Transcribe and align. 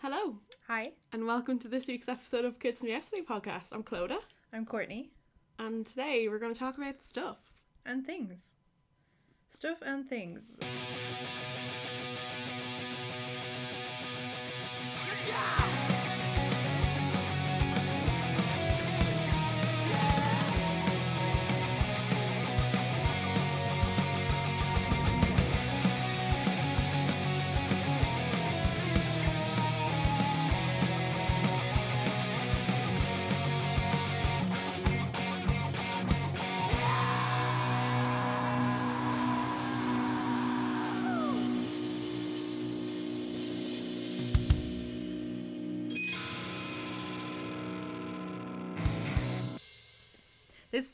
Hello, 0.00 0.36
Hi, 0.68 0.92
and 1.12 1.26
welcome 1.26 1.58
to 1.58 1.68
this 1.68 1.86
week's 1.88 2.08
episode 2.08 2.44
of 2.44 2.58
Kids 2.58 2.78
from 2.80 2.88
Yesterday 2.88 3.22
podcast. 3.28 3.72
I'm 3.72 3.82
Clodagh, 3.82 4.22
I'm 4.52 4.64
Courtney. 4.64 5.10
and 5.58 5.84
today 5.86 6.28
we're 6.28 6.38
going 6.38 6.52
to 6.52 6.58
talk 6.58 6.76
about 6.78 7.02
stuff. 7.02 7.38
And 7.84 8.06
things. 8.06 8.50
Stuff 9.50 9.78
and 9.82 10.08
things. 10.08 10.56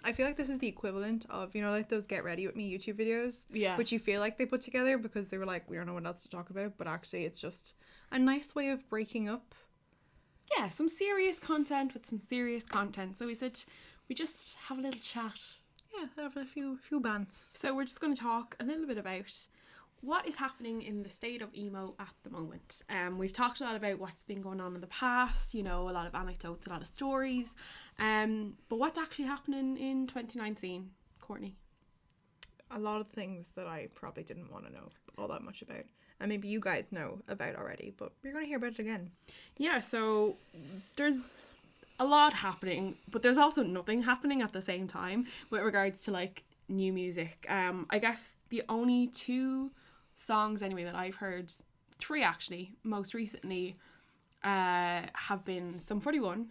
I 0.05 0.13
feel 0.13 0.27
like 0.27 0.37
this 0.37 0.51
is 0.51 0.59
the 0.59 0.69
equivalent 0.69 1.27
of, 1.31 1.55
you 1.55 1.63
know, 1.63 1.71
like 1.71 1.89
those 1.89 2.07
get 2.07 2.25
ready 2.25 2.47
with 2.47 2.57
me 2.57 2.71
YouTube 2.71 2.95
videos. 2.99 3.45
Yeah. 3.51 3.77
Which 3.77 3.91
you 3.91 3.99
feel 3.99 4.21
like 4.21 4.37
they 4.39 4.47
put 4.47 4.61
together 4.61 4.99
because 4.99 5.29
they 5.29 5.39
were 5.39 5.47
like, 5.47 5.69
we 5.69 5.77
don't 5.77 5.87
know 5.87 5.95
what 5.95 6.07
else 6.07 6.23
to 6.23 6.29
talk 6.29 6.51
about, 6.51 6.77
but 6.77 6.87
actually 6.87 7.25
it's 7.25 7.39
just 7.39 7.75
a 8.13 8.19
nice 8.19 8.55
way 8.55 8.69
of 8.69 8.89
breaking 8.89 9.29
up. 9.29 9.55
yeah, 10.57 10.69
some 10.69 10.89
serious 10.89 11.39
content 11.39 11.95
with 11.95 12.07
some 12.07 12.21
serious 12.21 12.65
content. 12.65 13.19
So 13.19 13.27
we 13.27 13.35
said 13.35 13.59
we 14.09 14.15
just 14.15 14.57
have 14.69 14.79
a 14.79 14.83
little 14.83 15.01
chat. 15.01 15.41
Yeah, 15.97 16.07
have 16.23 16.37
a 16.37 16.45
few 16.45 16.77
few 16.77 17.01
bants. 17.01 17.57
So 17.57 17.75
we're 17.75 17.85
just 17.85 18.01
going 18.01 18.15
to 18.15 18.21
talk 18.21 18.57
a 18.61 18.65
little 18.65 18.87
bit 18.87 18.99
about 18.99 19.47
what 20.05 20.29
is 20.29 20.37
happening 20.37 20.83
in 20.83 21.03
the 21.03 21.09
state 21.09 21.41
of 21.41 21.55
emo 21.55 21.95
at 21.99 22.13
the 22.25 22.31
moment. 22.31 22.83
Um, 22.91 23.17
we've 23.17 23.33
talked 23.33 23.61
a 23.61 23.65
lot 23.65 23.75
about 23.75 23.99
what's 23.99 24.23
been 24.23 24.43
going 24.43 24.61
on 24.61 24.75
in 24.75 24.81
the 24.83 24.87
past, 24.87 25.55
you 25.55 25.63
know, 25.63 25.89
a 25.89 25.93
lot 25.93 26.07
of 26.07 26.15
anecdotes, 26.15 26.67
a 26.67 26.71
lot 26.71 26.83
of 26.83 26.89
stories. 26.89 27.55
Um, 27.99 28.55
but 28.69 28.79
what's 28.79 28.99
actually 28.99 29.25
happening 29.25 29.79
in 29.79 30.07
2019, 30.07 30.91
Courtney? 31.21 31.57
A 32.71 32.79
lot 32.79 33.01
of 33.01 33.09
things 33.09 33.53
that 33.57 33.67
I 33.67 33.89
probably 33.95 34.25
didn't 34.25 34.53
want 34.53 34.67
to 34.67 34.73
know 34.73 34.91
all 35.17 35.29
that 35.29 35.43
much 35.43 35.63
about. 35.63 35.85
And 36.21 36.29
maybe 36.29 36.49
you 36.49 36.61
guys 36.61 36.87
know 36.91 37.21
about 37.27 37.57
already, 37.57 37.95
but 37.97 38.13
you're 38.23 38.35
gonna 38.35 38.47
hear 38.47 38.59
about 38.59 38.73
it 38.73 38.79
again. 38.81 39.11
Yeah, 39.57 39.81
so 39.81 40.37
there's 40.97 41.21
a 41.99 42.05
lot 42.05 42.35
happening, 42.35 42.97
but 43.11 43.23
there's 43.23 43.39
also 43.39 43.63
nothing 43.63 44.03
happening 44.03 44.43
at 44.43 44.53
the 44.53 44.63
same 44.63 44.87
time 44.87 45.27
with 45.51 45.63
regards 45.63 46.05
to 46.05 46.11
like 46.11 46.45
new 46.69 46.93
music. 46.93 47.47
Um, 47.49 47.87
I 47.91 47.99
guess 47.99 48.35
the 48.51 48.63
only 48.69 49.07
two 49.07 49.71
songs 50.15 50.63
anyway 50.63 50.85
that 50.85 50.95
I've 50.95 51.17
heard, 51.17 51.53
three 51.99 52.23
actually, 52.23 52.75
most 52.83 53.15
recently, 53.15 53.77
uh, 54.43 55.03
have 55.15 55.45
been 55.45 55.81
Sum 55.81 56.01
41, 56.01 56.47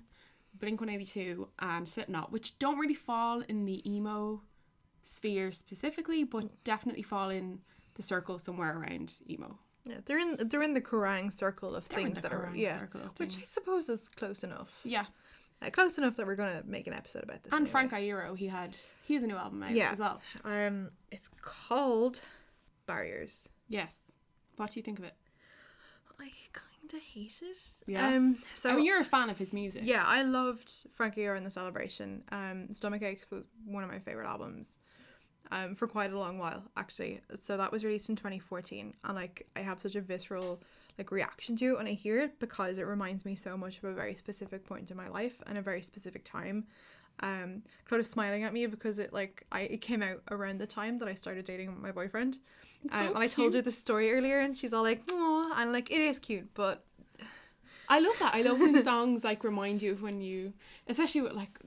Blink 0.60 0.80
182, 0.82 1.48
and 1.60 1.88
Slipknot, 1.88 2.32
which 2.32 2.58
don't 2.60 2.78
really 2.80 2.94
fall 2.96 3.42
in 3.42 3.66
the 3.66 3.88
emo 3.90 4.42
sphere 5.04 5.52
specifically, 5.52 6.24
but 6.24 6.64
definitely 6.64 7.04
fall 7.04 7.30
in 7.30 7.60
the 7.96 8.02
circle 8.04 8.40
somewhere 8.40 8.78
around 8.78 9.14
emo. 9.30 9.58
Yeah, 9.86 9.98
they're 10.06 10.20
in 10.20 10.38
they're 10.50 10.64
in 10.64 10.74
the 10.74 10.82
Kerrang 10.82 11.32
circle 11.32 11.76
of 11.76 11.88
They're 11.90 12.00
in 12.00 12.06
things 12.14 12.22
that 12.22 12.32
are 12.32 12.46
Kerrang 12.48 12.58
yeah, 12.58 12.80
circle 12.80 13.02
of 13.02 13.20
which 13.20 13.38
I 13.38 13.42
suppose 13.42 13.90
is 13.90 14.08
close 14.08 14.44
enough. 14.44 14.70
Yeah. 14.86 15.06
Uh, 15.62 15.70
close 15.72 15.98
enough 15.98 16.16
that 16.16 16.26
we're 16.26 16.36
gonna 16.38 16.64
make 16.66 16.88
an 16.88 16.94
episode 16.94 17.24
about 17.24 17.44
this. 17.44 17.52
And 17.52 17.68
anyway. 17.68 17.72
Frank 17.72 17.92
Iero, 17.92 18.38
he 18.38 18.48
had 18.48 18.78
he 19.06 19.14
has 19.16 19.24
a 19.24 19.28
new 19.28 19.36
album 19.36 19.62
out 19.62 19.72
Yeah. 19.72 19.92
as 19.92 20.00
well. 20.00 20.22
um, 20.46 20.88
it's 21.12 21.30
called 21.42 22.22
Barriers. 22.86 23.50
Yes. 23.74 24.00
What 24.56 24.72
do 24.72 24.80
you 24.80 24.84
think 24.84 25.00
of 25.00 25.06
it? 25.06 25.16
I 26.20 26.30
kind 26.54 26.94
of 26.94 27.00
hate 27.02 27.40
it. 27.42 27.58
Yeah? 27.88 28.08
Um. 28.08 28.38
So 28.54 28.70
I 28.70 28.76
mean, 28.76 28.86
you're 28.86 29.02
a 29.02 29.06
fan 29.06 29.30
of 29.30 29.38
his 29.38 29.52
music. 29.52 29.82
yeah, 29.84 30.04
I 30.06 30.22
loved 30.22 30.72
Frankie 30.92 31.22
Iero 31.22 31.36
and 31.36 31.46
the 31.46 31.50
Cellabration. 31.50 32.22
Um, 32.32 32.74
Stomach 32.74 33.02
Aches 33.02 33.32
was 33.32 33.44
one 33.66 33.84
of 33.84 33.90
my 33.90 34.00
favorite 34.00 34.28
albums. 34.28 34.80
Um, 35.52 35.76
for 35.76 35.88
quite 35.88 36.12
a 36.12 36.18
long 36.18 36.40
while 36.40 36.64
actually. 36.78 37.22
So 37.40 37.58
that 37.58 37.72
was 37.72 37.84
released 37.84 38.10
in 38.10 38.16
2014, 38.16 38.94
and 39.04 39.16
like 39.16 39.48
I 39.56 39.60
have 39.60 39.82
such 39.82 39.96
a 39.96 40.02
visceral 40.02 40.62
like 40.98 41.12
reaction 41.12 41.56
to 41.58 41.66
it 41.72 41.78
when 41.78 41.88
I 41.88 41.94
hear 41.94 42.20
it 42.20 42.40
because 42.40 42.78
it 42.78 42.84
reminds 42.88 43.26
me 43.26 43.36
so 43.36 43.58
much 43.58 43.78
of 43.80 43.84
a 43.84 43.94
very 43.94 44.16
specific 44.16 44.66
point 44.66 44.90
in 44.90 44.98
my 44.98 45.10
life 45.10 45.42
and 45.48 45.58
a 45.58 45.62
very 45.62 45.82
specific 45.82 46.24
time. 46.24 46.66
Um, 47.20 47.64
Clodagh's 47.90 48.10
smiling 48.10 48.44
at 48.44 48.54
me 48.54 48.66
because 48.66 49.00
it 49.00 49.14
like 49.14 49.46
I 49.52 49.62
it 49.62 49.82
came 49.82 50.02
out 50.04 50.22
around 50.32 50.60
the 50.60 50.68
time 50.68 50.98
that 50.98 51.08
I 51.08 51.14
started 51.14 51.46
dating 51.46 51.80
my 51.82 51.92
boyfriend, 51.92 52.40
It's 52.84 52.96
um, 52.96 53.08
and 53.08 53.18
I 53.18 53.28
told 53.28 53.54
her 53.54 53.62
the 53.62 53.72
story 53.72 54.12
earlier, 54.12 54.40
and 54.40 54.58
she's 54.58 54.74
all 54.74 54.84
like, 54.84 55.04
"Oh," 55.10 55.54
and 55.56 55.72
like 55.72 55.92
it 55.92 56.02
is 56.02 56.20
cute, 56.20 56.54
but 56.54 56.84
I 57.88 58.00
love 58.00 58.16
that. 58.20 58.34
I 58.34 58.42
love 58.42 58.60
when 58.60 58.84
songs 58.84 59.24
like 59.24 59.44
remind 59.44 59.82
you 59.82 59.92
of 59.92 60.02
when 60.02 60.22
you, 60.22 60.54
especially 60.88 61.22
with 61.22 61.34
like 61.34 61.60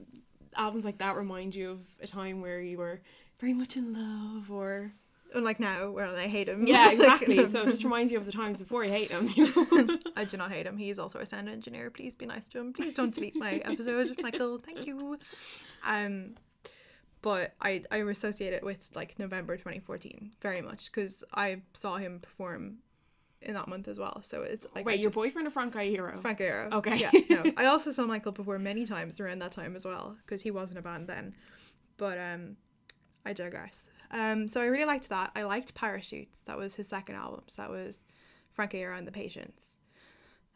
albums 0.55 0.85
like 0.85 0.97
that, 0.99 1.15
remind 1.15 1.55
you 1.55 1.71
of 1.71 1.79
a 2.01 2.07
time 2.07 2.41
where 2.41 2.61
you 2.61 2.77
were 2.77 3.01
very 3.39 3.53
much 3.53 3.77
in 3.77 3.93
love 3.93 4.51
or. 4.51 4.93
Unlike 5.33 5.59
now 5.59 5.91
where 5.91 6.05
I 6.07 6.27
hate 6.27 6.47
him. 6.49 6.65
Yeah, 6.67 6.85
Like, 6.85 6.93
exactly. 6.93 7.47
so 7.49 7.61
it 7.61 7.69
just 7.69 7.83
reminds 7.83 8.11
you 8.11 8.17
of 8.17 8.25
the 8.25 8.31
times 8.31 8.59
before 8.59 8.83
you 8.83 8.91
hate 8.91 9.11
him, 9.11 9.29
you 9.35 9.45
know? 9.71 9.97
I 10.15 10.23
do 10.25 10.37
not 10.37 10.51
hate 10.51 10.65
him. 10.65 10.77
He 10.77 10.89
is 10.89 10.99
also 10.99 11.19
a 11.19 11.25
sound 11.25 11.49
engineer. 11.49 11.89
Please 11.89 12.15
be 12.15 12.25
nice 12.25 12.47
to 12.49 12.59
him. 12.59 12.73
Please 12.73 12.93
don't 12.93 13.13
delete 13.13 13.35
my 13.35 13.55
episode, 13.65 14.15
Michael. 14.21 14.57
Thank 14.59 14.87
you. 14.87 15.17
Um, 15.85 16.35
but 17.21 17.53
I 17.61 17.83
I 17.91 17.97
associate 17.97 18.53
it 18.53 18.63
with 18.63 18.87
like 18.95 19.17
November 19.19 19.57
2014 19.57 20.31
very 20.41 20.61
much 20.61 20.91
because 20.91 21.23
I 21.33 21.61
saw 21.73 21.97
him 21.97 22.19
perform 22.19 22.77
in 23.41 23.53
that 23.55 23.67
month 23.67 23.87
as 23.87 23.99
well. 23.99 24.21
So 24.23 24.43
it's 24.43 24.65
like 24.75 24.83
I 24.85 24.87
Wait, 24.87 24.99
your 24.99 25.09
just- 25.09 25.15
boyfriend 25.15 25.47
or 25.47 25.51
Frank 25.51 25.73
Iero? 25.75 26.21
Frank 26.21 26.39
Iero. 26.39 26.71
Okay. 26.73 26.97
Yeah. 26.97 27.11
No, 27.29 27.51
I 27.57 27.65
also 27.65 27.91
saw 27.91 28.05
Michael 28.05 28.31
perform 28.31 28.63
many 28.63 28.85
times 28.85 29.19
around 29.19 29.39
that 29.39 29.51
time 29.51 29.75
as 29.75 29.85
well 29.85 30.15
because 30.25 30.41
he 30.41 30.51
was 30.51 30.71
in 30.71 30.77
a 30.77 30.81
band 30.81 31.07
then. 31.07 31.35
But 31.97 32.17
um, 32.19 32.57
I 33.25 33.33
digress. 33.33 33.89
Um, 34.11 34.47
so 34.47 34.61
I 34.61 34.65
really 34.65 34.85
liked 34.85 35.09
that. 35.09 35.31
I 35.35 35.43
liked 35.43 35.73
Parachutes. 35.75 36.41
That 36.45 36.57
was 36.57 36.75
his 36.75 36.87
second 36.87 37.15
album. 37.15 37.41
So 37.47 37.61
that 37.63 37.69
was 37.71 38.03
Frank 38.51 38.71
Iero 38.71 38.97
and 38.97 39.05
the 39.07 39.11
Patience. 39.11 39.77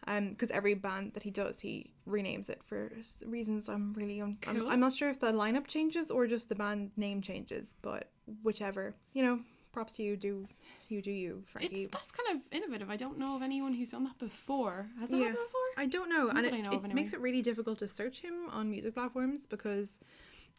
Um, 0.07 0.29
because 0.29 0.49
every 0.49 0.73
band 0.73 1.13
that 1.13 1.21
he 1.23 1.29
does, 1.29 1.59
he 1.59 1.91
renames 2.07 2.49
it 2.49 2.63
for 2.63 2.91
reasons 3.23 3.69
I'm 3.69 3.93
really 3.93 4.19
un- 4.19 4.39
I'm, 4.47 4.67
I'm 4.67 4.79
not 4.79 4.95
sure 4.95 5.09
if 5.09 5.19
the 5.19 5.31
lineup 5.31 5.67
changes 5.67 6.09
or 6.09 6.25
just 6.25 6.49
the 6.49 6.55
band 6.55 6.89
name 6.97 7.21
changes, 7.21 7.75
but 7.83 8.09
whichever, 8.41 8.95
you 9.13 9.21
know, 9.21 9.41
props 9.71 9.93
to 9.97 10.03
you. 10.03 10.17
Do 10.17 10.47
you 10.87 11.03
do 11.03 11.11
you, 11.11 11.43
Frankie? 11.45 11.83
It's 11.83 11.91
that's 11.91 12.09
kind 12.11 12.35
of 12.35 12.41
innovative. 12.51 12.89
I 12.89 12.95
don't 12.95 13.19
know 13.19 13.35
of 13.35 13.43
anyone 13.43 13.73
who's 13.73 13.89
done 13.89 14.03
that 14.05 14.17
before. 14.17 14.89
Has 14.99 15.09
that 15.11 15.17
Yeah. 15.17 15.25
happened 15.27 15.45
before? 15.45 15.61
I 15.77 15.85
don't 15.85 16.09
know, 16.09 16.25
Not 16.27 16.37
and 16.37 16.45
it, 16.47 16.51
know 16.63 16.71
it 16.71 16.75
anyway. 16.83 16.93
makes 16.93 17.13
it 17.13 17.19
really 17.19 17.43
difficult 17.43 17.77
to 17.79 17.87
search 17.87 18.21
him 18.21 18.49
on 18.49 18.71
music 18.71 18.95
platforms 18.95 19.45
because 19.45 19.99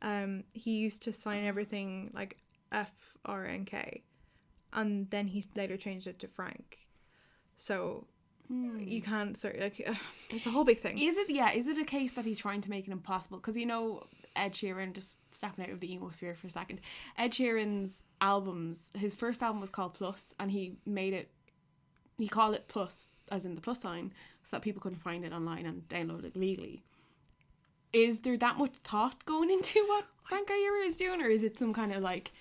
um, 0.02 0.44
he 0.52 0.78
used 0.78 1.02
to 1.02 1.12
sign 1.12 1.44
everything 1.44 2.12
like 2.14 2.36
F 2.72 2.92
R 3.24 3.44
N 3.46 3.64
K, 3.64 4.02
and 4.72 5.08
then 5.10 5.28
he 5.28 5.44
later 5.54 5.76
changed 5.76 6.06
it 6.06 6.18
to 6.20 6.28
Frank. 6.28 6.78
So 7.56 8.06
Hmm. 8.48 8.80
you 8.80 9.00
can't 9.00 9.38
search 9.38 9.56
like 9.60 9.88
it's 10.30 10.46
a 10.46 10.50
whole 10.50 10.64
big 10.64 10.80
thing. 10.80 10.98
Is 10.98 11.16
it 11.16 11.30
yeah? 11.30 11.52
Is 11.52 11.68
it 11.68 11.78
a 11.78 11.84
case 11.84 12.12
that 12.12 12.24
he's 12.24 12.38
trying 12.38 12.60
to 12.62 12.70
make 12.70 12.86
it 12.88 12.90
impossible? 12.92 13.38
Because 13.38 13.56
you 13.56 13.66
know 13.66 14.04
Ed 14.34 14.52
Sheeran, 14.54 14.92
just 14.94 15.16
stepping 15.30 15.64
out 15.64 15.70
of 15.70 15.80
the 15.80 15.92
emo 15.92 16.10
sphere 16.10 16.34
for 16.34 16.48
a 16.48 16.50
second. 16.50 16.80
Ed 17.16 17.30
Sheeran's 17.32 18.02
albums, 18.20 18.78
his 18.94 19.14
first 19.14 19.42
album 19.42 19.60
was 19.60 19.70
called 19.70 19.94
Plus, 19.94 20.34
and 20.40 20.50
he 20.50 20.76
made 20.84 21.14
it. 21.14 21.30
He 22.18 22.28
called 22.28 22.54
it 22.54 22.66
Plus, 22.68 23.08
as 23.30 23.44
in 23.44 23.54
the 23.54 23.60
plus 23.60 23.80
sign, 23.80 24.12
so 24.42 24.56
that 24.56 24.62
people 24.62 24.82
couldn't 24.82 25.02
find 25.02 25.24
it 25.24 25.32
online 25.32 25.64
and 25.66 25.88
download 25.88 26.24
it 26.24 26.36
legally. 26.36 26.82
Is 27.92 28.20
there 28.20 28.36
that 28.38 28.58
much 28.58 28.72
thought 28.84 29.24
going 29.24 29.50
into 29.56 29.84
what 29.86 30.06
Frank 30.28 30.48
Iero 30.48 30.86
is 30.86 30.96
doing, 30.96 31.20
or 31.22 31.28
is 31.28 31.42
it 31.44 31.58
some 31.58 31.72
kind 31.72 31.92
of 31.92 32.02
like, 32.02 32.32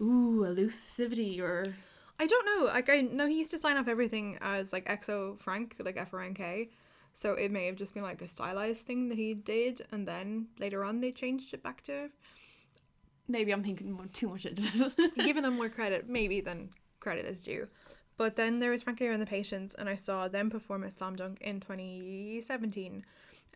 ooh, 0.00 0.44
elusivity 0.48 1.40
or? 1.40 1.74
I 2.18 2.26
don't 2.26 2.46
know. 2.46 2.66
Like 2.66 2.90
I 2.90 3.00
know 3.00 3.26
he 3.26 3.38
used 3.38 3.50
to 3.52 3.58
sign 3.58 3.76
off 3.76 3.88
everything 3.88 4.38
as 4.40 4.72
like 4.72 4.86
XO 4.86 5.40
Frank, 5.40 5.76
like 5.78 5.96
F 5.96 6.12
R 6.12 6.22
N 6.22 6.34
K. 6.34 6.70
So 7.12 7.34
it 7.34 7.50
may 7.50 7.66
have 7.66 7.76
just 7.76 7.94
been 7.94 8.02
like 8.02 8.22
a 8.22 8.28
stylized 8.28 8.86
thing 8.86 9.08
that 9.08 9.18
he 9.18 9.34
did, 9.34 9.86
and 9.90 10.06
then 10.06 10.46
later 10.58 10.84
on 10.84 11.00
they 11.00 11.12
changed 11.12 11.52
it 11.54 11.62
back 11.62 11.82
to 11.84 12.10
Maybe 13.30 13.52
I'm 13.52 13.62
thinking 13.62 13.92
more, 13.92 14.06
too 14.06 14.28
much 14.28 14.44
into 14.44 14.62
it. 14.98 15.14
giving 15.24 15.44
them 15.44 15.56
more 15.56 15.68
credit 15.78 16.08
maybe 16.08 16.40
than 16.40 16.70
credit 16.98 17.26
is 17.26 17.40
due. 17.40 17.68
But 18.16 18.36
then 18.36 18.58
there 18.58 18.72
was 18.72 18.82
Frankie 18.82 19.04
Iero 19.04 19.12
and 19.12 19.22
the 19.22 19.26
Patience, 19.26 19.74
and 19.78 19.88
I 19.88 19.94
saw 19.94 20.28
them 20.28 20.50
perform 20.50 20.84
at 20.84 20.92
Slam 20.92 21.16
Dunk 21.16 21.40
in 21.40 21.60
2017, 21.60 23.04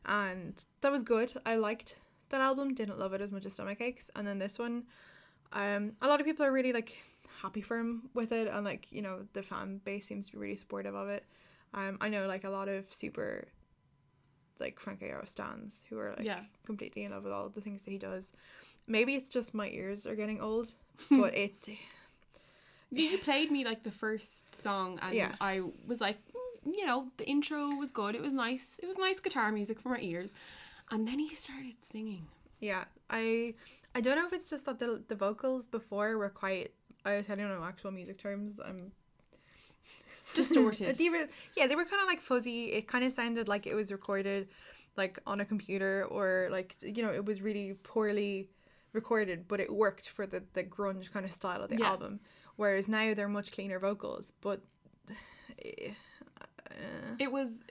and 0.06 0.64
that 0.80 0.92
was 0.92 1.02
good. 1.02 1.32
I 1.44 1.56
liked 1.56 1.98
that 2.30 2.40
album. 2.40 2.72
Didn't 2.72 2.98
love 2.98 3.12
it 3.12 3.20
as 3.20 3.32
much 3.32 3.44
as 3.44 3.54
Stomach 3.54 3.80
Aches, 3.80 4.10
and 4.16 4.26
then 4.26 4.38
this 4.38 4.58
one, 4.58 4.84
um, 5.52 5.92
a 6.02 6.08
lot 6.08 6.20
of 6.20 6.26
people 6.26 6.44
are 6.44 6.52
really 6.52 6.72
like 6.72 6.92
happy 7.42 7.60
for 7.62 7.78
him 7.78 8.08
with 8.14 8.32
it, 8.32 8.48
and 8.48 8.64
like 8.64 8.86
you 8.90 9.02
know 9.02 9.20
the 9.32 9.42
fan 9.42 9.80
base 9.84 10.06
seems 10.06 10.26
to 10.26 10.32
be 10.32 10.38
really 10.38 10.56
supportive 10.56 10.94
of 10.94 11.08
it. 11.08 11.24
Um, 11.74 11.98
I 12.00 12.08
know 12.08 12.26
like 12.26 12.44
a 12.44 12.50
lot 12.50 12.68
of 12.68 12.92
super 12.92 13.46
like 14.60 14.78
Frank 14.78 15.00
Iero 15.00 15.26
stands 15.28 15.80
who 15.90 15.98
are 15.98 16.10
like 16.16 16.26
Yeah. 16.26 16.40
completely 16.64 17.04
in 17.04 17.10
love 17.12 17.24
with 17.24 17.32
all 17.32 17.48
the 17.48 17.60
things 17.60 17.82
that 17.82 17.90
he 17.90 17.98
does. 17.98 18.32
Maybe 18.86 19.14
it's 19.14 19.30
just 19.30 19.54
my 19.54 19.68
ears 19.68 20.06
are 20.06 20.14
getting 20.14 20.40
old, 20.40 20.68
but 21.10 21.34
it 21.34 21.68
You 22.90 23.04
you 23.10 23.18
played 23.18 23.50
me 23.50 23.64
like 23.64 23.82
the 23.82 23.90
first 23.90 24.54
song, 24.62 24.98
and 25.02 25.16
Yeah. 25.16 25.32
I 25.40 25.60
was 25.86 26.00
like, 26.00 26.18
mm, 26.28 26.76
you 26.76 26.86
know, 26.86 27.08
the 27.16 27.26
intro 27.28 27.74
was 27.74 27.90
good. 27.90 28.14
It 28.14 28.22
was 28.22 28.32
nice. 28.34 28.76
It 28.82 28.86
was 28.86 28.96
nice 28.98 29.18
guitar 29.20 29.50
music 29.50 29.80
for 29.80 29.88
my 29.88 29.98
ears, 30.00 30.32
and 30.90 31.06
then 31.08 31.18
he 31.18 31.34
started 31.34 31.76
singing. 31.82 32.26
yeah 32.60 32.84
I 33.10 33.54
I 33.94 34.00
don't 34.00 34.16
know 34.16 34.26
if 34.26 34.32
it's 34.32 34.50
just 34.50 34.64
that 34.66 34.78
the 34.78 35.02
the 35.08 35.14
vocals 35.14 35.66
before 35.66 36.16
were 36.18 36.30
quite 36.30 36.72
I 37.04 37.16
was 37.16 37.28
I 37.30 37.34
don't 37.34 37.48
know 37.48 37.64
actual 37.64 37.90
music 37.90 38.18
terms. 38.18 38.58
I'm 38.64 38.92
Distorted. 40.34 40.96
They 40.98 41.10
were, 41.10 41.28
yeah, 41.56 41.66
they 41.68 41.76
were 41.76 41.84
kind 41.84 42.02
of 42.02 42.08
like 42.08 42.20
fuzzy. 42.20 42.72
It 42.72 42.88
kind 42.88 43.04
of 43.04 43.12
sounded 43.12 43.46
like 43.46 43.66
it 43.66 43.74
was 43.74 43.92
recorded 43.92 44.48
like 44.96 45.18
on 45.26 45.40
a 45.40 45.44
computer 45.44 46.06
or 46.10 46.48
like 46.50 46.74
you 46.82 47.02
know 47.02 47.12
it 47.12 47.24
was 47.24 47.40
really 47.40 47.74
poorly 47.82 48.48
recorded, 48.92 49.46
but 49.46 49.60
it 49.60 49.72
worked 49.72 50.08
for 50.08 50.26
the 50.26 50.42
the 50.54 50.64
grunge 50.64 51.12
kind 51.12 51.24
of 51.24 51.32
style 51.32 51.62
of 51.62 51.70
the 51.70 51.78
Yeah. 51.78 51.90
album. 51.90 52.20
Whereas 52.56 52.88
now 52.88 53.14
they're 53.14 53.28
much 53.28 53.52
cleaner 53.52 53.78
vocals, 53.78 54.32
but 54.40 54.60
eh, 55.64 55.90
uh, 56.70 57.14
It 57.18 57.30
was 57.30 57.62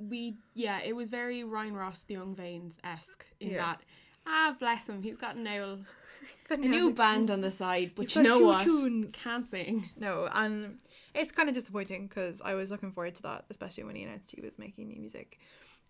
we 0.00 0.36
yeah, 0.54 0.80
it 0.82 0.94
was 0.96 1.08
very 1.08 1.44
Ryan 1.44 1.74
Ross 1.74 2.02
the 2.02 2.14
Young 2.14 2.34
Veins 2.34 2.78
esque 2.82 3.24
in 3.40 3.50
Yeah. 3.50 3.58
that 3.58 3.82
ah 4.26 4.54
bless 4.58 4.88
him, 4.88 5.02
he's 5.02 5.16
got 5.18 5.36
now 5.36 5.78
a 6.50 6.56
new 6.56 6.92
band 6.92 7.30
on 7.30 7.40
the 7.40 7.50
side, 7.50 7.92
but 7.94 8.06
He's 8.06 8.16
you 8.16 8.22
got 8.22 8.28
know 8.28 8.38
few 8.38 8.46
what? 8.46 8.64
tunes. 8.64 9.12
Can't 9.14 9.46
sing. 9.46 9.90
No, 9.96 10.28
and 10.32 10.78
it's 11.14 11.32
kind 11.32 11.48
of 11.48 11.54
disappointing 11.54 12.06
because 12.08 12.40
I 12.44 12.54
was 12.54 12.70
looking 12.70 12.92
forward 12.92 13.14
to 13.16 13.22
that, 13.22 13.44
especially 13.50 13.84
when 13.84 13.96
he 13.96 14.02
announced 14.02 14.32
he 14.32 14.40
was 14.40 14.58
making 14.58 14.88
new 14.88 14.96
music. 14.98 15.38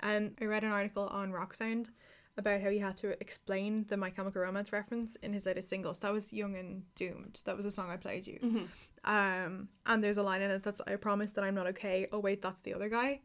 Um, 0.02 0.32
I 0.40 0.44
read 0.44 0.62
an 0.64 0.72
article 0.72 1.06
on 1.08 1.32
Rock 1.32 1.54
Sound 1.54 1.90
about 2.38 2.60
how 2.60 2.68
he 2.68 2.78
had 2.78 2.96
to 2.98 3.18
explain 3.20 3.86
the 3.88 3.96
My 3.96 4.10
Chemical 4.10 4.42
Romance 4.42 4.70
reference 4.70 5.16
in 5.16 5.32
his 5.32 5.46
latest 5.46 5.70
singles. 5.70 6.00
That 6.00 6.12
was 6.12 6.32
Young 6.34 6.54
and 6.54 6.82
Doomed. 6.94 7.40
That 7.46 7.56
was 7.56 7.64
the 7.64 7.70
song 7.70 7.88
I 7.90 7.96
played 7.96 8.26
you. 8.26 8.38
Mhm. 8.42 8.68
Um, 9.04 9.68
and 9.86 10.04
there's 10.04 10.18
a 10.18 10.22
line 10.22 10.42
in 10.42 10.50
it 10.50 10.62
that's 10.62 10.80
I 10.86 10.96
promise 10.96 11.30
that 11.32 11.44
I'm 11.44 11.54
not 11.54 11.66
okay. 11.68 12.08
Oh 12.12 12.18
wait, 12.18 12.42
that's 12.42 12.60
the 12.60 12.74
other 12.74 12.88
guy. 12.90 13.20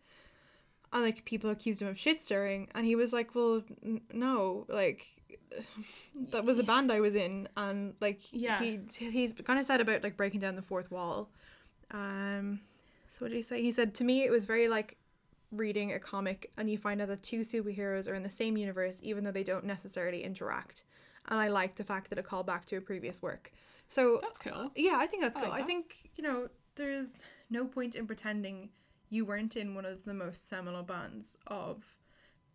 And 0.93 1.03
like 1.03 1.23
people 1.25 1.49
accused 1.49 1.81
him 1.81 1.87
of 1.87 1.97
shit 1.97 2.21
stirring, 2.23 2.67
and 2.75 2.85
he 2.85 2.95
was 2.95 3.13
like, 3.13 3.33
"Well, 3.33 3.63
n- 3.83 4.01
no, 4.11 4.65
like 4.67 5.05
that 6.31 6.43
was 6.43 6.59
a 6.59 6.63
band 6.63 6.91
I 6.91 6.99
was 6.99 7.15
in, 7.15 7.47
and 7.55 7.93
like 8.01 8.19
Yeah. 8.31 8.59
he 8.59 8.79
he's 8.97 9.31
kind 9.45 9.59
of 9.59 9.65
said 9.65 9.79
about 9.81 10.03
like 10.03 10.17
breaking 10.17 10.41
down 10.41 10.55
the 10.55 10.61
fourth 10.61 10.91
wall. 10.91 11.29
Um, 11.91 12.61
so 13.09 13.19
what 13.25 13.29
did 13.29 13.37
he 13.37 13.41
say? 13.41 13.61
He 13.61 13.71
said 13.71 13.93
to 13.95 14.03
me 14.03 14.23
it 14.23 14.31
was 14.31 14.45
very 14.45 14.67
like 14.67 14.97
reading 15.51 15.93
a 15.93 15.99
comic, 15.99 16.51
and 16.57 16.69
you 16.69 16.77
find 16.77 17.01
out 17.01 17.07
that 17.09 17.23
two 17.23 17.41
superheroes 17.41 18.09
are 18.09 18.13
in 18.15 18.23
the 18.23 18.29
same 18.29 18.57
universe, 18.57 18.99
even 19.01 19.23
though 19.23 19.31
they 19.31 19.43
don't 19.43 19.65
necessarily 19.65 20.23
interact. 20.23 20.83
And 21.27 21.39
I 21.39 21.49
like 21.49 21.75
the 21.75 21.83
fact 21.83 22.09
that 22.09 22.17
it 22.19 22.25
called 22.25 22.47
back 22.47 22.65
to 22.67 22.77
a 22.77 22.81
previous 22.81 23.21
work. 23.21 23.51
So 23.87 24.19
That's 24.21 24.39
cool. 24.39 24.71
yeah, 24.75 24.95
I 24.97 25.07
think 25.07 25.21
that's 25.23 25.37
I 25.37 25.41
cool. 25.41 25.49
like 25.51 25.63
I 25.63 25.65
think, 25.65 26.09
you 26.15 26.23
know, 26.23 26.47
there's 26.75 27.13
no 27.49 27.65
point 27.65 27.95
in 27.95 28.07
pretending 28.07 28.69
you 29.11 29.25
weren't 29.25 29.57
in 29.57 29.75
one 29.75 29.85
of 29.85 30.05
the 30.05 30.13
most 30.13 30.49
seminal 30.49 30.83
bands 30.83 31.37
of 31.45 31.83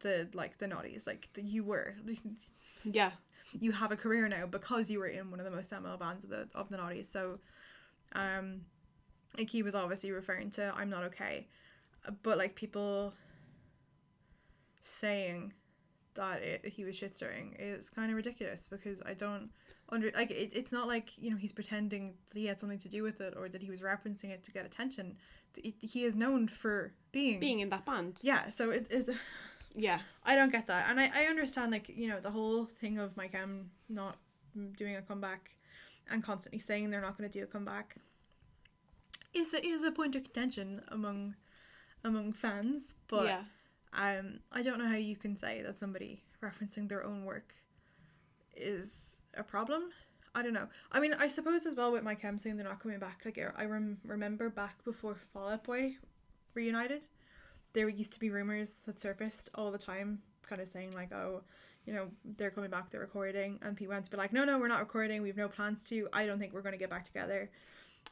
the 0.00 0.26
like 0.32 0.58
the 0.58 0.66
naughties. 0.66 1.06
Like 1.06 1.28
the, 1.34 1.42
you 1.42 1.62
were. 1.62 1.94
Yeah. 2.82 3.10
You 3.60 3.72
have 3.72 3.92
a 3.92 3.96
career 3.96 4.26
now 4.26 4.46
because 4.46 4.90
you 4.90 4.98
were 4.98 5.06
in 5.06 5.30
one 5.30 5.38
of 5.38 5.44
the 5.44 5.50
most 5.50 5.68
seminal 5.68 5.96
bands 5.96 6.24
of 6.24 6.30
the 6.30 6.48
of 6.54 6.68
the 6.68 6.78
naughties. 6.78 7.06
So 7.06 7.38
um 8.14 8.62
like 9.36 9.50
he 9.50 9.62
was 9.62 9.74
obviously 9.74 10.10
referring 10.10 10.50
to 10.52 10.72
I'm 10.76 10.88
not 10.88 11.04
okay. 11.04 11.46
But 12.22 12.38
like 12.38 12.54
people 12.54 13.12
saying 14.82 15.52
that 16.14 16.42
it, 16.42 16.64
he 16.64 16.84
was 16.84 16.96
shit 16.96 17.14
stirring 17.14 17.54
is 17.58 17.90
kind 17.90 18.10
of 18.10 18.16
ridiculous 18.16 18.66
because 18.70 19.02
I 19.04 19.12
don't 19.12 19.50
under 19.90 20.10
like 20.14 20.30
it, 20.30 20.50
it's 20.54 20.72
not 20.72 20.88
like 20.88 21.10
you 21.18 21.30
know 21.30 21.36
he's 21.36 21.52
pretending 21.52 22.14
that 22.32 22.38
he 22.38 22.46
had 22.46 22.58
something 22.58 22.78
to 22.78 22.88
do 22.88 23.02
with 23.02 23.20
it 23.20 23.34
or 23.36 23.48
that 23.48 23.62
he 23.62 23.70
was 23.70 23.80
referencing 23.80 24.30
it 24.30 24.42
to 24.44 24.52
get 24.52 24.64
attention. 24.64 25.16
It, 25.56 25.74
he 25.80 26.04
is 26.04 26.16
known 26.16 26.48
for 26.48 26.92
being 27.12 27.40
Being 27.40 27.60
in 27.60 27.70
that 27.70 27.84
band. 27.84 28.20
yeah. 28.22 28.50
So 28.50 28.70
it, 28.70 28.86
it 28.90 29.08
Yeah. 29.74 30.00
I 30.24 30.34
don't 30.36 30.52
get 30.52 30.66
that, 30.68 30.88
and 30.88 30.98
I, 31.00 31.10
I 31.14 31.24
understand 31.24 31.72
like 31.72 31.88
you 31.88 32.08
know 32.08 32.20
the 32.20 32.30
whole 32.30 32.64
thing 32.64 32.98
of 32.98 33.16
Mike 33.16 33.34
M 33.34 33.70
not 33.88 34.16
doing 34.76 34.96
a 34.96 35.02
comeback 35.02 35.54
and 36.10 36.22
constantly 36.22 36.58
saying 36.60 36.90
they're 36.90 37.00
not 37.00 37.18
going 37.18 37.28
to 37.28 37.38
do 37.38 37.44
a 37.44 37.46
comeback 37.46 37.96
is 39.34 39.52
a, 39.52 39.64
is 39.64 39.82
a 39.82 39.90
point 39.90 40.16
of 40.16 40.24
contention 40.24 40.80
among 40.88 41.34
among 42.04 42.32
fans, 42.32 42.94
but 43.08 43.26
yeah. 43.26 43.42
um 43.92 44.40
I 44.52 44.62
don't 44.62 44.78
know 44.78 44.88
how 44.88 44.96
you 44.96 45.16
can 45.16 45.36
say 45.36 45.62
that 45.62 45.78
somebody 45.78 46.22
referencing 46.42 46.88
their 46.88 47.04
own 47.04 47.24
work 47.24 47.52
is 48.56 49.18
a 49.34 49.42
problem. 49.42 49.90
I 50.36 50.42
don't 50.42 50.52
know. 50.52 50.68
I 50.92 51.00
mean, 51.00 51.14
I 51.14 51.28
suppose 51.28 51.64
as 51.64 51.76
well 51.76 51.92
with 51.92 52.02
my 52.02 52.14
M 52.22 52.38
saying 52.38 52.56
they're 52.56 52.68
not 52.68 52.78
coming 52.78 52.98
back. 52.98 53.22
Like 53.24 53.38
I 53.56 53.64
rem- 53.64 53.96
remember 54.04 54.50
back 54.50 54.84
before 54.84 55.16
Fall 55.32 55.48
Out 55.48 55.64
Boy 55.64 55.96
reunited, 56.52 57.02
there 57.72 57.88
used 57.88 58.12
to 58.12 58.20
be 58.20 58.28
rumors 58.28 58.80
that 58.84 59.00
surfaced 59.00 59.48
all 59.54 59.70
the 59.70 59.78
time, 59.78 60.20
kind 60.46 60.60
of 60.60 60.68
saying 60.68 60.92
like, 60.92 61.10
oh, 61.10 61.40
you 61.86 61.94
know, 61.94 62.08
they're 62.36 62.50
coming 62.50 62.68
back, 62.68 62.90
they're 62.90 63.00
recording, 63.00 63.58
and 63.62 63.78
people 63.78 63.94
went 63.94 64.04
to 64.04 64.10
be 64.10 64.18
like, 64.18 64.34
no, 64.34 64.44
no, 64.44 64.58
we're 64.58 64.68
not 64.68 64.80
recording. 64.80 65.22
We 65.22 65.28
have 65.28 65.38
no 65.38 65.48
plans 65.48 65.82
to. 65.84 66.06
I 66.12 66.26
don't 66.26 66.38
think 66.38 66.52
we're 66.52 66.60
going 66.60 66.74
to 66.74 66.78
get 66.78 66.90
back 66.90 67.06
together. 67.06 67.48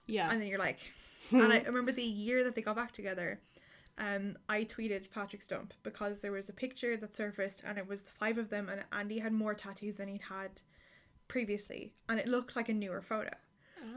Yeah. 0.06 0.30
And 0.30 0.40
then 0.40 0.48
you're 0.48 0.58
like, 0.58 0.78
and 1.30 1.52
I 1.52 1.60
remember 1.60 1.92
the 1.92 2.02
year 2.02 2.42
that 2.44 2.54
they 2.54 2.62
got 2.62 2.76
back 2.76 2.92
together. 2.92 3.38
Um, 3.98 4.38
I 4.48 4.64
tweeted 4.64 5.10
Patrick 5.10 5.42
Stump 5.42 5.74
because 5.82 6.20
there 6.20 6.32
was 6.32 6.48
a 6.48 6.54
picture 6.54 6.96
that 6.96 7.14
surfaced 7.14 7.62
and 7.64 7.76
it 7.76 7.86
was 7.86 8.02
the 8.02 8.10
five 8.10 8.38
of 8.38 8.50
them 8.50 8.68
and 8.68 8.82
Andy 8.92 9.20
had 9.20 9.32
more 9.32 9.54
tattoos 9.54 9.98
than 9.98 10.08
he'd 10.08 10.22
had 10.22 10.62
previously 11.28 11.92
and 12.08 12.18
it 12.18 12.26
looked 12.26 12.56
like 12.56 12.68
a 12.68 12.74
newer 12.74 13.00
photo. 13.02 13.30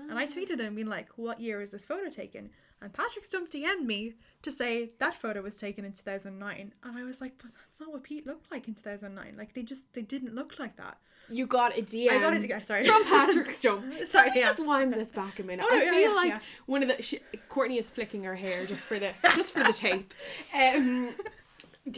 And 0.09 0.19
I 0.19 0.25
tweeted 0.27 0.59
him 0.59 0.75
being 0.75 0.87
like, 0.87 1.07
What 1.15 1.39
year 1.39 1.59
was 1.59 1.69
this 1.69 1.85
photo 1.85 2.09
taken? 2.09 2.49
And 2.81 2.93
Patrick 2.93 3.25
Stump 3.25 3.49
DM'd 3.49 3.85
me 3.85 4.13
to 4.41 4.51
say 4.51 4.91
that 4.99 5.15
photo 5.15 5.41
was 5.41 5.55
taken 5.55 5.83
in 5.85 5.93
2009. 5.93 6.73
And 6.83 6.97
I 6.97 7.03
was 7.03 7.21
like, 7.21 7.33
But 7.37 7.51
that's 7.51 7.79
not 7.79 7.91
what 7.91 8.03
Pete 8.03 8.27
looked 8.27 8.51
like 8.51 8.67
in 8.67 8.75
2009. 8.75 9.35
Like, 9.37 9.53
they 9.53 9.63
just, 9.63 9.91
they 9.93 10.01
didn't 10.01 10.35
look 10.35 10.59
like 10.59 10.75
that. 10.77 10.97
you 11.29 11.47
got 11.47 11.77
a 11.77 11.81
DM. 11.81 12.09
I 12.11 12.19
got 12.19 12.33
it 12.33 12.43
again, 12.43 12.63
sorry. 12.63 12.85
from 12.85 13.03
Patrick 13.05 13.51
Stump. 13.51 13.85
Sorry, 14.07 14.31
yeah. 14.35 14.47
just 14.47 14.65
wind 14.65 14.93
this 14.93 15.07
back 15.09 15.39
a 15.39 15.43
minute. 15.43 15.65
Oh, 15.67 15.73
no, 15.73 15.79
I 15.81 15.83
yeah, 15.85 15.91
feel 15.91 16.09
yeah, 16.09 16.15
like 16.15 16.41
one 16.65 16.81
of 16.83 16.89
the 16.89 17.01
she, 17.01 17.19
Courtney 17.49 17.77
is 17.77 17.89
flicking 17.89 18.23
her 18.23 18.35
hair 18.35 18.65
just 18.65 18.81
for 18.81 18.99
the 18.99 19.11
just 19.35 19.53
for 19.53 19.63
the 19.63 19.73
tape. 19.73 20.13
Um, 20.53 21.11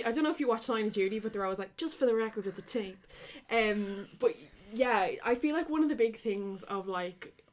I 0.06 0.12
don't 0.12 0.24
know 0.24 0.30
if 0.30 0.40
you 0.40 0.48
watch 0.48 0.70
Line 0.70 0.86
of 0.86 0.92
Duty, 0.92 1.20
but 1.20 1.34
they're 1.34 1.44
always 1.44 1.58
like 1.60 1.76
just 1.78 1.98
for 1.98 2.06
the 2.06 2.14
record 2.14 2.46
of 2.46 2.56
the 2.56 2.62
tape. 2.62 3.04
Um, 3.52 4.08
but 4.20 4.36
yeah, 4.74 5.10
I 5.24 5.36
feel 5.36 5.56
like 5.56 5.70
one 5.70 5.84
of 5.84 5.90
the 5.90 5.96
big 5.96 6.20
things 6.20 6.64
of 6.64 6.88
like 6.88 7.44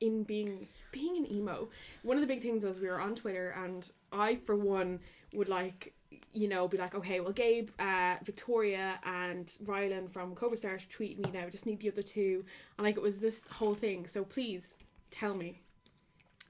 in 0.00 0.22
being 0.24 0.68
being 0.92 1.16
an 1.16 1.30
emo, 1.30 1.68
one 2.02 2.16
of 2.16 2.20
the 2.20 2.26
big 2.26 2.42
things 2.42 2.64
was 2.64 2.78
we 2.78 2.88
were 2.88 3.00
on 3.00 3.14
Twitter 3.14 3.54
and 3.56 3.90
I 4.12 4.36
for 4.36 4.56
one 4.56 5.00
would 5.32 5.48
like 5.48 5.92
you 6.32 6.46
know 6.48 6.68
be 6.68 6.78
like 6.78 6.94
okay 6.94 7.20
well 7.20 7.32
Gabe, 7.32 7.70
uh, 7.78 8.16
Victoria 8.22 9.00
and 9.04 9.50
Ryland 9.64 10.12
from 10.12 10.34
Cobra 10.34 10.56
Star 10.56 10.78
tweet 10.90 11.18
me 11.18 11.30
now 11.32 11.48
just 11.48 11.66
need 11.66 11.80
the 11.80 11.90
other 11.90 12.02
two. 12.02 12.44
And 12.78 12.84
like 12.84 12.96
it 12.96 13.02
was 13.02 13.18
this 13.18 13.42
whole 13.50 13.74
thing. 13.74 14.06
So 14.06 14.24
please 14.24 14.74
tell 15.10 15.34
me 15.34 15.60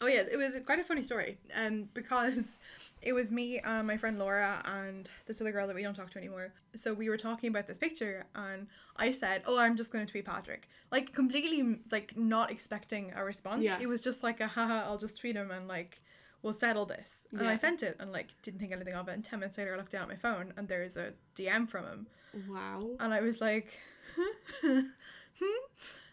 Oh 0.00 0.06
yeah, 0.06 0.22
it 0.30 0.36
was 0.36 0.56
quite 0.66 0.78
a 0.78 0.84
funny 0.84 1.02
story. 1.02 1.38
Um, 1.54 1.88
because 1.94 2.58
it 3.02 3.12
was 3.12 3.30
me 3.30 3.58
and 3.58 3.86
my 3.86 3.96
friend 3.96 4.18
Laura 4.18 4.62
and 4.64 5.08
this 5.26 5.40
other 5.40 5.52
girl 5.52 5.66
that 5.66 5.76
we 5.76 5.82
don't 5.82 5.94
talk 5.94 6.10
to 6.10 6.18
anymore. 6.18 6.52
So 6.76 6.92
we 6.94 7.08
were 7.08 7.16
talking 7.16 7.48
about 7.48 7.66
this 7.66 7.78
picture, 7.78 8.26
and 8.34 8.66
I 8.96 9.10
said, 9.12 9.42
"Oh, 9.46 9.58
I'm 9.58 9.76
just 9.76 9.90
going 9.90 10.04
to 10.04 10.10
tweet 10.10 10.24
Patrick," 10.24 10.68
like 10.90 11.12
completely 11.14 11.80
like 11.90 12.16
not 12.16 12.50
expecting 12.50 13.12
a 13.14 13.24
response. 13.24 13.62
Yeah. 13.62 13.78
It 13.80 13.88
was 13.88 14.02
just 14.02 14.22
like 14.22 14.40
a 14.40 14.48
haha, 14.48 14.84
I'll 14.84 14.98
just 14.98 15.18
tweet 15.18 15.36
him 15.36 15.50
and 15.50 15.68
like 15.68 16.00
we'll 16.42 16.52
settle 16.52 16.84
this. 16.84 17.22
And 17.30 17.42
Yeah. 17.42 17.50
I 17.50 17.56
sent 17.56 17.82
it 17.82 17.96
and 18.00 18.12
like 18.12 18.28
didn't 18.42 18.60
think 18.60 18.72
anything 18.72 18.94
of 18.94 19.08
it. 19.08 19.12
And 19.12 19.24
ten 19.24 19.38
minutes 19.40 19.56
later, 19.58 19.74
I 19.74 19.76
looked 19.76 19.92
down 19.92 20.02
at 20.02 20.08
my 20.08 20.16
phone 20.16 20.52
and 20.56 20.68
there's 20.68 20.96
a 20.96 21.12
DM 21.36 21.68
from 21.68 21.84
him, 21.86 22.06
wow 22.48 22.90
and 23.00 23.14
I 23.14 23.20
was 23.20 23.40
like, 23.40 23.68
hmm, 24.62 24.80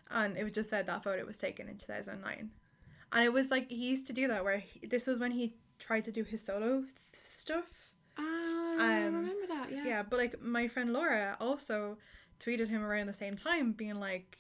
and 0.10 0.38
it 0.38 0.54
just 0.54 0.70
said 0.70 0.88
that 0.88 1.04
photo 1.04 1.26
was 1.26 1.38
taken 1.38 1.68
in 1.68 1.78
2009 1.78 2.52
and 3.14 3.26
it 3.26 3.34
was 3.34 3.52
like 3.52 3.70
he 3.70 3.90
used 3.90 4.08
to 4.08 4.14
do 4.14 4.28
that 4.28 4.44
where 4.44 4.60
he, 4.60 4.86
this 4.88 5.08
was 5.08 5.20
when 5.20 5.32
he 5.32 5.56
tried 5.80 6.04
to 6.06 6.12
do 6.12 6.24
his 6.24 6.44
solo 6.46 6.82
th- 6.82 7.24
stuff 7.24 7.66
ah, 8.18 8.76
I 8.80 9.04
Um, 9.06 9.16
remember 9.16 9.48
that 9.48 9.72
yeah 9.72 9.84
yeah 9.86 10.04
but 10.04 10.18
like 10.20 10.42
my 10.42 10.68
friend 10.68 10.94
laura 10.94 11.38
also 11.40 11.98
tweeted 12.40 12.68
him 12.70 12.84
around 12.84 13.08
the 13.08 13.14
same 13.14 13.36
time 13.36 13.72
being 13.72 14.00
like 14.00 14.38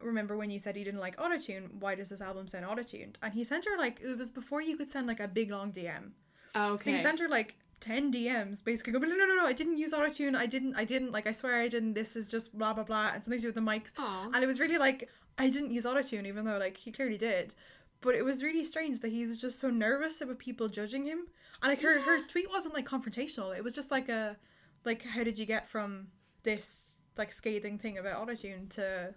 remember 0.00 0.36
when 0.36 0.50
you 0.50 0.58
said 0.58 0.76
you 0.76 0.84
didn't 0.84 1.00
like 1.00 1.16
autotune 1.16 1.72
why 1.80 1.94
does 1.94 2.08
this 2.08 2.20
album 2.20 2.46
sound 2.46 2.64
autotuned 2.64 3.16
and 3.22 3.34
he 3.34 3.42
sent 3.44 3.64
her 3.64 3.76
like 3.78 4.00
it 4.00 4.16
was 4.16 4.30
before 4.30 4.62
you 4.62 4.76
could 4.76 4.90
send 4.90 5.06
like 5.06 5.20
a 5.20 5.26
big 5.28 5.50
long 5.50 5.72
dm 5.72 6.12
okay 6.56 6.84
so 6.84 6.90
he 6.96 7.02
sent 7.02 7.18
her 7.20 7.28
like 7.28 7.56
10 7.80 8.12
DMs 8.12 8.64
basically 8.64 8.92
going, 8.92 9.08
no, 9.08 9.14
no, 9.14 9.24
no, 9.24 9.36
no, 9.36 9.46
I 9.46 9.52
didn't 9.52 9.78
use 9.78 9.92
autotune. 9.92 10.34
I 10.34 10.46
didn't, 10.46 10.74
I 10.74 10.84
didn't, 10.84 11.12
like, 11.12 11.28
I 11.28 11.32
swear 11.32 11.62
I 11.62 11.68
didn't. 11.68 11.94
This 11.94 12.16
is 12.16 12.26
just 12.26 12.58
blah, 12.58 12.72
blah, 12.72 12.82
blah. 12.82 13.10
And 13.14 13.22
something 13.22 13.38
to 13.38 13.42
do 13.42 13.46
with 13.48 13.54
the 13.54 13.60
mics. 13.60 13.92
Aw. 13.98 14.30
And 14.34 14.42
it 14.42 14.48
was 14.48 14.58
really 14.58 14.78
like, 14.78 15.08
I 15.38 15.48
didn't 15.48 15.70
use 15.70 15.84
autotune, 15.84 16.26
even 16.26 16.44
though, 16.44 16.58
like, 16.58 16.76
he 16.76 16.90
clearly 16.90 17.18
did. 17.18 17.54
But 18.00 18.14
it 18.14 18.24
was 18.24 18.42
really 18.42 18.64
strange 18.64 19.00
that 19.00 19.10
he 19.12 19.26
was 19.26 19.36
just 19.38 19.58
so 19.58 19.70
nervous 19.70 20.20
about 20.20 20.38
people 20.38 20.68
judging 20.68 21.04
him. 21.06 21.26
And 21.62 21.70
like 21.70 21.82
her, 21.82 22.00
her 22.00 22.24
tweet 22.26 22.48
wasn't 22.50 22.74
like 22.74 22.86
confrontational. 22.88 23.56
It 23.56 23.64
was 23.64 23.72
just 23.72 23.90
like 23.90 24.08
a 24.08 24.36
like 24.84 25.02
how 25.02 25.24
did 25.24 25.38
you 25.38 25.44
get 25.46 25.68
from 25.68 26.08
this 26.44 26.84
like 27.16 27.32
scathing 27.32 27.78
thing 27.78 27.98
about 27.98 28.24
autotune 28.26 28.68
to 28.70 29.12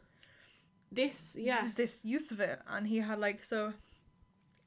This, 0.91 1.35
yeah. 1.37 1.69
this 1.75 2.03
use 2.03 2.31
of 2.31 2.39
it 2.41 2.59
and 2.67 2.85
he 2.87 2.97
had 2.97 3.19
like 3.19 3.43
so 3.43 3.73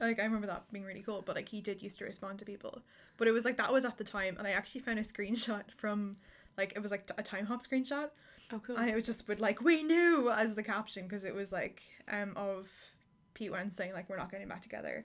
like 0.01 0.19
I 0.21 0.25
remember 0.25 0.47
that 0.47 0.71
being 0.73 0.85
really 0.85 1.03
cool 1.03 1.23
but 1.27 1.35
like 1.37 1.49
he 1.49 1.61
did 1.61 1.83
used 1.83 1.99
to 1.99 2.05
respond 2.05 2.39
to 2.39 2.45
people 2.45 2.83
but 3.19 3.29
it 3.29 3.33
was 3.33 3.45
like 3.45 3.57
that 3.59 3.73
was 3.73 3.85
at 3.85 3.99
the 3.99 4.05
time 4.05 4.37
and 4.39 4.47
I 4.47 4.53
actually 4.53 4.81
found 4.83 4.99
a 4.99 5.03
screenshot 5.03 5.65
from 5.77 6.17
like 6.57 6.73
it 6.77 6.81
was 6.81 6.91
like 6.91 7.11
a 7.19 7.23
time 7.23 7.47
hop 7.47 7.61
screenshot 7.63 8.11
Oh, 8.53 8.61
cool. 8.61 8.77
and 8.77 8.89
it 8.89 8.95
was 8.95 9.05
just 9.07 9.27
with 9.27 9.41
like 9.41 9.61
we 9.63 9.83
knew 9.83 10.31
as 10.31 10.55
the 10.55 10.63
caption 10.63 11.03
because 11.05 11.25
it 11.25 11.35
was 11.35 11.51
like 11.53 11.83
um 12.11 12.33
of 12.37 12.69
Pete 13.35 13.53
Wentz 13.53 13.77
saying 13.77 13.93
like 13.93 14.09
we're 14.09 14.17
not 14.17 14.31
getting 14.31 14.49
back 14.49 14.63
together 14.63 15.05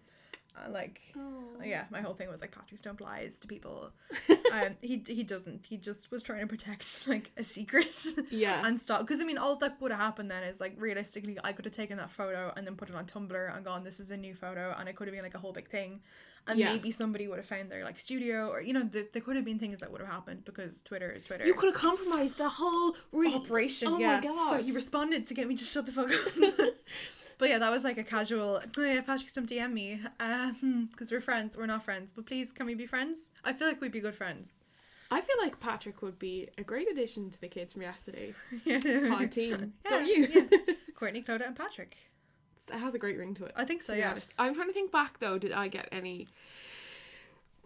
uh, 0.57 0.69
like 0.71 1.01
Oh. 1.15 1.43
yeah 1.63 1.86
my 1.91 2.01
whole 2.01 2.13
thing 2.13 2.27
was 2.29 2.41
like 2.41 2.51
Patrick 2.51 2.77
Stump 2.79 3.01
lies 3.01 3.39
to 3.39 3.48
people 3.48 3.91
um 4.53 4.75
he 4.81 5.03
he 5.07 5.24
doesn't 5.24 5.65
he 5.65 5.77
just 5.77 6.09
was 6.12 6.21
trying 6.24 6.41
to 6.41 6.48
protect 6.48 7.07
like 7.07 7.31
a 7.38 7.43
secret 7.43 7.95
Yeah. 8.31 8.65
and 8.65 8.79
stop 8.81 9.01
because 9.01 9.21
I 9.21 9.25
mean 9.25 9.38
all 9.38 9.55
that 9.57 9.79
would 9.79 9.91
have 9.91 10.00
happened 10.00 10.29
then 10.31 10.43
is 10.43 10.59
like 10.59 10.74
realistically 10.77 11.38
I 11.43 11.53
could 11.53 11.65
have 11.65 11.74
taken 11.74 11.98
that 11.98 12.09
photo 12.12 12.51
and 12.55 12.65
then 12.65 12.75
put 12.75 12.89
it 12.89 12.95
on 12.95 13.05
Tumblr 13.05 13.55
and 13.55 13.63
gone 13.63 13.83
this 13.83 14.00
is 14.00 14.12
a 14.12 14.17
new 14.17 14.33
photo 14.33 14.75
and 14.77 14.89
it 14.89 14.95
could 14.95 15.07
have 15.07 15.13
been 15.15 15.24
like 15.24 15.36
a 15.36 15.39
whole 15.39 15.53
big 15.53 15.69
thing 15.69 16.01
and 16.48 16.57
Yeah. 16.57 16.71
maybe 16.74 16.89
somebody 16.89 17.27
would 17.27 17.38
have 17.38 17.45
found 17.45 17.69
their 17.71 17.83
like 17.83 18.00
studio 18.00 18.50
or 18.50 18.59
you 18.62 18.74
know 18.74 18.86
th- 18.88 19.09
there 19.13 19.21
could 19.21 19.36
have 19.36 19.45
been 19.45 19.59
things 19.59 19.79
that 19.81 19.91
would 19.91 20.01
have 20.01 20.09
happened 20.09 20.45
because 20.45 20.81
Twitter 20.81 21.12
is 21.12 21.24
Twitter 21.24 21.45
You 21.45 21.53
could 21.53 21.67
have 21.74 21.79
compromised 21.79 22.38
the 22.38 22.50
whole 22.50 22.95
re- 23.12 23.33
operation 23.36 23.88
Oh 23.89 23.91
my 23.91 24.00
yeah 24.00 24.21
God. 24.21 24.57
so 24.57 24.63
he 24.63 24.71
responded 24.71 25.27
to 25.27 25.33
get 25.36 25.48
me 25.48 25.55
to 25.55 25.63
shut 25.63 25.86
the 25.86 25.91
fuck 25.91 26.09
up 26.12 26.74
but 27.39 27.50
yeah 27.50 27.58
that 27.58 27.72
was 27.72 27.84
like 27.84 27.98
a 27.98 28.03
casual 28.03 28.62
oh 28.77 28.84
yeah 28.84 29.01
Patrick 29.01 29.29
Stump 29.29 29.50
DM 29.50 29.74
me 29.74 30.00
um, 30.19 30.89
because 30.91 31.12
we're 31.12 31.19
friends 31.22 31.58
we're 31.58 31.65
not 31.65 31.84
friends 31.84 32.13
but 32.15 32.27
please 32.27 32.51
can 32.51 32.67
we 32.67 32.75
be 32.75 32.86
friends 32.86 33.29
I 33.43 33.53
feel 33.53 33.67
like 33.67 33.81
we'd 33.81 33.91
be 33.91 34.00
good 34.01 34.13
friends 34.15 34.60
I 35.10 35.22
feel 35.22 35.38
like 35.41 35.60
Patrick 35.60 36.03
would 36.03 36.19
be 36.19 36.50
a 36.60 36.63
great 36.63 36.88
addition 36.91 37.31
to 37.31 37.41
the 37.41 37.48
kids 37.48 37.74
from 37.74 37.81
yesterday 37.81 38.36
yeah 38.65 39.10
pod 39.10 39.31
team. 39.31 39.74
Yeah, 39.86 39.89
Don't 39.89 40.05
you? 40.05 40.27
yeah. 40.31 40.74
Courtney 40.96 41.24
Clodagh 41.24 41.48
and 41.48 41.55
Patrick 41.55 41.98
it 42.72 42.77
has 42.77 42.93
a 42.93 43.00
great 43.00 43.17
ring 43.17 43.34
to 43.34 43.46
it. 43.46 43.53
I 43.55 43.65
think 43.65 43.81
so 43.81 43.93
yeah 43.93 44.12
honest. 44.12 44.31
I'm 44.38 44.53
trying 44.53 44.67
to 44.67 44.74
think 44.74 44.91
back 44.91 45.19
though. 45.19 45.39
Did 45.39 45.51
I 45.53 45.69
get 45.69 45.89
any 45.91 46.27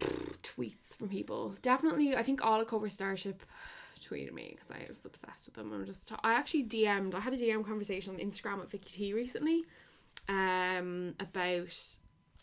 tweets 0.00 0.96
from 0.96 1.10
people? 1.10 1.54
Definitely. 1.60 2.16
I 2.16 2.22
think 2.22 2.42
all 2.42 2.60
of 2.60 2.68
Cobra 2.68 2.88
Starship 2.88 3.42
tweeted 4.00 4.32
me 4.32 4.56
because 4.56 4.70
I 4.70 4.88
was 4.88 5.00
obsessed 5.04 5.46
with 5.46 5.54
them. 5.54 5.72
I'm 5.72 5.86
just. 5.86 6.10
I 6.22 6.34
actually 6.34 6.64
DM'd. 6.64 7.14
I 7.14 7.20
had 7.20 7.34
a 7.34 7.36
DM 7.36 7.66
conversation 7.66 8.14
on 8.14 8.20
Instagram 8.20 8.60
with 8.60 8.70
Vicky 8.70 8.90
T 8.90 9.12
recently, 9.12 9.64
um, 10.28 11.14
about. 11.20 11.76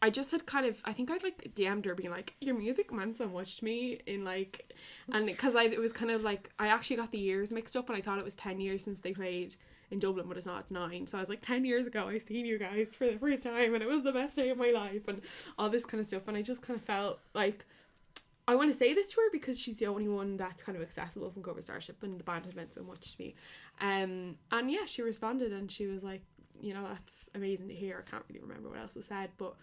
I 0.04 0.10
just 0.10 0.32
had 0.32 0.46
kind 0.46 0.66
of. 0.66 0.82
I 0.84 0.94
think 0.94 1.12
I'd 1.12 1.24
like 1.24 1.52
DM'd 1.56 1.86
her 1.86 1.96
being 1.96 2.12
like, 2.12 2.36
"Your 2.42 2.56
music 2.56 2.92
meant 2.92 3.18
so 3.18 3.28
much 3.28 3.58
to 3.58 3.66
me," 3.66 4.00
in 4.08 4.24
like, 4.24 4.74
and 5.12 5.26
because 5.26 5.56
I 5.56 5.64
it 5.64 5.80
was 5.80 5.92
kind 5.92 6.12
of 6.12 6.24
like 6.24 6.52
I 6.60 6.68
actually 6.68 6.96
got 6.98 7.12
the 7.12 7.20
years 7.20 7.52
mixed 7.52 7.76
up 7.76 7.90
and 7.90 7.98
I 7.98 8.02
thought 8.02 8.18
it 8.18 8.26
was 8.26 8.36
ten 8.36 8.60
years 8.60 8.84
since 8.84 9.00
they 9.00 9.14
played 9.14 9.56
in 9.92 10.00
Dublin, 10.00 10.26
but 10.28 10.38
it's 10.38 10.46
not, 10.46 10.62
it's 10.62 10.72
nine. 10.72 11.06
So 11.06 11.18
I 11.18 11.22
was 11.22 11.30
like, 11.30 11.42
10 11.42 11.66
years 11.66 11.86
ago, 11.86 12.08
I 12.08 12.18
seen 12.18 12.46
you 12.46 12.58
guys 12.58 12.88
for 12.96 13.08
the 13.08 13.18
first 13.20 13.44
time, 13.44 13.74
and 13.74 13.84
it 13.84 13.90
was 13.90 14.04
the 14.04 14.14
best 14.14 14.36
day 14.38 14.50
of 14.50 14.58
my 14.58 14.72
life, 14.72 15.08
and 15.08 15.22
all 15.60 15.70
this 15.70 15.86
kind 15.86 16.00
of 16.00 16.08
stuff. 16.08 16.28
And 16.28 16.38
I 16.38 16.42
just 16.42 16.62
kind 16.62 16.80
of 16.80 16.86
felt 16.86 17.20
like 17.34 17.66
I 18.52 18.56
want 18.56 18.72
to 18.72 18.78
say 18.78 18.94
this 18.94 19.08
to 19.08 19.16
her 19.22 19.30
because 19.32 19.58
she's 19.58 19.78
the 19.78 19.88
only 19.88 20.10
one 20.10 20.36
that's 20.36 20.62
kind 20.62 20.76
of 20.76 20.82
accessible 20.82 21.32
from 21.32 21.42
Cobra 21.42 21.62
Starship, 21.62 22.04
and 22.04 22.20
the 22.20 22.24
band 22.24 22.46
had 22.46 22.56
meant 22.56 22.74
so 22.74 22.84
much 22.84 23.16
to 23.16 23.22
me. 23.22 23.36
Um, 23.80 24.36
and 24.52 24.70
yeah, 24.70 24.86
she 24.86 25.02
responded, 25.02 25.54
and 25.54 25.72
she 25.72 25.88
was 25.88 26.04
like, 26.04 26.22
you 26.60 26.74
know, 26.74 26.84
that's 26.84 27.30
amazing 27.34 27.70
to 27.70 27.74
hear. 27.74 28.04
I 28.06 28.10
can't 28.10 28.24
really 28.28 28.42
remember 28.42 28.70
what 28.70 28.80
else 28.80 28.96
was 28.96 29.06
said, 29.06 29.30
but 29.38 29.56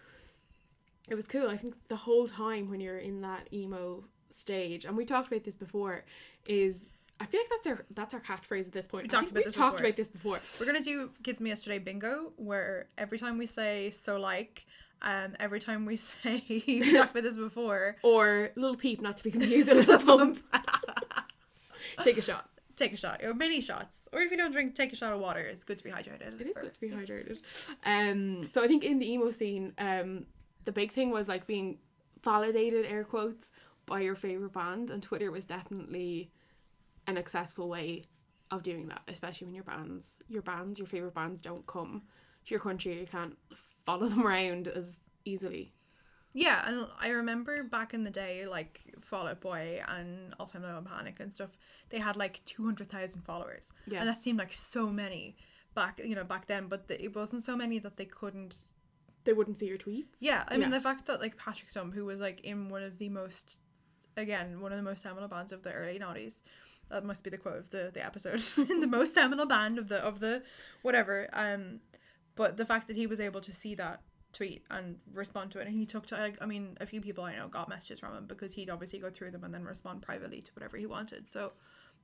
it 1.07 1.15
was 1.15 1.27
cool. 1.27 1.49
I 1.49 1.57
think 1.57 1.75
the 1.87 1.95
whole 1.95 2.27
time 2.27 2.69
when 2.69 2.81
you're 2.81 2.97
in 2.97 3.21
that 3.21 3.47
emo 3.53 4.03
stage, 4.31 4.85
and 4.85 4.97
we 4.97 5.05
talked 5.05 5.27
about 5.27 5.43
this 5.43 5.55
before, 5.55 6.03
is 6.47 6.81
I 7.19 7.25
feel 7.25 7.41
like 7.41 7.49
that's 7.49 7.67
our 7.67 7.85
that's 7.91 8.13
our 8.13 8.21
catchphrase 8.21 8.65
at 8.65 8.71
this 8.71 8.87
point. 8.87 9.03
We 9.03 9.09
talked, 9.09 9.29
about, 9.29 9.35
we've 9.35 9.45
this 9.45 9.55
talked 9.55 9.77
before. 9.77 9.87
about 9.87 9.97
this 9.97 10.07
before. 10.07 10.39
We're 10.59 10.65
gonna 10.65 10.81
do 10.81 11.11
Kids 11.23 11.39
Me 11.39 11.49
Yesterday 11.49 11.77
bingo, 11.77 12.33
where 12.37 12.87
every 12.97 13.19
time 13.19 13.37
we 13.37 13.45
say 13.45 13.91
so 13.91 14.17
like, 14.17 14.65
um, 15.01 15.35
every 15.39 15.59
time 15.59 15.85
we 15.85 15.95
say 16.11 16.43
we 16.49 16.93
talked 16.93 17.11
about 17.11 17.23
this 17.23 17.35
before, 17.35 17.97
Or 18.03 18.51
Lil 18.55 18.75
Peep, 18.75 19.01
not 19.01 19.17
to 19.17 19.23
be 19.23 19.31
confused 19.31 19.73
with 19.73 19.87
Lil 19.87 19.99
Pump. 19.99 20.43
Take 22.03 22.17
a 22.17 22.21
shot. 22.21 22.49
take 22.75 22.93
a 22.93 22.97
shot, 22.97 23.21
or 23.23 23.33
mini 23.33 23.59
shots, 23.61 24.07
or 24.13 24.21
if 24.21 24.31
you 24.31 24.37
don't 24.37 24.51
drink, 24.51 24.73
take 24.75 24.93
a 24.93 24.95
shot 24.95 25.11
of 25.13 25.19
water. 25.19 25.41
It's 25.41 25.63
good 25.65 25.77
to 25.79 25.83
be 25.83 25.89
hydrated. 25.91 26.39
It 26.39 26.47
is 26.47 26.55
Or- 26.57 26.61
good 26.61 26.73
to 26.73 26.79
be 26.79 26.89
hydrated. 26.89 27.39
Um, 27.85 28.49
so 28.53 28.63
I 28.63 28.67
think 28.67 28.83
in 28.85 28.99
the 28.99 29.11
emo 29.11 29.31
scene, 29.31 29.73
um, 29.77 30.25
the 30.65 30.71
big 30.71 30.91
thing 30.91 31.09
was 31.11 31.27
like 31.27 31.45
being 31.45 31.79
validated, 32.23 32.85
air 32.85 33.03
quotes, 33.03 33.51
by 33.85 33.99
your 34.01 34.15
favorite 34.15 34.53
band, 34.53 34.89
and 34.91 35.01
Twitter 35.03 35.31
was 35.31 35.45
definitely 35.45 36.31
an 37.07 37.17
accessible 37.17 37.67
way 37.67 38.03
of 38.51 38.63
doing 38.63 38.87
that, 38.87 39.01
especially 39.07 39.45
when 39.47 39.55
your 39.55 39.63
bands, 39.63 40.13
your 40.29 40.41
bands, 40.41 40.79
your 40.79 40.87
favorite 40.87 41.13
bands 41.15 41.41
don't 41.41 41.65
come 41.67 42.03
to 42.45 42.51
your 42.51 42.59
country. 42.61 42.99
You 42.99 43.07
can't 43.07 43.35
follow 43.89 44.09
them 44.09 44.25
around 44.25 44.67
as 44.67 44.95
easily. 45.25 45.73
Yeah, 46.33 46.63
and 46.67 46.85
I 46.99 47.09
remember 47.09 47.63
back 47.63 47.93
in 47.95 48.03
the 48.03 48.11
day, 48.11 48.45
like 48.45 48.81
Fall 49.01 49.27
Out 49.27 49.41
Boy 49.41 49.81
and 49.87 50.33
All 50.39 50.45
Time 50.45 50.61
Low 50.61 50.77
and 50.77 50.85
Panic 50.85 51.19
and 51.19 51.33
stuff, 51.33 51.57
they 51.89 51.97
had 51.99 52.15
like 52.15 52.41
two 52.45 52.63
hundred 52.65 52.89
thousand 52.89 53.21
followers, 53.21 53.65
Yeah. 53.87 53.99
and 54.01 54.07
that 54.09 54.19
seemed 54.19 54.37
like 54.37 54.53
so 54.53 54.89
many 54.91 55.35
back, 55.73 55.99
you 56.03 56.13
know, 56.15 56.23
back 56.23 56.45
then. 56.47 56.67
But 56.67 56.87
the, 56.87 57.03
it 57.03 57.15
wasn't 57.15 57.43
so 57.43 57.55
many 57.55 57.79
that 57.79 57.97
they 57.97 58.05
couldn't 58.05 58.57
They 59.23 59.33
wouldn't 59.33 59.57
see 59.59 59.65
your 59.67 59.77
tweets. 59.79 60.17
Yeah, 60.19 60.43
I 60.47 60.53
mean 60.57 60.69
Yeah. 60.71 60.77
the 60.77 60.81
fact 60.81 61.07
that 61.07 61.19
like 61.19 61.35
Patrick 61.35 61.69
Stump, 61.69 61.93
who 61.95 62.05
was 62.05 62.19
like 62.19 62.41
in 62.41 62.69
one 62.69 62.83
of 62.83 62.99
the 62.99 63.09
most, 63.09 63.57
again, 64.15 64.61
one 64.61 64.71
of 64.71 64.77
the 64.77 64.83
most 64.91 65.01
seminal 65.03 65.27
bands 65.27 65.51
of 65.51 65.63
the 65.63 65.71
early 65.73 65.97
noughties, 65.99 66.41
that 66.89 67.03
must 67.03 67.23
be 67.23 67.29
the 67.31 67.37
quote 67.37 67.57
of 67.57 67.69
the 67.71 67.89
the 67.93 68.05
episode, 68.05 68.41
in 68.69 68.81
the 68.81 68.87
most 68.99 69.15
seminal 69.15 69.47
band 69.47 69.79
of 69.79 69.87
the 69.89 69.97
of 70.09 70.19
the 70.19 70.43
whatever. 70.83 71.27
Um, 71.33 71.79
but 72.39 72.55
the 72.55 72.65
fact 72.65 72.87
that 72.87 72.95
he 72.95 73.05
was 73.05 73.19
able 73.19 73.41
to 73.41 73.53
see 73.53 73.75
that 73.75 73.97
tweet 74.31 74.63
and 74.71 74.95
respond 75.13 75.51
to 75.51 75.59
it, 75.59 75.67
and 75.67 75.75
he 75.75 75.85
took 75.85 76.05
to 76.07 76.15
like 76.15 76.37
I 76.39 76.45
mean 76.45 76.77
a 76.79 76.85
few 76.85 77.01
people 77.01 77.25
I 77.25 77.35
know 77.35 77.47
got 77.49 77.67
messages 77.67 77.99
from 77.99 78.15
him 78.15 78.25
because 78.27 78.53
he'd 78.53 78.69
obviously 78.69 78.99
go 78.99 79.09
through 79.09 79.31
them 79.31 79.43
and 79.43 79.53
then 79.53 79.65
respond 79.65 80.01
privately 80.01 80.41
to 80.41 80.51
whatever 80.53 80.77
he 80.77 80.85
wanted. 80.85 81.27
So. 81.27 81.51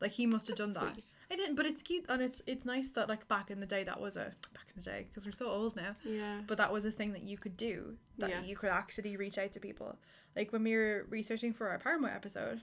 Like 0.01 0.12
he 0.12 0.25
must 0.25 0.46
have 0.50 0.58
done 0.58 0.74
that. 0.74 0.92
Sweet. 0.96 1.06
I 1.32 1.36
didn't, 1.38 1.56
but 1.56 1.65
it's 1.65 1.82
cute 1.82 2.04
and 2.10 2.22
it's 2.22 2.42
it's 2.46 2.65
nice 2.65 2.89
that 2.89 3.08
like 3.08 3.24
back 3.30 3.50
in 3.50 3.62
the 3.62 3.65
day 3.65 3.86
that 3.86 3.98
was 4.06 4.18
a 4.18 4.25
back 4.54 4.68
in 4.75 4.75
the 4.75 4.82
day 4.82 5.06
because 5.08 5.25
we're 5.25 5.32
so 5.32 5.48
old 5.50 5.77
now 5.77 5.96
Yeah. 6.04 6.42
but 6.46 6.58
that 6.58 6.70
was 6.70 6.84
a 6.84 6.92
thing 6.92 7.13
that 7.13 7.24
you 7.24 7.38
could 7.38 7.56
do 7.56 7.96
that 8.18 8.30
Yeah. 8.30 8.42
you 8.42 8.58
could 8.58 8.72
actually 8.72 9.15
reach 9.15 9.38
out 9.38 9.54
to 9.54 9.62
people 9.62 9.98
like 10.36 10.51
when 10.51 10.63
we 10.63 10.75
were 10.75 11.06
researching 11.10 11.54
for 11.54 11.70
our 11.70 11.80
Paramore 11.80 12.10
episode 12.10 12.60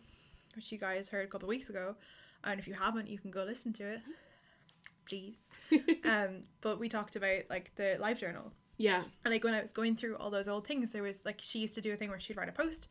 which 0.57 0.71
you 0.73 0.76
guys 0.76 1.09
heard 1.09 1.25
a 1.25 1.31
couple 1.33 1.47
of 1.47 1.55
weeks 1.57 1.71
ago 1.71 1.97
and 2.45 2.61
if 2.61 2.69
you 2.69 2.75
haven't 2.75 3.09
you 3.09 3.19
can 3.19 3.31
go 3.31 3.45
listen 3.45 3.73
to 3.81 3.85
it 3.95 4.00
mm-hmm. 4.00 4.12
Please 5.09 5.37
um 6.05 6.43
but 6.61 6.79
we 6.79 6.89
talked 6.89 7.17
about 7.17 7.41
like 7.51 7.71
the 7.77 7.97
live 8.01 8.19
journal 8.19 8.53
Yeah. 8.77 9.03
and 9.25 9.33
like 9.33 9.45
when 9.45 9.55
I 9.55 9.63
was 9.63 9.73
going 9.73 9.97
through 9.97 10.17
all 10.17 10.31
those 10.31 10.49
old 10.49 10.67
things, 10.67 10.91
there 10.93 11.03
was 11.03 11.21
like 11.25 11.41
she 11.41 11.59
used 11.61 11.75
to 11.75 11.81
do 11.81 11.93
a 11.93 11.97
thing 11.97 12.09
where 12.11 12.21
she'd 12.21 12.37
write 12.37 12.49
a 12.49 12.53
post, 12.53 12.89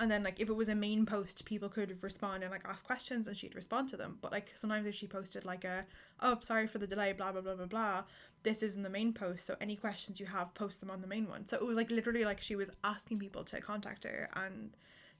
and 0.00 0.10
then 0.10 0.22
like 0.22 0.40
if 0.40 0.48
it 0.48 0.52
was 0.54 0.68
a 0.68 0.74
main 0.74 1.04
post, 1.06 1.44
people 1.44 1.68
could 1.68 2.02
respond 2.02 2.42
and 2.42 2.50
like 2.52 2.64
ask 2.64 2.84
questions, 2.86 3.26
and 3.26 3.36
she'd 3.36 3.54
respond 3.54 3.88
to 3.90 3.96
them. 3.96 4.18
But 4.20 4.32
like 4.32 4.52
sometimes 4.54 4.86
if 4.86 4.94
she 4.94 5.06
posted 5.06 5.44
like 5.44 5.64
a 5.64 5.84
oh 6.20 6.38
sorry 6.40 6.66
for 6.66 6.78
the 6.78 6.86
delay, 6.86 7.12
blah 7.12 7.32
blah 7.32 7.40
blah 7.40 7.54
blah 7.54 7.66
blah, 7.66 8.02
this 8.42 8.62
isn't 8.62 8.82
the 8.82 8.90
main 8.90 9.12
post, 9.12 9.46
so 9.46 9.56
any 9.60 9.76
questions 9.76 10.20
you 10.20 10.26
have, 10.26 10.52
post 10.54 10.80
them 10.80 10.90
on 10.90 11.00
the 11.00 11.06
main 11.08 11.28
one. 11.28 11.46
So 11.46 11.56
it 11.56 11.64
was 11.66 11.76
like 11.76 11.90
literally 11.90 12.24
like 12.24 12.40
she 12.40 12.56
was 12.56 12.70
asking 12.84 13.18
people 13.18 13.44
to 13.44 13.60
contact 13.60 14.04
her 14.04 14.28
and 14.34 14.70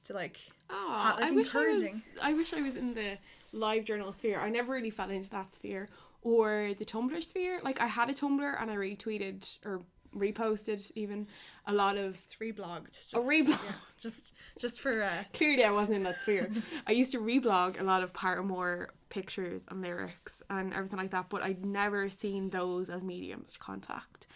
to 0.05 0.13
like 0.15 0.39
Oh, 0.71 1.15
like, 1.19 1.25
I 1.25 1.31
wish 1.31 1.55
I 1.55 1.67
was. 1.69 1.85
I 2.21 2.33
wish 2.35 2.53
I 2.55 2.61
was 2.63 2.77
in 2.77 2.95
the 2.95 3.19
live 3.53 3.85
journal 3.85 4.13
sphere. 4.13 4.41
I 4.41 4.51
never 4.51 4.73
really 4.73 4.91
fell 4.91 5.11
into 5.11 5.31
that 5.31 5.53
sphere 5.55 5.89
or 6.23 6.73
the 6.79 6.85
Tumblr 6.85 7.23
sphere. 7.23 7.61
Like 7.63 7.81
I 7.81 7.87
had 7.87 8.09
a 8.11 8.15
Tumblr 8.15 8.61
and 8.63 8.71
I 8.71 8.77
retweeted 8.77 9.47
or 9.65 9.83
reposted 10.17 10.91
even 10.95 11.27
a 11.67 11.73
lot 11.73 11.99
of. 11.99 12.17
it's 12.25 12.37
reblogged. 12.37 12.93
Just, 12.93 13.15
A 13.15 13.19
reblog. 13.19 13.49
yeah, 13.65 13.73
just 14.01 14.33
just 14.59 14.81
for 14.81 15.03
uh, 15.03 15.25
Clearly, 15.33 15.65
I 15.65 15.71
wasn't 15.71 15.97
in 15.97 16.03
that 16.05 16.21
sphere. 16.21 16.51
I 16.87 16.93
used 16.93 17.13
to 17.13 17.19
reblog 17.19 17.81
a 17.81 17.85
lot 17.85 18.03
of 18.03 18.13
Paramore 18.13 18.91
pictures 19.09 19.63
and 19.69 19.81
lyrics 19.81 20.43
and 20.51 20.73
everything 20.75 20.99
like 20.99 21.11
that, 21.13 21.29
but 21.31 21.43
I'd 21.43 21.65
never 21.65 22.09
seen 22.11 22.51
those 22.51 22.91
as 22.91 23.03
mediums 23.03 23.55
to 23.55 23.59
contact 23.59 24.27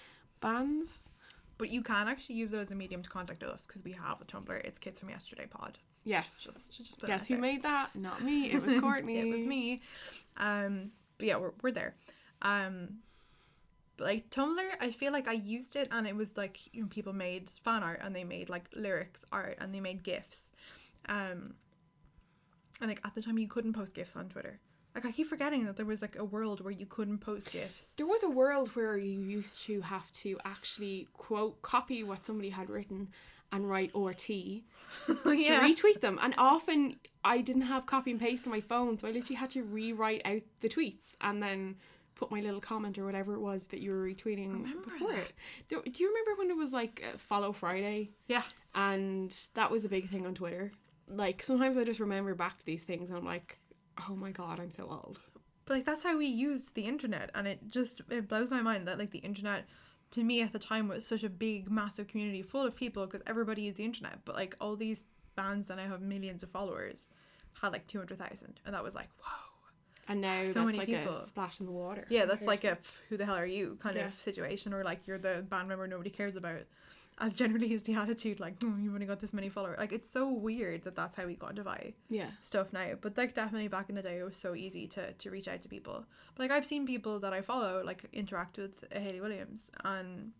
bands. 0.40 1.08
but 1.58 1.70
you 1.70 1.82
can 1.82 2.08
actually 2.08 2.36
use 2.36 2.52
it 2.52 2.58
as 2.58 2.70
a 2.70 2.74
medium 2.74 3.02
to 3.02 3.08
contact 3.08 3.42
us 3.42 3.64
because 3.66 3.82
we 3.84 3.92
have 3.92 4.20
a 4.20 4.24
Tumblr. 4.24 4.58
It's 4.64 4.78
Kids 4.78 4.98
from 5.00 5.10
Yesterday 5.10 5.46
Pod. 5.48 5.78
Yes. 6.04 6.38
Just, 6.42 6.72
just 6.72 6.98
put 7.00 7.06
Guess 7.08 7.26
who 7.26 7.34
there. 7.34 7.40
made 7.40 7.62
that? 7.64 7.94
Not 7.94 8.22
me. 8.22 8.50
It 8.52 8.62
was 8.64 8.80
Courtney. 8.80 9.18
it 9.20 9.28
was 9.28 9.40
me. 9.40 9.82
Um, 10.36 10.92
but 11.18 11.26
yeah, 11.26 11.36
we're, 11.36 11.52
we're 11.62 11.70
there. 11.70 11.94
Um, 12.42 12.98
but 13.96 14.04
like 14.04 14.30
Tumblr, 14.30 14.68
I 14.80 14.90
feel 14.90 15.12
like 15.12 15.28
I 15.28 15.32
used 15.32 15.76
it 15.76 15.88
and 15.90 16.06
it 16.06 16.14
was 16.14 16.36
like 16.36 16.60
you 16.72 16.82
know 16.82 16.88
people 16.88 17.12
made 17.12 17.48
fan 17.48 17.82
art 17.82 18.00
and 18.02 18.14
they 18.14 18.24
made 18.24 18.48
like 18.48 18.68
lyrics 18.74 19.24
art 19.32 19.56
and 19.60 19.74
they 19.74 19.80
made 19.80 20.02
gifs. 20.02 20.50
Um, 21.08 21.54
and 22.80 22.88
like 22.88 23.00
at 23.04 23.14
the 23.14 23.22
time 23.22 23.38
you 23.38 23.48
couldn't 23.48 23.72
post 23.72 23.94
gifs 23.94 24.16
on 24.16 24.28
Twitter. 24.28 24.60
Like 24.94 25.04
I 25.04 25.12
keep 25.12 25.28
forgetting 25.28 25.66
that 25.66 25.76
there 25.76 25.84
was 25.84 26.00
like 26.00 26.16
a 26.16 26.24
world 26.24 26.62
where 26.62 26.72
you 26.72 26.86
couldn't 26.86 27.18
post 27.18 27.52
gifs. 27.52 27.92
There 27.96 28.06
was 28.06 28.22
a 28.22 28.30
world 28.30 28.70
where 28.74 28.96
you 28.96 29.20
used 29.20 29.62
to 29.64 29.82
have 29.82 30.10
to 30.12 30.38
actually 30.44 31.08
quote 31.12 31.60
copy 31.62 32.02
what 32.02 32.24
somebody 32.24 32.50
had 32.50 32.70
written 32.70 33.08
and 33.52 33.68
write 33.68 33.90
RT 33.94 34.26
to 34.26 34.62
retweet 35.06 36.00
them. 36.00 36.18
And 36.22 36.34
often 36.38 36.96
I 37.24 37.40
didn't 37.40 37.62
have 37.62 37.86
copy 37.86 38.10
and 38.10 38.20
paste 38.20 38.46
on 38.46 38.52
my 38.52 38.60
phone, 38.60 38.98
so 38.98 39.08
I 39.08 39.10
literally 39.10 39.36
had 39.36 39.50
to 39.50 39.62
rewrite 39.62 40.22
out 40.24 40.42
the 40.60 40.68
tweets 40.68 41.14
and 41.20 41.42
then 41.42 41.76
put 42.14 42.30
my 42.30 42.40
little 42.40 42.60
comment 42.60 42.98
or 42.98 43.04
whatever 43.04 43.34
it 43.34 43.40
was 43.40 43.64
that 43.66 43.80
you 43.80 43.90
were 43.90 44.04
retweeting 44.06 44.52
Remember 44.52 44.90
before 44.90 45.12
that. 45.12 45.18
it. 45.18 45.32
Do, 45.68 45.82
do 45.82 46.02
you 46.02 46.08
remember 46.08 46.38
when 46.38 46.50
it 46.50 46.56
was 46.56 46.72
like 46.72 47.04
uh, 47.06 47.18
Follow 47.18 47.52
Friday? 47.52 48.10
Yeah. 48.26 48.42
And 48.74 49.34
that 49.54 49.70
was 49.70 49.84
a 49.84 49.88
big 49.88 50.08
thing 50.08 50.26
on 50.26 50.34
Twitter. 50.34 50.72
Like 51.08 51.42
sometimes 51.42 51.76
I 51.76 51.84
just 51.84 52.00
remember 52.00 52.34
back 52.34 52.58
to 52.58 52.64
these 52.64 52.82
things 52.82 53.10
and 53.10 53.18
I'm 53.18 53.24
like, 53.24 53.58
oh 54.08 54.16
my 54.16 54.30
god, 54.30 54.58
I'm 54.60 54.70
so 54.70 54.84
old. 54.84 55.20
But 55.66 55.74
like 55.74 55.84
that's 55.84 56.04
how 56.04 56.16
we 56.16 56.26
used 56.26 56.74
the 56.74 56.82
internet 56.86 57.30
and 57.34 57.46
it 57.46 57.70
just 57.70 58.00
it 58.10 58.28
blows 58.28 58.50
my 58.50 58.62
mind 58.62 58.88
that 58.88 58.98
like 58.98 59.10
the 59.10 59.18
internet 59.18 59.66
to 60.12 60.22
me 60.22 60.40
at 60.42 60.52
the 60.52 60.58
time 60.58 60.88
was 60.88 61.06
such 61.06 61.24
a 61.24 61.28
big 61.28 61.70
massive 61.70 62.06
community 62.08 62.42
full 62.42 62.62
of 62.62 62.74
people 62.74 63.06
because 63.06 63.22
everybody 63.26 63.62
used 63.62 63.76
the 63.76 63.84
internet 63.84 64.18
but 64.24 64.34
like 64.34 64.56
all 64.60 64.76
these 64.76 65.04
bands 65.34 65.66
that 65.66 65.76
now 65.76 65.88
have 65.88 66.00
millions 66.00 66.42
of 66.42 66.50
followers 66.50 67.08
had 67.60 67.72
like 67.72 67.86
200,000 67.86 68.60
and 68.64 68.74
that 68.74 68.82
was 68.84 68.94
like 68.94 69.08
whoa 69.20 69.32
And 70.08 70.20
now 70.20 70.44
So 70.46 70.52
that's 70.54 70.66
many 70.66 70.78
like 70.78 70.88
people. 70.88 71.16
a 71.16 71.26
splash 71.26 71.60
in 71.60 71.66
the 71.66 71.72
water. 71.72 72.06
yeah 72.08 72.24
that's 72.24 72.46
like 72.46 72.64
a 72.64 72.78
who 73.08 73.16
the 73.16 73.24
hell 73.26 73.34
are 73.36 73.46
you 73.46 73.76
kind 73.80 73.96
Yeah. 73.96 74.06
of 74.06 74.20
situation 74.20 74.72
or 74.72 74.84
like 74.84 75.06
you're 75.06 75.18
the 75.18 75.44
band 75.48 75.68
member 75.68 75.86
nobody 75.86 76.10
cares 76.10 76.36
about 76.36 76.60
as 77.18 77.34
generally 77.34 77.72
is 77.72 77.82
the 77.84 77.94
attitude 77.94 78.40
like 78.40 78.60
"Hmm, 78.62 78.78
you've 78.78 78.92
only 78.92 79.06
got 79.06 79.20
this 79.20 79.32
many 79.32 79.48
followers. 79.48 79.78
Like 79.78 79.92
it's 79.92 80.10
so 80.10 80.28
weird 80.28 80.84
that 80.84 80.94
that's 80.94 81.16
how 81.16 81.26
we 81.26 81.34
got 81.34 81.54
quantify 81.54 81.94
yeah. 82.08 82.30
stuff 82.42 82.72
now. 82.72 82.92
But 83.00 83.16
like 83.16 83.34
definitely 83.34 83.68
back 83.68 83.88
in 83.88 83.94
the 83.94 84.02
day 84.02 84.18
it 84.18 84.24
was 84.24 84.36
so 84.36 84.54
easy 84.54 84.86
to 84.88 85.12
to 85.12 85.30
reach 85.30 85.48
out 85.48 85.62
to 85.62 85.68
people. 85.68 86.04
But 86.34 86.44
like 86.44 86.50
i've 86.50 86.66
seen 86.66 86.86
people 86.86 87.18
that 87.20 87.32
i 87.32 87.40
follow 87.40 87.82
like 87.84 88.04
interact 88.12 88.58
with 88.58 88.84
hayley 88.92 89.20
williams 89.20 89.70
and 89.84 90.32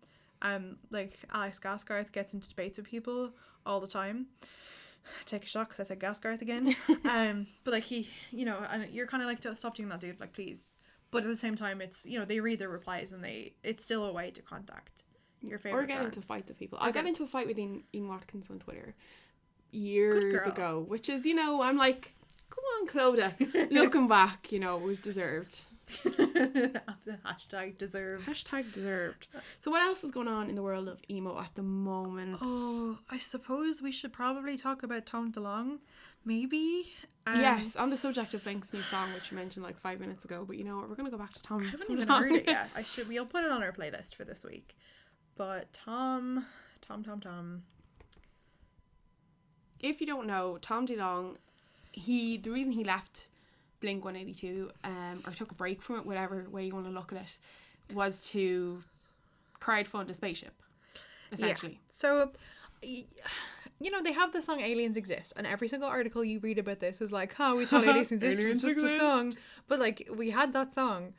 um 0.42 0.76
like 0.90 1.18
alex 1.32 1.58
gaskarth 1.58 2.12
gets 2.12 2.34
into 2.34 2.48
debates 2.48 2.76
with 2.78 2.86
people 2.86 3.30
all 3.64 3.80
the 3.80 3.86
time. 3.86 4.26
Take 5.24 5.44
a 5.44 5.46
shot 5.46 5.68
because 5.68 5.80
i 5.80 5.84
said 5.88 6.00
gaskarth 6.00 6.42
again. 6.42 6.74
Um 7.08 7.46
but 7.64 7.72
like 7.72 7.84
he 7.84 8.10
you 8.30 8.44
know 8.44 8.58
and 8.70 8.90
you're 8.90 9.06
kind 9.06 9.22
of 9.22 9.28
like 9.28 9.40
to 9.40 9.56
stop 9.56 9.76
doing 9.76 9.88
that 9.88 10.00
dude. 10.00 10.20
Like 10.20 10.34
please. 10.34 10.72
But 11.12 11.22
at 11.22 11.28
the 11.28 11.36
same 11.36 11.54
time 11.54 11.80
it's 11.80 12.04
you 12.04 12.18
know 12.18 12.26
they 12.26 12.40
read 12.40 12.58
their 12.58 12.68
replies 12.68 13.12
and 13.12 13.24
they 13.24 13.54
it's 13.62 13.84
still 13.84 14.04
a 14.04 14.12
way 14.12 14.30
to 14.32 14.42
contact 14.42 14.95
your 15.42 15.58
favorite 15.58 15.82
Or 15.82 15.86
get 15.86 16.02
into 16.02 16.20
fights 16.22 16.48
with 16.48 16.58
people. 16.58 16.78
Or 16.78 16.84
I 16.84 16.90
got 16.90 17.06
into 17.06 17.24
a 17.24 17.26
fight 17.26 17.46
with 17.46 17.58
Ian, 17.58 17.82
Ian 17.94 18.08
Watkins 18.08 18.46
on 18.50 18.58
Twitter 18.58 18.94
years 19.70 20.40
ago, 20.46 20.84
which 20.86 21.08
is, 21.08 21.24
you 21.26 21.34
know, 21.34 21.62
I'm 21.62 21.76
like, 21.76 22.14
come 22.50 22.64
on, 22.80 22.88
Clodagh. 22.88 23.70
Looking 23.70 24.08
back, 24.08 24.50
you 24.52 24.58
know, 24.58 24.76
it 24.76 24.82
was 24.82 25.00
deserved. 25.00 25.60
hashtag 26.04 27.78
deserved. 27.78 28.26
Hashtag 28.26 28.72
deserved. 28.72 29.28
So, 29.60 29.70
what 29.70 29.82
else 29.82 30.02
is 30.02 30.10
going 30.10 30.28
on 30.28 30.48
in 30.48 30.56
the 30.56 30.62
world 30.62 30.88
of 30.88 30.98
emo 31.08 31.38
at 31.38 31.54
the 31.54 31.62
moment? 31.62 32.38
Oh, 32.42 32.98
I 33.08 33.18
suppose 33.18 33.80
we 33.82 33.92
should 33.92 34.12
probably 34.12 34.56
talk 34.56 34.82
about 34.82 35.06
Tom 35.06 35.32
DeLonge, 35.32 35.78
maybe. 36.24 36.92
Um, 37.26 37.40
yes, 37.40 37.76
on 37.76 37.90
the 37.90 37.96
subject 37.96 38.34
of 38.34 38.42
Blink's 38.44 38.72
new 38.72 38.80
song, 38.80 39.12
which 39.14 39.30
you 39.30 39.36
mentioned 39.36 39.64
like 39.64 39.78
five 39.78 40.00
minutes 40.00 40.24
ago. 40.24 40.44
But 40.46 40.56
you 40.58 40.64
know 40.64 40.76
what? 40.78 40.88
We're 40.88 40.96
gonna 40.96 41.10
go 41.10 41.18
back 41.18 41.32
to 41.34 41.42
Tom. 41.42 41.62
I 41.62 41.66
haven't 41.70 41.86
Tom 41.86 41.96
even 41.96 42.08
DeLonge. 42.08 42.18
heard 42.20 42.32
it 42.32 42.46
yet. 42.48 42.68
I 42.74 42.82
should. 42.82 43.08
We'll 43.08 43.26
put 43.26 43.44
it 43.44 43.50
on 43.50 43.62
our 43.62 43.72
playlist 43.72 44.14
for 44.14 44.24
this 44.24 44.44
week. 44.44 44.76
But 45.36 45.72
Tom, 45.72 46.46
Tom, 46.80 47.04
Tom, 47.04 47.20
Tom. 47.20 47.62
if 49.80 50.00
you 50.00 50.06
don't 50.06 50.26
know, 50.26 50.58
Tom 50.60 50.86
DeLonge, 50.86 51.36
he 51.92 52.36
the 52.36 52.50
reason 52.50 52.72
he 52.72 52.84
left 52.84 53.28
Blink 53.80 54.04
One 54.04 54.16
Eighty 54.16 54.32
Two, 54.34 54.70
um, 54.84 55.22
or 55.26 55.32
took 55.32 55.50
a 55.50 55.54
break 55.54 55.82
from 55.82 55.96
it, 55.96 56.06
whatever 56.06 56.46
way 56.50 56.64
you 56.66 56.74
want 56.74 56.86
to 56.86 56.92
look 56.92 57.12
at 57.12 57.20
it, 57.20 57.38
was 57.94 58.20
to 58.30 58.82
crowdfund 59.60 60.08
a 60.08 60.14
spaceship, 60.14 60.54
essentially. 61.30 61.80
So, 61.88 62.30
you 62.82 63.90
know, 63.90 64.02
they 64.02 64.12
have 64.12 64.32
the 64.32 64.40
song 64.40 64.60
"Aliens 64.60 64.96
Exist," 64.96 65.34
and 65.36 65.46
every 65.46 65.68
single 65.68 65.88
article 65.88 66.24
you 66.24 66.38
read 66.38 66.58
about 66.58 66.80
this 66.80 67.02
is 67.02 67.12
like, 67.12 67.34
"Oh, 67.38 67.56
we 67.56 67.66
thought 67.66 67.84
aliens 67.88 68.12
exist. 68.12 68.40
Aliens 68.40 68.62
was 68.62 68.74
just 68.74 68.84
exist. 68.84 68.94
a 68.94 69.00
song." 69.00 69.36
But 69.68 69.80
like, 69.80 70.08
we 70.14 70.30
had 70.30 70.54
that 70.54 70.72
song, 70.72 71.12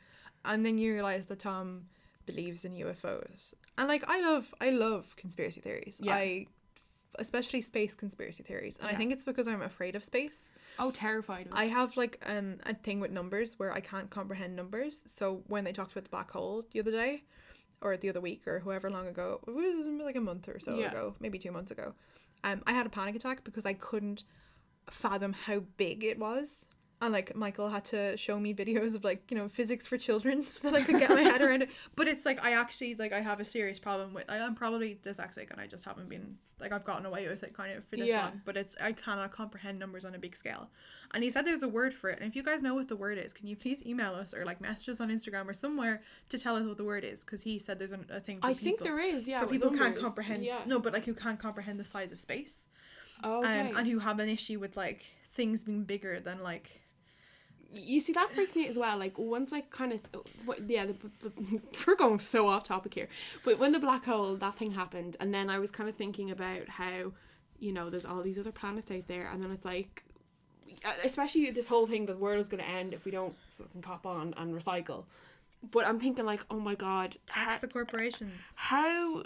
and 0.44 0.66
then 0.66 0.76
you 0.78 0.92
realize 0.92 1.24
that 1.26 1.38
Tom 1.38 1.86
believes 2.30 2.64
in 2.66 2.72
UFOs, 2.84 3.40
and 3.76 3.88
like, 3.88 4.04
I 4.06 4.18
love, 4.28 4.54
I 4.60 4.70
love 4.70 5.04
conspiracy 5.16 5.60
theories. 5.60 5.96
Yeah. 6.02 6.14
I, 6.14 6.46
especially 7.18 7.62
space 7.62 7.94
conspiracy 7.94 8.42
theories, 8.48 8.78
and 8.80 8.88
I 8.92 8.94
think 8.98 9.12
it's 9.12 9.24
because 9.24 9.48
I'm 9.48 9.62
afraid 9.62 9.94
of 9.96 10.04
space. 10.04 10.38
Oh, 10.78 10.90
terrified. 10.90 11.46
Of 11.46 11.52
it. 11.52 11.56
I 11.64 11.66
have 11.78 11.96
like 11.96 12.14
um 12.26 12.48
a 12.72 12.74
thing 12.74 13.00
with 13.00 13.12
numbers 13.20 13.58
where 13.58 13.72
I 13.78 13.80
can't 13.80 14.08
comprehend 14.18 14.52
numbers. 14.54 14.94
So 15.06 15.42
when 15.52 15.64
they 15.64 15.72
talked 15.72 15.92
about 15.92 16.04
the 16.04 16.10
black 16.10 16.30
hole 16.30 16.64
the 16.72 16.80
other 16.80 16.92
day, 17.04 17.12
or 17.80 17.96
the 17.96 18.08
other 18.08 18.20
week, 18.20 18.46
or 18.46 18.60
however 18.60 18.90
long 18.90 19.06
ago, 19.06 19.40
it 19.46 19.50
was 19.50 19.86
like 20.04 20.16
a 20.16 20.20
month 20.20 20.48
or 20.48 20.58
so 20.60 20.78
Yeah. 20.78 20.90
ago, 20.90 21.14
maybe 21.20 21.38
two 21.38 21.52
months 21.52 21.70
ago, 21.70 21.94
um, 22.44 22.62
I 22.66 22.72
had 22.72 22.86
a 22.86 22.90
panic 22.90 23.16
attack 23.16 23.44
because 23.44 23.66
I 23.66 23.74
couldn't 23.74 24.24
fathom 24.90 25.32
how 25.32 25.60
big 25.76 26.04
it 26.04 26.18
was. 26.18 26.66
And 27.00 27.12
like 27.12 27.36
Michael 27.36 27.68
had 27.68 27.84
to 27.86 28.16
show 28.16 28.40
me 28.40 28.52
videos 28.52 28.94
of 28.96 29.04
like 29.04 29.30
you 29.30 29.36
know 29.36 29.48
physics 29.48 29.86
for 29.86 29.96
children 29.98 30.42
so 30.54 30.68
that 30.70 30.74
I 30.74 30.82
could 30.82 30.98
get 30.98 31.10
my 31.10 31.22
head 31.22 31.40
around 31.40 31.62
it. 31.62 31.70
But 31.94 32.08
it's 32.08 32.26
like 32.26 32.44
I 32.44 32.52
actually 32.54 32.94
like 32.96 33.12
I 33.12 33.20
have 33.20 33.38
a 33.38 33.44
serious 33.44 33.78
problem 33.78 34.14
with 34.14 34.24
I 34.28 34.38
am 34.38 34.54
probably 34.56 34.98
dyslexic 35.04 35.50
and 35.50 35.60
I 35.60 35.66
just 35.68 35.84
haven't 35.84 36.08
been 36.08 36.38
like 36.60 36.72
I've 36.72 36.84
gotten 36.84 37.06
away 37.06 37.28
with 37.28 37.44
it 37.44 37.54
kind 37.54 37.76
of 37.76 37.84
for 37.86 37.96
this 37.96 38.08
Yeah. 38.08 38.24
long. 38.24 38.40
But 38.44 38.56
it's 38.56 38.76
I 38.80 38.92
cannot 38.92 39.30
comprehend 39.30 39.78
numbers 39.78 40.04
on 40.04 40.14
a 40.16 40.18
big 40.18 40.34
scale. 40.34 40.70
And 41.14 41.22
he 41.22 41.30
said 41.30 41.46
there's 41.46 41.62
a 41.62 41.68
word 41.68 41.94
for 41.94 42.10
it. 42.10 42.18
And 42.20 42.28
if 42.28 42.34
you 42.34 42.42
guys 42.42 42.62
know 42.62 42.74
what 42.74 42.88
the 42.88 42.96
word 42.96 43.16
is, 43.16 43.32
can 43.32 43.46
you 43.46 43.54
please 43.54 43.80
email 43.86 44.14
us 44.14 44.34
or 44.34 44.44
like 44.44 44.60
message 44.60 44.88
us 44.88 45.00
on 45.00 45.08
Instagram 45.08 45.46
or 45.46 45.54
somewhere 45.54 46.02
to 46.30 46.38
tell 46.38 46.56
us 46.56 46.64
what 46.66 46.76
the 46.78 46.84
word 46.84 47.04
is? 47.04 47.20
Because 47.20 47.42
he 47.42 47.60
said 47.60 47.78
there's 47.78 47.92
a, 47.92 48.00
a 48.10 48.18
thing. 48.20 48.40
I 48.42 48.54
think 48.54 48.80
there 48.80 48.98
is. 48.98 49.28
Yeah, 49.28 49.40
for 49.42 49.46
people 49.46 49.70
who 49.70 49.78
can't 49.78 49.96
comprehend. 49.96 50.44
Yeah. 50.44 50.58
No, 50.66 50.80
but 50.80 50.92
like 50.92 51.04
who 51.04 51.14
can't 51.14 51.38
comprehend 51.38 51.78
the 51.78 51.84
size 51.84 52.10
of 52.10 52.18
space. 52.18 52.66
Oh, 53.22 53.38
okay. 53.40 53.70
Um, 53.70 53.76
and 53.76 53.86
who 53.86 54.00
have 54.00 54.18
an 54.18 54.28
issue 54.28 54.58
with 54.58 54.76
like 54.76 55.04
things 55.32 55.62
being 55.62 55.84
bigger 55.84 56.18
than 56.18 56.42
like 56.42 56.80
you 57.72 58.00
see 58.00 58.12
that 58.12 58.32
freaks 58.32 58.56
me 58.56 58.66
as 58.66 58.76
well 58.76 58.96
like 58.96 59.18
once 59.18 59.52
i 59.52 59.60
kind 59.60 59.92
of 59.92 60.00
what 60.44 60.68
yeah 60.68 60.86
the, 60.86 60.94
the, 61.20 61.32
we're 61.86 61.96
going 61.96 62.18
so 62.18 62.48
off 62.48 62.64
topic 62.64 62.94
here 62.94 63.08
but 63.44 63.58
when 63.58 63.72
the 63.72 63.78
black 63.78 64.04
hole 64.04 64.36
that 64.36 64.54
thing 64.54 64.70
happened 64.70 65.16
and 65.20 65.34
then 65.34 65.50
i 65.50 65.58
was 65.58 65.70
kind 65.70 65.88
of 65.88 65.94
thinking 65.94 66.30
about 66.30 66.68
how 66.68 67.12
you 67.58 67.72
know 67.72 67.90
there's 67.90 68.04
all 68.04 68.22
these 68.22 68.38
other 68.38 68.52
planets 68.52 68.90
out 68.90 69.06
there 69.06 69.28
and 69.30 69.42
then 69.42 69.50
it's 69.50 69.64
like 69.64 70.04
uh, 70.84 70.92
especially 71.04 71.50
this 71.50 71.66
whole 71.66 71.86
thing 71.86 72.06
the 72.06 72.16
world 72.16 72.40
is 72.40 72.48
going 72.48 72.62
to 72.62 72.68
end 72.68 72.94
if 72.94 73.04
we 73.04 73.10
don't 73.10 73.36
fucking 73.58 73.82
cop 73.82 74.06
on 74.06 74.32
and 74.36 74.54
recycle 74.54 75.04
but 75.70 75.86
i'm 75.86 76.00
thinking 76.00 76.24
like 76.24 76.44
oh 76.50 76.60
my 76.60 76.74
god 76.74 77.16
tax 77.26 77.56
how, 77.56 77.60
the 77.60 77.68
corporations. 77.68 78.32
how 78.54 79.22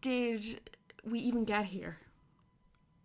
did 0.00 0.60
we 1.04 1.18
even 1.20 1.44
get 1.44 1.66
here 1.66 1.98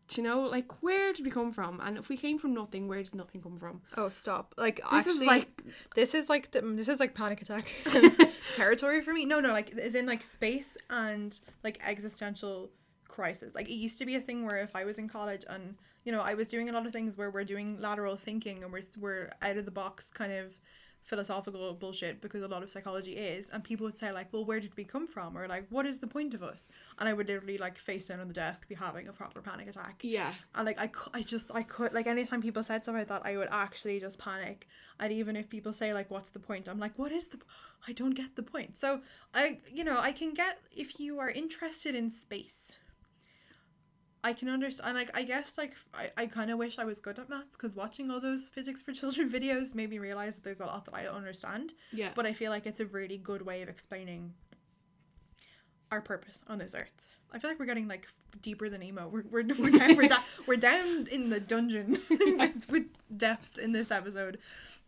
do 0.10 0.22
you 0.22 0.28
know 0.28 0.42
like 0.42 0.82
where 0.82 1.14
did 1.14 1.24
we 1.24 1.32
come 1.32 1.52
from 1.54 1.80
and 1.82 1.98
if 1.98 2.10
we 2.10 2.18
came 2.18 2.38
from 2.40 2.54
nothing 2.54 2.88
where 2.88 3.02
did 3.02 3.14
nothing 3.14 3.42
come 3.42 3.58
from 3.58 3.82
Oh, 3.96 4.10
stop! 4.10 4.54
Like 4.58 4.78
this 4.78 5.08
actually, 5.08 5.14
is 5.14 5.22
like 5.28 5.64
this 5.96 6.14
is 6.16 6.30
like 6.30 6.52
the, 6.52 6.62
this 6.62 6.88
is 6.88 7.00
like 7.00 7.14
panic 7.14 7.42
attack 7.42 7.68
territory 8.56 9.02
for 9.02 9.14
me. 9.14 9.26
No, 9.26 9.40
no, 9.40 9.52
like 9.52 9.78
is 9.78 9.96
in 9.96 10.06
like 10.06 10.24
space 10.24 10.78
and 10.90 11.40
like 11.64 11.80
existential 11.86 12.72
crisis. 13.08 13.56
Like 13.56 13.70
it 13.70 13.76
used 13.76 14.00
to 14.00 14.06
be 14.06 14.16
a 14.16 14.22
thing 14.22 14.46
where 14.46 14.58
if 14.58 14.76
I 14.76 14.84
was 14.84 14.98
in 14.98 15.08
college 15.08 15.46
and 15.48 15.76
you 16.06 16.12
know 16.12 16.22
I 16.22 16.34
was 16.34 16.48
doing 16.48 16.70
a 16.70 16.72
lot 16.72 16.86
of 16.86 16.94
things 16.94 17.18
where 17.18 17.30
we're 17.30 17.44
doing 17.44 17.80
lateral 17.80 18.16
thinking 18.16 18.64
and 18.64 18.72
we're 18.74 18.84
we're 18.98 19.30
out 19.42 19.58
of 19.58 19.66
the 19.66 19.72
box 19.72 20.10
kind 20.12 20.34
of 20.34 20.56
philosophical 21.04 21.74
bullshit 21.74 22.22
because 22.22 22.44
a 22.44 22.48
lot 22.48 22.62
of 22.62 22.70
psychology 22.70 23.14
is 23.14 23.50
and 23.50 23.64
people 23.64 23.84
would 23.84 23.98
say 23.98 24.12
like 24.12 24.32
well 24.32 24.46
where 24.46 24.60
did 24.60 24.76
we 24.78 24.84
come 24.84 25.08
from? 25.08 25.38
or 25.38 25.48
like 25.48 25.66
what 25.70 25.86
is 25.86 26.00
the 26.00 26.08
point 26.08 26.34
of 26.34 26.44
us? 26.44 26.68
And 27.00 27.10
i 27.10 27.14
would 27.14 27.28
literally 27.28 27.58
like 27.58 27.78
face 27.78 28.08
down 28.08 28.20
on 28.20 28.28
the 28.28 28.34
desk 28.34 28.68
be 28.68 28.76
having 28.76 29.08
a 29.08 29.14
proper 29.14 29.42
panic 29.42 29.68
attack. 29.68 30.00
Yeah. 30.04 30.34
And 30.56 30.66
like 30.66 30.80
I, 30.80 30.90
I 31.14 31.24
just 31.24 31.50
I 31.54 31.64
could 31.64 31.94
like 31.94 32.08
anytime 32.08 32.42
people 32.42 32.64
said 32.64 32.84
stuff 32.84 32.96
like 32.96 33.08
that 33.08 33.26
I 33.26 33.38
would 33.38 33.50
actually 33.52 34.00
just 34.00 34.20
panic. 34.20 34.68
And 35.00 35.12
even 35.12 35.36
if 35.36 35.50
people 35.50 35.74
say 35.74 35.94
like 35.94 36.12
what's 36.12 36.30
the 36.30 36.40
point? 36.40 36.68
I'm 36.68 36.80
like 36.80 36.98
what 36.98 37.12
is 37.12 37.28
the 37.28 37.38
p- 37.38 37.44
I 37.88 37.94
don't 37.94 38.14
get 38.14 38.36
the 38.36 38.44
point. 38.44 38.78
So 38.78 39.02
I 39.34 39.58
you 39.74 39.84
know 39.84 40.00
I 40.00 40.12
can 40.12 40.34
get 40.34 40.60
if 40.76 41.00
you 41.00 41.20
are 41.20 41.30
interested 41.30 41.96
in 41.96 42.12
space 42.12 42.72
I 44.24 44.34
can 44.34 44.50
understand 44.50 44.96
like 44.96 45.16
I 45.18 45.24
guess 45.24 45.58
like 45.58 45.74
I, 45.94 46.12
I 46.18 46.26
kind 46.26 46.52
of 46.52 46.58
wish 46.58 46.78
I 46.78 46.86
was 46.86 47.00
good 47.00 47.18
at 47.20 47.30
maths 47.30 47.56
because 47.56 47.76
watching 47.76 48.12
all 48.12 48.20
those 48.20 48.50
physics 48.50 48.82
for 48.82 48.92
children 48.92 49.30
videos 49.38 49.74
made 49.74 49.90
me 49.90 50.00
realize 50.00 50.36
that 50.36 50.44
there's 50.44 50.60
a 50.60 50.66
lot 50.66 50.86
that 50.86 50.96
I 50.96 51.04
don't 51.04 51.16
understand 51.16 51.74
yeah 51.94 52.10
but 52.16 52.26
I 52.26 52.34
feel 52.34 52.52
like 52.52 52.66
it's 52.66 52.80
a 52.82 52.86
really 52.86 53.18
good 53.18 53.42
way 53.42 53.62
of 53.62 53.70
explaining 53.70 54.34
our 55.92 56.02
purpose 56.02 56.42
on 56.48 56.60
this 56.60 56.76
earth. 56.76 56.92
I 57.32 57.40
feel 57.40 57.50
like 57.50 57.60
we're 57.60 57.66
getting 57.66 57.88
like 57.88 58.08
deeper 58.42 58.70
than 58.70 58.82
emo. 58.84 59.08
We're 59.08 59.24
we're 59.30 59.44
we're 59.58 59.72
down, 59.80 59.96
we're, 59.96 60.08
da- 60.08 60.24
we're 60.48 60.56
down 60.58 61.08
in 61.12 61.30
the 61.30 61.40
dungeon 61.40 61.98
with, 62.10 62.70
with 62.70 62.86
depth 63.18 63.58
in 63.58 63.72
this 63.72 63.92
episode, 63.92 64.40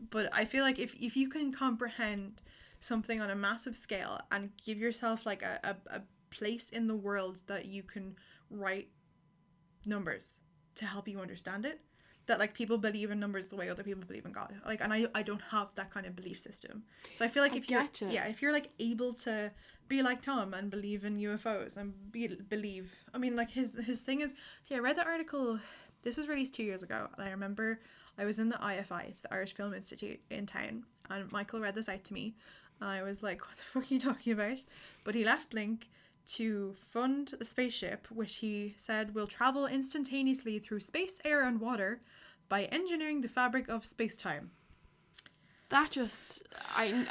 but 0.09 0.29
I 0.33 0.45
feel 0.45 0.63
like 0.63 0.79
if 0.79 0.93
if 0.99 1.15
you 1.15 1.29
can 1.29 1.51
comprehend 1.51 2.41
something 2.79 3.21
on 3.21 3.29
a 3.29 3.35
massive 3.35 3.75
scale 3.75 4.19
and 4.31 4.49
give 4.65 4.79
yourself 4.79 5.25
like 5.25 5.43
a, 5.43 5.59
a, 5.63 5.97
a 5.97 6.01
place 6.31 6.69
in 6.69 6.87
the 6.87 6.95
world 6.95 7.41
that 7.45 7.65
you 7.65 7.83
can 7.83 8.15
write 8.49 8.87
numbers 9.85 10.35
to 10.75 10.85
help 10.85 11.07
you 11.07 11.19
understand 11.19 11.65
it, 11.65 11.81
that 12.27 12.39
like 12.39 12.53
people 12.53 12.77
believe 12.77 13.11
in 13.11 13.19
numbers 13.19 13.47
the 13.47 13.55
way 13.55 13.69
other 13.69 13.83
people 13.83 14.03
believe 14.05 14.25
in 14.25 14.31
God. 14.31 14.53
Like, 14.65 14.81
and 14.81 14.93
I 14.93 15.07
I 15.13 15.23
don't 15.23 15.41
have 15.49 15.73
that 15.75 15.91
kind 15.91 16.05
of 16.05 16.15
belief 16.15 16.39
system. 16.39 16.83
So 17.15 17.25
I 17.25 17.27
feel 17.27 17.43
like 17.43 17.53
I 17.53 17.57
if 17.57 17.69
you're 17.69 17.83
getcha. 17.83 18.11
yeah, 18.11 18.27
if 18.27 18.41
you're 18.41 18.53
like 18.53 18.69
able 18.79 19.13
to 19.25 19.51
be 19.87 20.01
like 20.01 20.21
Tom 20.21 20.53
and 20.53 20.69
believe 20.69 21.03
in 21.03 21.17
UFOs 21.17 21.77
and 21.77 21.93
be 22.11 22.27
believe, 22.27 23.03
I 23.13 23.17
mean, 23.17 23.35
like 23.35 23.49
his 23.51 23.77
his 23.85 24.01
thing 24.01 24.21
is. 24.21 24.33
See, 24.63 24.75
I 24.75 24.79
read 24.79 24.97
the 24.97 25.05
article. 25.05 25.59
This 26.03 26.17
was 26.17 26.27
released 26.27 26.55
two 26.55 26.63
years 26.63 26.81
ago, 26.81 27.07
and 27.15 27.23
I 27.27 27.29
remember 27.31 27.79
I 28.17 28.25
was 28.25 28.39
in 28.39 28.49
the 28.49 28.57
IFI, 28.57 29.09
it's 29.09 29.21
the 29.21 29.33
Irish 29.33 29.53
Film 29.53 29.73
Institute 29.73 30.19
in 30.29 30.45
town, 30.45 30.83
and 31.09 31.31
Michael 31.31 31.59
read 31.59 31.75
this 31.75 31.89
out 31.89 32.03
to 32.05 32.13
me, 32.13 32.35
and 32.79 32.89
I 32.89 33.03
was 33.03 33.21
like, 33.21 33.41
"What 33.41 33.57
the 33.57 33.63
fuck 33.63 33.83
are 33.83 33.93
you 33.93 33.99
talking 33.99 34.33
about?" 34.33 34.63
But 35.03 35.15
he 35.15 35.23
left 35.23 35.51
Blink 35.51 35.89
to 36.27 36.75
fund 36.77 37.29
the 37.39 37.45
spaceship 37.45 38.07
which 38.11 38.37
he 38.37 38.75
said 38.77 39.13
will 39.15 39.27
travel 39.27 39.65
instantaneously 39.65 40.59
through 40.59 40.79
space, 40.79 41.19
air, 41.25 41.43
and 41.43 41.59
water 41.59 42.01
by 42.49 42.65
engineering 42.65 43.21
the 43.21 43.27
fabric 43.27 43.67
of 43.69 43.85
space 43.85 44.17
time. 44.17 44.51
That 45.69 45.91
just 45.91 46.43
I 46.75 47.05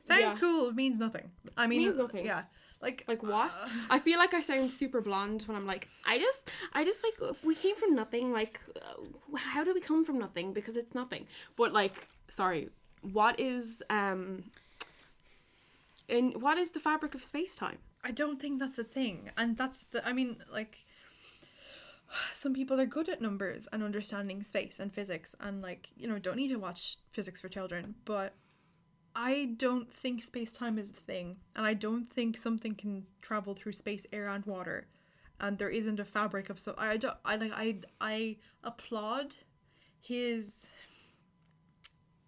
Sounds 0.00 0.20
Yeah. 0.20 0.34
cool, 0.40 0.72
means 0.72 0.98
nothing. 0.98 1.30
I 1.56 1.66
mean, 1.66 1.82
Means 1.82 1.98
nothing. 1.98 2.24
Yeah, 2.24 2.44
like 2.80 3.04
like 3.06 3.22
what? 3.22 3.52
I 3.90 3.98
feel 3.98 4.18
like 4.18 4.32
I 4.32 4.40
sound 4.40 4.70
super 4.70 5.00
blonde 5.00 5.42
when 5.42 5.56
I'm 5.56 5.66
like 5.66 5.88
I 6.06 6.18
just 6.18 6.48
I 6.72 6.84
just 6.84 7.02
like 7.02 7.14
if 7.30 7.44
we 7.44 7.54
came 7.54 7.76
from 7.76 7.94
nothing 7.94 8.32
like 8.32 8.60
uh, 8.80 9.36
how 9.36 9.64
do 9.64 9.74
we 9.74 9.80
come 9.80 10.04
from 10.04 10.18
nothing 10.18 10.52
because 10.52 10.76
it's 10.76 10.94
nothing. 10.94 11.26
But 11.56 11.72
like 11.72 12.08
sorry, 12.30 12.70
what 13.02 13.38
is 13.38 13.82
um 13.90 14.44
in 16.08 16.32
what 16.40 16.56
is 16.56 16.70
the 16.70 16.80
fabric 16.80 17.14
of 17.14 17.22
space 17.22 17.56
time? 17.56 17.78
I 18.04 18.10
don't 18.10 18.40
think 18.40 18.58
that's 18.58 18.78
a 18.78 18.84
thing, 18.84 19.30
and 19.36 19.56
that's 19.56 19.84
the. 19.84 20.06
I 20.06 20.12
mean, 20.12 20.42
like. 20.50 20.78
Some 22.32 22.54
people 22.54 22.80
are 22.80 22.86
good 22.86 23.10
at 23.10 23.20
numbers 23.20 23.68
and 23.70 23.82
understanding 23.82 24.42
space 24.42 24.80
and 24.80 24.92
physics, 24.92 25.34
and 25.40 25.60
like 25.60 25.90
you 25.96 26.08
know, 26.08 26.18
don't 26.18 26.36
need 26.36 26.48
to 26.48 26.56
watch 26.56 26.96
physics 27.12 27.40
for 27.42 27.48
children. 27.50 27.96
But 28.06 28.34
I 29.14 29.54
don't 29.56 29.92
think 29.92 30.22
space 30.22 30.54
time 30.54 30.78
is 30.78 30.88
a 30.88 30.92
thing, 30.92 31.36
and 31.54 31.66
I 31.66 31.74
don't 31.74 32.10
think 32.10 32.36
something 32.38 32.74
can 32.74 33.04
travel 33.20 33.54
through 33.54 33.72
space, 33.72 34.06
air, 34.12 34.28
and 34.28 34.46
water, 34.46 34.86
and 35.40 35.58
there 35.58 35.68
isn't 35.68 36.00
a 36.00 36.04
fabric 36.04 36.48
of 36.48 36.58
so. 36.58 36.74
I 36.78 36.96
don't. 36.96 37.16
I 37.24 37.36
like. 37.36 37.52
I 37.54 37.78
I 38.00 38.36
applaud 38.64 39.34
his 40.00 40.66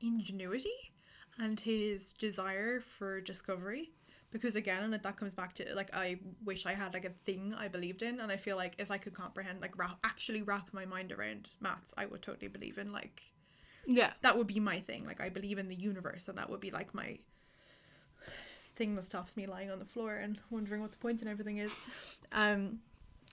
ingenuity 0.00 0.92
and 1.38 1.58
his 1.60 2.12
desire 2.14 2.80
for 2.80 3.20
discovery 3.20 3.92
because 4.32 4.54
again 4.56 4.82
and 4.82 4.92
that 4.92 5.16
comes 5.16 5.34
back 5.34 5.54
to 5.54 5.64
like 5.74 5.92
i 5.94 6.18
wish 6.44 6.66
i 6.66 6.72
had 6.72 6.94
like 6.94 7.04
a 7.04 7.10
thing 7.10 7.54
i 7.58 7.66
believed 7.68 8.02
in 8.02 8.20
and 8.20 8.30
i 8.30 8.36
feel 8.36 8.56
like 8.56 8.74
if 8.78 8.90
i 8.90 8.98
could 8.98 9.14
comprehend 9.14 9.60
like 9.60 9.76
wrap, 9.78 9.98
actually 10.04 10.42
wrap 10.42 10.68
my 10.72 10.84
mind 10.84 11.10
around 11.12 11.48
maths 11.60 11.92
i 11.96 12.06
would 12.06 12.22
totally 12.22 12.48
believe 12.48 12.78
in 12.78 12.92
like 12.92 13.22
Yeah. 13.86 14.12
that 14.22 14.36
would 14.38 14.46
be 14.46 14.60
my 14.60 14.80
thing 14.80 15.04
like 15.04 15.20
i 15.20 15.28
believe 15.28 15.58
in 15.58 15.68
the 15.68 15.74
universe 15.74 16.28
and 16.28 16.38
that 16.38 16.48
would 16.48 16.60
be 16.60 16.70
like 16.70 16.94
my 16.94 17.18
thing 18.76 18.94
that 18.96 19.06
stops 19.06 19.36
me 19.36 19.46
lying 19.46 19.70
on 19.70 19.78
the 19.78 19.84
floor 19.84 20.14
and 20.16 20.38
wondering 20.50 20.80
what 20.80 20.92
the 20.92 20.98
point 20.98 21.20
and 21.22 21.30
everything 21.30 21.58
is 21.58 21.72
um 22.32 22.78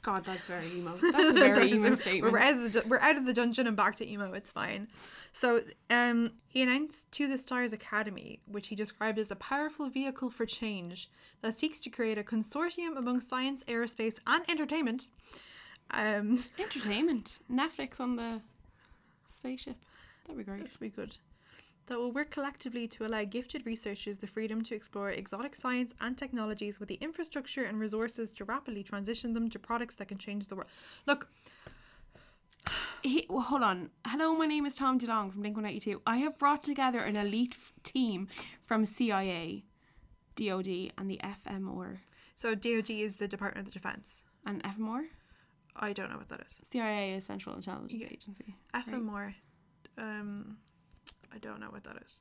God, 0.07 0.23
that's 0.25 0.47
very 0.47 0.65
emo. 0.73 0.91
That's 1.01 1.31
a 1.31 1.33
very 1.33 1.69
emo 1.73 1.81
That's- 1.89 1.99
statement. 1.99 2.31
We're 2.31 2.39
out 2.39 2.55
of 2.55 2.71
the 2.71 2.83
we're 2.87 2.99
out 2.99 3.17
of 3.17 3.25
the 3.25 3.33
dungeon 3.33 3.67
and 3.67 3.75
back 3.75 3.97
to 3.97 4.09
emo. 4.09 4.31
It's 4.31 4.49
fine. 4.49 4.87
So, 5.33 5.63
um, 5.89 6.31
he 6.47 6.61
announced 6.61 7.11
to 7.11 7.27
the 7.27 7.37
Stars 7.37 7.73
Academy, 7.73 8.39
which 8.45 8.69
he 8.69 8.75
described 8.75 9.19
as 9.19 9.29
a 9.31 9.35
powerful 9.35 9.89
vehicle 9.89 10.29
for 10.29 10.45
change 10.45 11.09
that 11.41 11.59
seeks 11.59 11.81
to 11.81 11.89
create 11.89 12.17
a 12.17 12.23
consortium 12.23 12.95
among 12.97 13.19
science, 13.19 13.65
aerospace, 13.67 14.15
and 14.25 14.45
entertainment. 14.49 15.09
Um, 15.91 16.41
Entertainment. 16.57 17.39
Netflix 17.51 17.99
on 17.99 18.15
the 18.15 18.39
spaceship. 19.27 19.75
That'd 20.25 20.37
be 20.37 20.43
great. 20.49 20.63
that'd 20.63 20.79
be 20.79 20.87
good. 20.89 21.17
That 21.87 21.97
will 21.99 22.11
work 22.11 22.31
collectively 22.31 22.85
to 22.89 23.05
allow 23.05 23.23
gifted 23.23 23.65
researchers 23.65 24.17
the 24.17 24.27
freedom 24.27 24.61
to 24.65 24.75
explore 24.75 25.09
exotic 25.09 25.55
science 25.55 25.93
and 26.01 26.17
technologies 26.17 26.79
with 26.81 26.89
the 26.89 26.95
infrastructure 26.95 27.63
and 27.63 27.79
resources 27.79 28.31
to 28.33 28.43
rapidly 28.43 28.83
transition 28.83 29.33
them 29.33 29.49
to 29.49 29.57
products 29.59 29.95
that 29.95 30.09
can 30.09 30.17
change 30.17 30.47
the 30.47 30.55
world. 30.55 30.69
Look, 31.05 31.29
He, 33.03 33.25
well, 33.29 33.39
hold 33.41 33.63
on. 33.63 33.91
Hello, 34.05 34.35
my 34.35 34.45
name 34.47 34.65
is 34.65 34.75
Tom 34.75 34.99
DeLonge 34.99 35.31
from 35.31 35.41
Blink 35.41 35.55
182. 35.55 36.01
I 36.05 36.17
have 36.17 36.37
brought 36.37 36.61
together 36.61 36.99
an 36.99 37.15
elite 37.15 37.53
f- 37.55 37.71
team 37.83 38.27
from 38.65 38.85
CIA, 38.85 39.63
DOD, 40.35 40.91
and 40.97 41.09
the 41.09 41.21
FMR. 41.23 41.99
so 42.35 42.53
DoD 42.53 42.89
is 42.89 43.15
the 43.15 43.27
Department 43.29 43.67
of 43.67 43.73
Defense. 43.73 44.23
And 44.45 44.61
FMR? 44.63 45.05
I 45.75 45.93
don't 45.93 46.09
know 46.11 46.17
what 46.17 46.27
that 46.29 46.41
is. 46.41 46.67
CIA 46.67 47.13
is 47.13 47.23
Central 47.25 47.55
Intelligence 47.55 47.93
Yeah. 47.93 48.07
Agency. 48.11 48.55
FMR. 48.73 49.35
Um, 49.97 50.57
I 51.33 51.37
don't 51.37 51.59
know 51.59 51.67
what 51.69 51.83
that 51.83 52.01
is. 52.05 52.19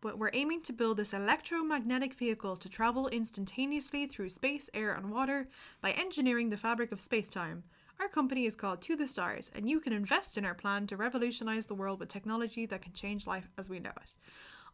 But 0.00 0.18
we're 0.18 0.30
aiming 0.32 0.62
to 0.62 0.72
build 0.72 0.96
this 0.96 1.12
electromagnetic 1.12 2.14
vehicle 2.14 2.56
to 2.56 2.68
travel 2.68 3.08
instantaneously 3.08 4.06
through 4.06 4.30
space, 4.30 4.70
air, 4.72 4.92
and 4.92 5.10
water 5.10 5.48
by 5.82 5.90
engineering 5.90 6.48
the 6.48 6.56
fabric 6.56 6.90
of 6.90 7.00
space 7.00 7.28
time. 7.28 7.64
Our 8.00 8.08
company 8.08 8.46
is 8.46 8.54
called 8.54 8.80
To 8.82 8.96
the 8.96 9.06
Stars, 9.06 9.50
and 9.54 9.68
you 9.68 9.78
can 9.78 9.92
invest 9.92 10.38
in 10.38 10.46
our 10.46 10.54
plan 10.54 10.86
to 10.86 10.96
revolutionize 10.96 11.66
the 11.66 11.74
world 11.74 12.00
with 12.00 12.08
technology 12.08 12.64
that 12.64 12.80
can 12.80 12.94
change 12.94 13.26
life 13.26 13.50
as 13.58 13.68
we 13.68 13.78
know 13.78 13.90
it. 13.90 14.14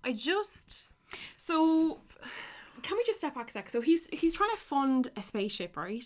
I 0.05 0.13
just. 0.13 0.85
So, 1.37 1.99
can 2.83 2.97
we 2.97 3.03
just 3.05 3.19
step 3.19 3.35
back 3.35 3.49
a 3.49 3.53
sec? 3.53 3.69
So 3.69 3.81
he's 3.81 4.07
he's 4.09 4.35
trying 4.35 4.51
to 4.51 4.57
fund 4.57 5.11
a 5.17 5.23
spaceship, 5.23 5.77
right? 5.77 6.05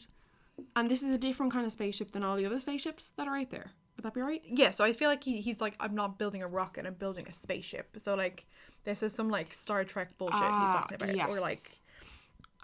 And 0.74 0.90
this 0.90 1.02
is 1.02 1.12
a 1.12 1.18
different 1.18 1.52
kind 1.52 1.66
of 1.66 1.72
spaceship 1.72 2.12
than 2.12 2.22
all 2.22 2.36
the 2.36 2.46
other 2.46 2.58
spaceships 2.58 3.12
that 3.16 3.28
are 3.28 3.36
out 3.36 3.50
there. 3.50 3.72
Would 4.00 4.06
that 4.06 4.14
be 4.14 4.22
right? 4.22 4.40
Yeah, 4.46 4.70
so 4.70 4.82
I 4.82 4.94
feel 4.94 5.10
like 5.10 5.22
he, 5.22 5.42
he's 5.42 5.60
like, 5.60 5.74
I'm 5.78 5.94
not 5.94 6.18
building 6.18 6.42
a 6.42 6.48
rocket, 6.48 6.86
I'm 6.86 6.94
building 6.94 7.26
a 7.28 7.34
spaceship. 7.34 7.98
So, 7.98 8.14
like, 8.14 8.46
this 8.84 9.02
is 9.02 9.12
some, 9.12 9.28
like, 9.28 9.52
Star 9.52 9.84
Trek 9.84 10.16
bullshit 10.16 10.54
he's 10.54 10.72
Ah, 10.72 10.72
talking 10.72 10.94
about. 10.94 11.10
Or, 11.10 11.14
yes. 11.16 11.38
like, 11.38 11.78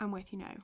I'm 0.01 0.13
with 0.13 0.33
you 0.33 0.39
now. 0.39 0.55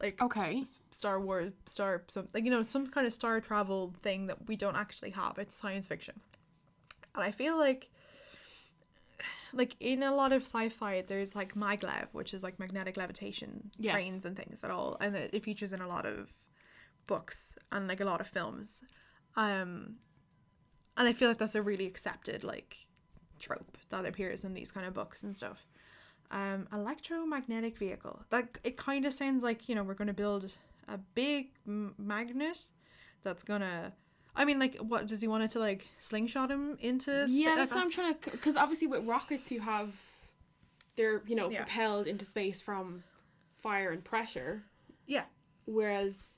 like 0.00 0.18
Okay. 0.22 0.64
Star 0.92 1.20
Wars, 1.20 1.52
Star, 1.66 2.04
some 2.08 2.28
like 2.32 2.44
you 2.46 2.50
know, 2.50 2.62
some 2.62 2.86
kind 2.86 3.06
of 3.06 3.12
star 3.12 3.38
travel 3.38 3.92
thing 4.02 4.28
that 4.28 4.48
we 4.48 4.56
don't 4.56 4.76
actually 4.76 5.10
have. 5.10 5.36
It's 5.36 5.54
science 5.54 5.86
fiction, 5.86 6.20
and 7.14 7.22
I 7.22 7.30
feel 7.32 7.58
like, 7.58 7.90
like 9.52 9.76
in 9.80 10.02
a 10.02 10.14
lot 10.14 10.32
of 10.32 10.42
sci-fi, 10.42 11.02
there's 11.06 11.34
like 11.34 11.54
maglev, 11.54 12.06
which 12.12 12.32
is 12.32 12.42
like 12.42 12.58
magnetic 12.58 12.96
levitation 12.96 13.70
Yes. 13.78 13.92
trains 13.92 14.24
and 14.24 14.36
things 14.36 14.64
at 14.64 14.70
all, 14.70 14.96
and 15.00 15.14
it, 15.16 15.30
it 15.34 15.44
features 15.44 15.72
in 15.72 15.82
a 15.82 15.88
lot 15.88 16.06
of 16.06 16.32
books 17.06 17.54
and 17.70 17.88
like 17.88 18.00
a 18.00 18.04
lot 18.04 18.20
of 18.20 18.28
films, 18.28 18.80
um, 19.36 19.96
and 20.96 21.08
I 21.08 21.12
feel 21.12 21.28
like 21.28 21.38
that's 21.38 21.54
a 21.54 21.62
really 21.62 21.86
accepted 21.86 22.42
like 22.44 22.76
trope 23.38 23.76
that 23.90 24.06
appears 24.06 24.44
in 24.44 24.54
these 24.54 24.72
kind 24.72 24.86
of 24.86 24.94
books 24.94 25.22
and 25.22 25.36
stuff 25.36 25.66
um 26.32 26.66
electromagnetic 26.72 27.78
vehicle 27.78 28.20
that 28.30 28.48
it 28.64 28.76
kind 28.76 29.04
of 29.04 29.12
sounds 29.12 29.44
like 29.44 29.68
you 29.68 29.74
know 29.76 29.84
we're 29.84 29.94
going 29.94 30.08
to 30.08 30.14
build 30.14 30.50
a 30.88 30.98
big 31.14 31.50
m- 31.68 31.94
magnet 31.98 32.58
that's 33.22 33.44
gonna 33.44 33.92
i 34.34 34.44
mean 34.44 34.58
like 34.58 34.76
what 34.78 35.06
does 35.06 35.20
he 35.20 35.28
want 35.28 35.44
it 35.44 35.50
to 35.50 35.60
like 35.60 35.86
slingshot 36.00 36.50
him 36.50 36.76
into 36.80 37.26
Yeah, 37.28 37.54
that's 37.54 37.72
what 37.72 37.80
I'm 37.84 37.90
trying 37.92 38.14
to. 38.14 38.30
Because 38.30 38.56
obviously, 38.56 38.86
with 38.88 39.06
rockets, 39.06 39.52
you 39.52 39.60
have 39.60 39.90
they're 40.96 41.22
you 41.26 41.36
know 41.36 41.48
Yeah. 41.50 41.62
propelled 41.62 42.06
into 42.08 42.24
space 42.24 42.60
from 42.60 43.04
fire 43.58 43.90
and 43.90 44.02
pressure, 44.02 44.64
yeah 45.06 45.24
whereas 45.66 46.35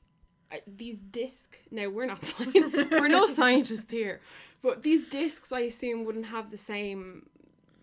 these 0.66 1.00
disc. 1.00 1.56
Now 1.70 1.88
we're 1.88 2.06
not 2.06 2.24
scientists. 2.32 2.90
we're 2.90 3.08
no 3.08 3.26
scientists 3.26 3.90
here, 3.90 4.20
but 4.62 4.82
these 4.82 5.08
discs, 5.08 5.52
I 5.52 5.60
assume, 5.60 6.04
wouldn't 6.04 6.26
have 6.26 6.50
the 6.50 6.56
same. 6.58 7.28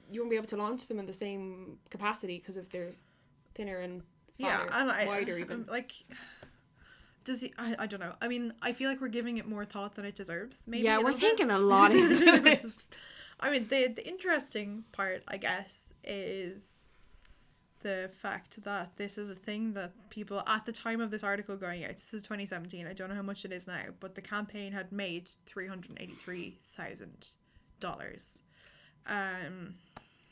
You 0.10 0.22
wouldn't 0.22 0.32
be 0.32 0.38
able 0.38 0.48
to 0.48 0.58
launch 0.58 0.88
them 0.88 1.00
in 1.00 1.06
the 1.06 1.14
same 1.14 1.78
capacity 1.90 2.38
because 2.40 2.58
if 2.58 2.70
they're 2.72 2.92
thinner 3.56 3.80
and 3.80 4.04
yeah 4.38 4.58
farther, 4.58 4.74
and 4.74 4.92
I, 4.92 5.06
wider 5.06 5.38
even. 5.38 5.62
um, 5.62 5.66
like 5.70 5.94
does 7.24 7.40
he 7.42 7.54
I, 7.58 7.76
I 7.80 7.86
don't 7.88 8.02
know 8.02 8.14
i 8.22 8.28
mean 8.28 8.54
i 8.62 8.74
feel 8.74 8.90
like 8.90 9.00
we're 9.00 9.08
giving 9.08 9.38
it 9.38 9.48
more 9.48 9.64
thought 9.64 9.96
than 9.96 10.04
it 10.04 10.14
deserves 10.16 10.62
maybe 10.68 10.84
yeah, 10.84 10.98
we're 10.98 11.12
bit. 11.12 11.20
thinking 11.22 11.52
a 11.52 11.58
lot 11.58 11.92
into 11.96 12.40
this. 12.42 12.80
I 13.40 13.50
mean, 13.50 13.68
the 13.68 13.88
the 13.88 14.08
interesting 14.08 14.86
part, 14.92 15.24
I 15.28 15.38
guess, 15.38 15.92
is 16.04 16.75
the 17.86 18.10
fact 18.20 18.64
that 18.64 18.98
this 18.98 19.16
is 19.20 19.30
a 19.30 19.36
thing 19.36 19.74
that 19.74 19.92
people 20.10 20.42
at 20.48 20.66
the 20.66 20.72
time 20.72 21.00
of 21.00 21.12
this 21.12 21.24
article 21.24 21.56
going 21.56 21.84
out. 21.84 21.92
This 21.92 22.16
is 22.16 22.24
2017. 22.24 22.88
I 22.88 22.94
don't 22.94 23.10
know 23.10 23.16
how 23.16 23.22
much 23.22 23.46
it 23.46 23.52
is 23.52 23.68
now, 23.68 23.84
but 24.00 24.16
the 24.16 24.24
campaign 24.24 24.72
had 24.72 24.92
made 24.92 25.30
three 25.46 25.68
hundred 25.68 25.96
eighty-three 26.00 26.58
thousand 26.76 27.28
dollars. 27.80 28.42
Um, 29.06 29.76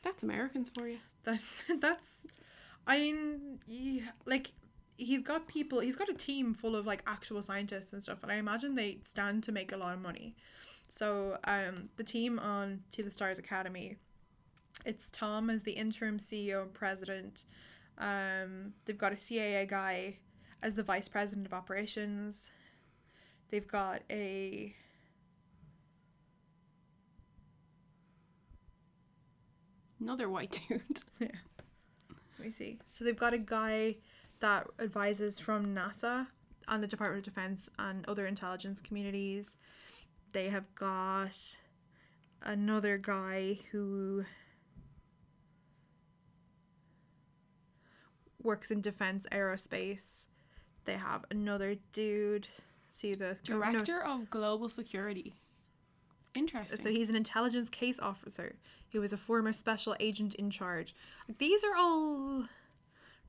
That's 0.04 0.24
Americans 0.24 0.72
for 0.74 0.88
you. 0.88 0.98
that 1.26 1.42
that's, 1.80 2.26
I 2.88 2.98
mean, 2.98 3.60
yeah, 3.68 4.02
like 4.26 4.52
he's 4.98 5.22
got 5.22 5.48
people. 5.48 5.80
He's 5.80 5.96
got 5.96 6.10
a 6.10 6.14
team 6.16 6.56
full 6.56 6.76
of 6.76 6.88
like 6.88 7.04
actual 7.06 7.44
scientists 7.44 7.94
and 7.94 8.02
stuff, 8.02 8.24
and 8.24 8.32
I 8.32 8.36
imagine 8.38 8.74
they 8.74 8.98
stand 9.04 9.44
to 9.44 9.52
make 9.52 9.72
a 9.72 9.78
lot 9.78 9.94
of 9.94 10.02
money. 10.02 10.36
So 10.88 11.38
um, 11.44 11.90
the 11.98 12.04
team 12.04 12.40
on 12.40 12.80
To 12.94 13.04
the 13.04 13.12
Stars 13.12 13.38
Academy, 13.38 13.98
it's 14.86 15.10
Tom 15.12 15.50
as 15.50 15.64
the 15.64 15.74
interim 15.74 16.20
CEO 16.20 16.62
and 16.64 16.74
president. 16.74 17.46
Um, 17.98 18.74
they've 18.86 18.98
got 18.98 19.14
a 19.14 19.16
CAA 19.16 19.68
guy 19.68 20.18
as 20.62 20.74
the 20.74 20.84
vice 20.84 21.08
president 21.08 21.46
of 21.46 21.54
operations. 21.54 22.48
They've 23.50 23.68
got 23.68 24.02
a 24.10 24.74
another 30.00 30.30
white 30.30 30.60
dude. 30.70 30.82
yeah. 31.20 31.28
Let 32.38 32.48
me 32.48 32.52
see. 32.52 32.80
So 32.88 33.06
they've 33.06 33.18
got 33.18 33.34
a 33.34 33.38
guy 33.38 33.98
that 34.42 34.68
advises 34.80 35.40
from 35.40 35.74
NASA 35.74 36.28
and 36.68 36.84
the 36.84 36.88
Department 36.88 37.26
of 37.26 37.34
Defense 37.34 37.70
and 37.80 38.06
other 38.06 38.26
intelligence 38.26 38.82
communities. 38.82 39.52
They 40.34 40.50
have 40.50 40.74
got 40.76 41.38
another 42.42 42.98
guy 42.98 43.60
who 43.72 44.26
works 48.44 48.72
in 48.72 48.82
defense 48.82 49.26
aerospace. 49.32 50.26
They 50.86 50.94
have 50.94 51.26
another 51.32 51.76
dude. 51.94 52.48
See 52.90 53.14
the 53.14 53.38
no, 53.50 53.60
Director 53.60 54.04
of 54.04 54.30
Global 54.30 54.70
Security. 54.70 55.34
Interesting. 56.36 56.80
So 56.80 56.90
he's 56.90 57.10
an 57.10 57.16
intelligence 57.16 57.70
case 57.70 58.00
officer. 58.00 58.56
He 58.90 59.00
was 59.00 59.14
a 59.14 59.18
former 59.18 59.54
special 59.54 59.96
agent 60.00 60.36
in 60.36 60.50
charge. 60.50 60.96
These 61.38 61.64
are 61.64 61.76
all 61.76 62.46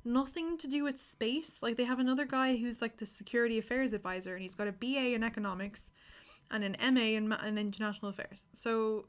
nothing 0.04 0.58
to 0.58 0.66
do 0.66 0.84
with 0.84 1.00
space. 1.00 1.62
Like 1.62 1.76
they 1.76 1.84
have 1.84 1.98
another 1.98 2.24
guy 2.24 2.56
who's 2.56 2.82
like 2.82 2.98
the 2.98 3.06
security 3.06 3.58
affairs 3.58 3.92
advisor, 3.92 4.34
and 4.34 4.42
he's 4.42 4.54
got 4.54 4.68
a 4.68 4.72
BA 4.72 5.14
in 5.14 5.22
economics 5.22 5.90
and 6.50 6.64
an 6.64 6.76
MA 6.94 7.00
in, 7.00 7.32
in 7.46 7.58
international 7.58 8.10
affairs. 8.10 8.44
So, 8.54 9.06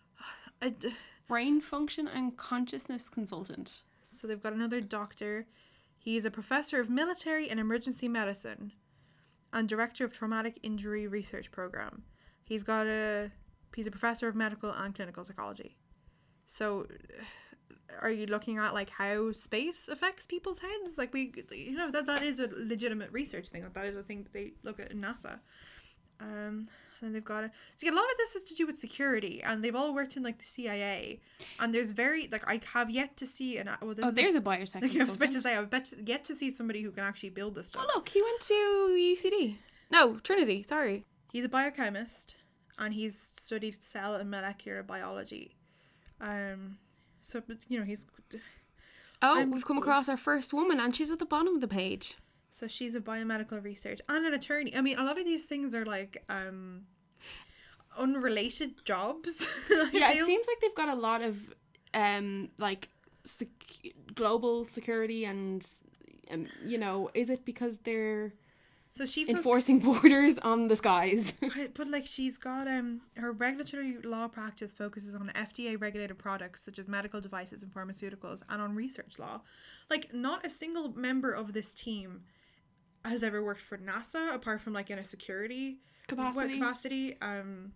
I 0.62 0.74
Brain 1.28 1.60
function 1.60 2.08
and 2.08 2.36
consciousness 2.36 3.08
consultant. 3.08 3.82
So 4.22 4.28
they've 4.28 4.42
got 4.42 4.52
another 4.52 4.80
doctor. 4.80 5.46
He's 5.98 6.24
a 6.24 6.30
professor 6.30 6.80
of 6.80 6.88
military 6.88 7.50
and 7.50 7.58
emergency 7.58 8.06
medicine, 8.06 8.72
and 9.52 9.68
director 9.68 10.04
of 10.04 10.12
traumatic 10.12 10.60
injury 10.62 11.08
research 11.08 11.50
program. 11.50 12.04
He's 12.44 12.62
got 12.62 12.86
a 12.86 13.32
he's 13.74 13.88
a 13.88 13.90
professor 13.90 14.28
of 14.28 14.36
medical 14.36 14.70
and 14.70 14.94
clinical 14.94 15.24
psychology. 15.24 15.76
So, 16.46 16.86
are 18.00 18.10
you 18.10 18.26
looking 18.26 18.58
at 18.58 18.74
like 18.74 18.90
how 18.90 19.32
space 19.32 19.88
affects 19.88 20.24
people's 20.26 20.60
heads? 20.60 20.96
Like 20.96 21.12
we, 21.12 21.34
you 21.50 21.76
know, 21.76 21.90
that 21.90 22.06
that 22.06 22.22
is 22.22 22.38
a 22.38 22.48
legitimate 22.56 23.10
research 23.10 23.48
thing. 23.48 23.62
That 23.62 23.74
that 23.74 23.86
is 23.86 23.96
a 23.96 24.04
thing 24.04 24.22
that 24.22 24.32
they 24.32 24.52
look 24.62 24.78
at 24.78 24.92
in 24.92 25.00
NASA. 25.00 25.40
Um, 26.20 26.66
and 27.02 27.14
they've 27.14 27.24
got 27.24 27.44
it. 27.44 27.50
see 27.76 27.88
a 27.88 27.92
lot 27.92 28.04
of 28.10 28.16
this 28.18 28.36
is 28.36 28.44
to 28.44 28.54
do 28.54 28.66
with 28.66 28.78
security, 28.78 29.42
and 29.42 29.62
they've 29.62 29.74
all 29.74 29.94
worked 29.94 30.16
in 30.16 30.22
like 30.22 30.38
the 30.38 30.44
CIA. 30.46 31.20
And 31.60 31.74
there's 31.74 31.90
very 31.92 32.28
like 32.30 32.46
I 32.48 32.60
have 32.72 32.90
yet 32.90 33.16
to 33.18 33.26
see 33.26 33.58
an 33.58 33.68
well, 33.80 33.94
this 33.94 34.04
Oh, 34.04 34.10
there's 34.10 34.34
a 34.34 34.40
biotech. 34.40 34.82
like, 34.82 34.96
I 35.00 35.04
was 35.04 35.16
about 35.16 35.32
to 35.32 35.40
say 35.40 35.56
I've 35.56 35.70
bet 35.70 35.86
yet 36.06 36.24
to 36.26 36.34
see 36.34 36.50
somebody 36.50 36.82
who 36.82 36.90
can 36.90 37.04
actually 37.04 37.30
build 37.30 37.54
this 37.54 37.68
stuff. 37.68 37.84
Oh 37.86 37.92
look, 37.96 38.08
he 38.08 38.22
went 38.22 38.40
to 38.42 38.54
UCD. 38.54 39.56
No, 39.90 40.18
Trinity. 40.20 40.62
Sorry. 40.66 41.04
He's 41.32 41.44
a 41.44 41.48
biochemist, 41.48 42.34
and 42.78 42.94
he's 42.94 43.32
studied 43.36 43.82
cell 43.82 44.14
and 44.14 44.30
molecular 44.30 44.82
biology. 44.82 45.56
Um, 46.20 46.78
so 47.22 47.42
but, 47.46 47.58
you 47.68 47.78
know 47.78 47.84
he's 47.84 48.06
Oh, 49.24 49.36
I'm- 49.38 49.50
we've 49.52 49.64
come 49.64 49.78
across 49.78 50.08
our 50.08 50.16
first 50.16 50.52
woman, 50.52 50.80
and 50.80 50.94
she's 50.96 51.10
at 51.10 51.18
the 51.20 51.24
bottom 51.26 51.54
of 51.54 51.60
the 51.60 51.68
page. 51.68 52.16
So 52.52 52.68
she's 52.68 52.94
a 52.94 53.00
biomedical 53.00 53.64
research 53.64 54.00
and 54.10 54.26
an 54.26 54.34
attorney. 54.34 54.76
I 54.76 54.82
mean, 54.82 54.98
a 54.98 55.02
lot 55.02 55.18
of 55.18 55.24
these 55.24 55.44
things 55.44 55.74
are 55.74 55.86
like 55.86 56.22
um 56.28 56.82
unrelated 57.98 58.84
jobs. 58.84 59.46
Yeah, 59.92 60.12
it 60.12 60.24
seems 60.26 60.46
like 60.46 60.60
they've 60.60 60.74
got 60.74 60.88
a 60.88 60.94
lot 60.94 61.22
of 61.22 61.54
um 61.94 62.50
like 62.58 62.88
sec- 63.24 63.48
global 64.14 64.64
security 64.64 65.24
and 65.24 65.66
um, 66.30 66.46
you 66.64 66.78
know, 66.78 67.10
is 67.14 67.30
it 67.30 67.44
because 67.44 67.78
they're 67.84 68.32
so 68.90 69.06
she 69.06 69.24
fo- 69.24 69.32
enforcing 69.32 69.78
borders 69.88 70.36
on 70.38 70.68
the 70.68 70.76
skies? 70.76 71.32
But 71.74 71.88
like 71.88 72.06
she's 72.06 72.36
got 72.36 72.68
um 72.68 73.00
her 73.16 73.32
regulatory 73.32 73.96
law 74.04 74.28
practice 74.28 74.72
focuses 74.72 75.14
on 75.14 75.32
FDA 75.34 75.80
regulated 75.80 76.18
products 76.18 76.62
such 76.62 76.78
as 76.78 76.86
medical 76.86 77.20
devices 77.20 77.62
and 77.62 77.72
pharmaceuticals 77.72 78.42
and 78.50 78.60
on 78.60 78.74
research 78.74 79.18
law. 79.18 79.40
Like 79.88 80.12
not 80.12 80.44
a 80.44 80.50
single 80.50 80.92
member 80.92 81.32
of 81.32 81.54
this 81.54 81.72
team 81.72 82.24
has 83.04 83.22
ever 83.22 83.42
worked 83.42 83.60
for 83.60 83.78
NASA 83.78 84.34
apart 84.34 84.60
from 84.60 84.72
like 84.72 84.90
in 84.90 84.98
a 84.98 85.04
security 85.04 85.80
what 86.08 86.18
Capacity. 86.18 86.58
capacity 86.58 87.20
um 87.22 87.72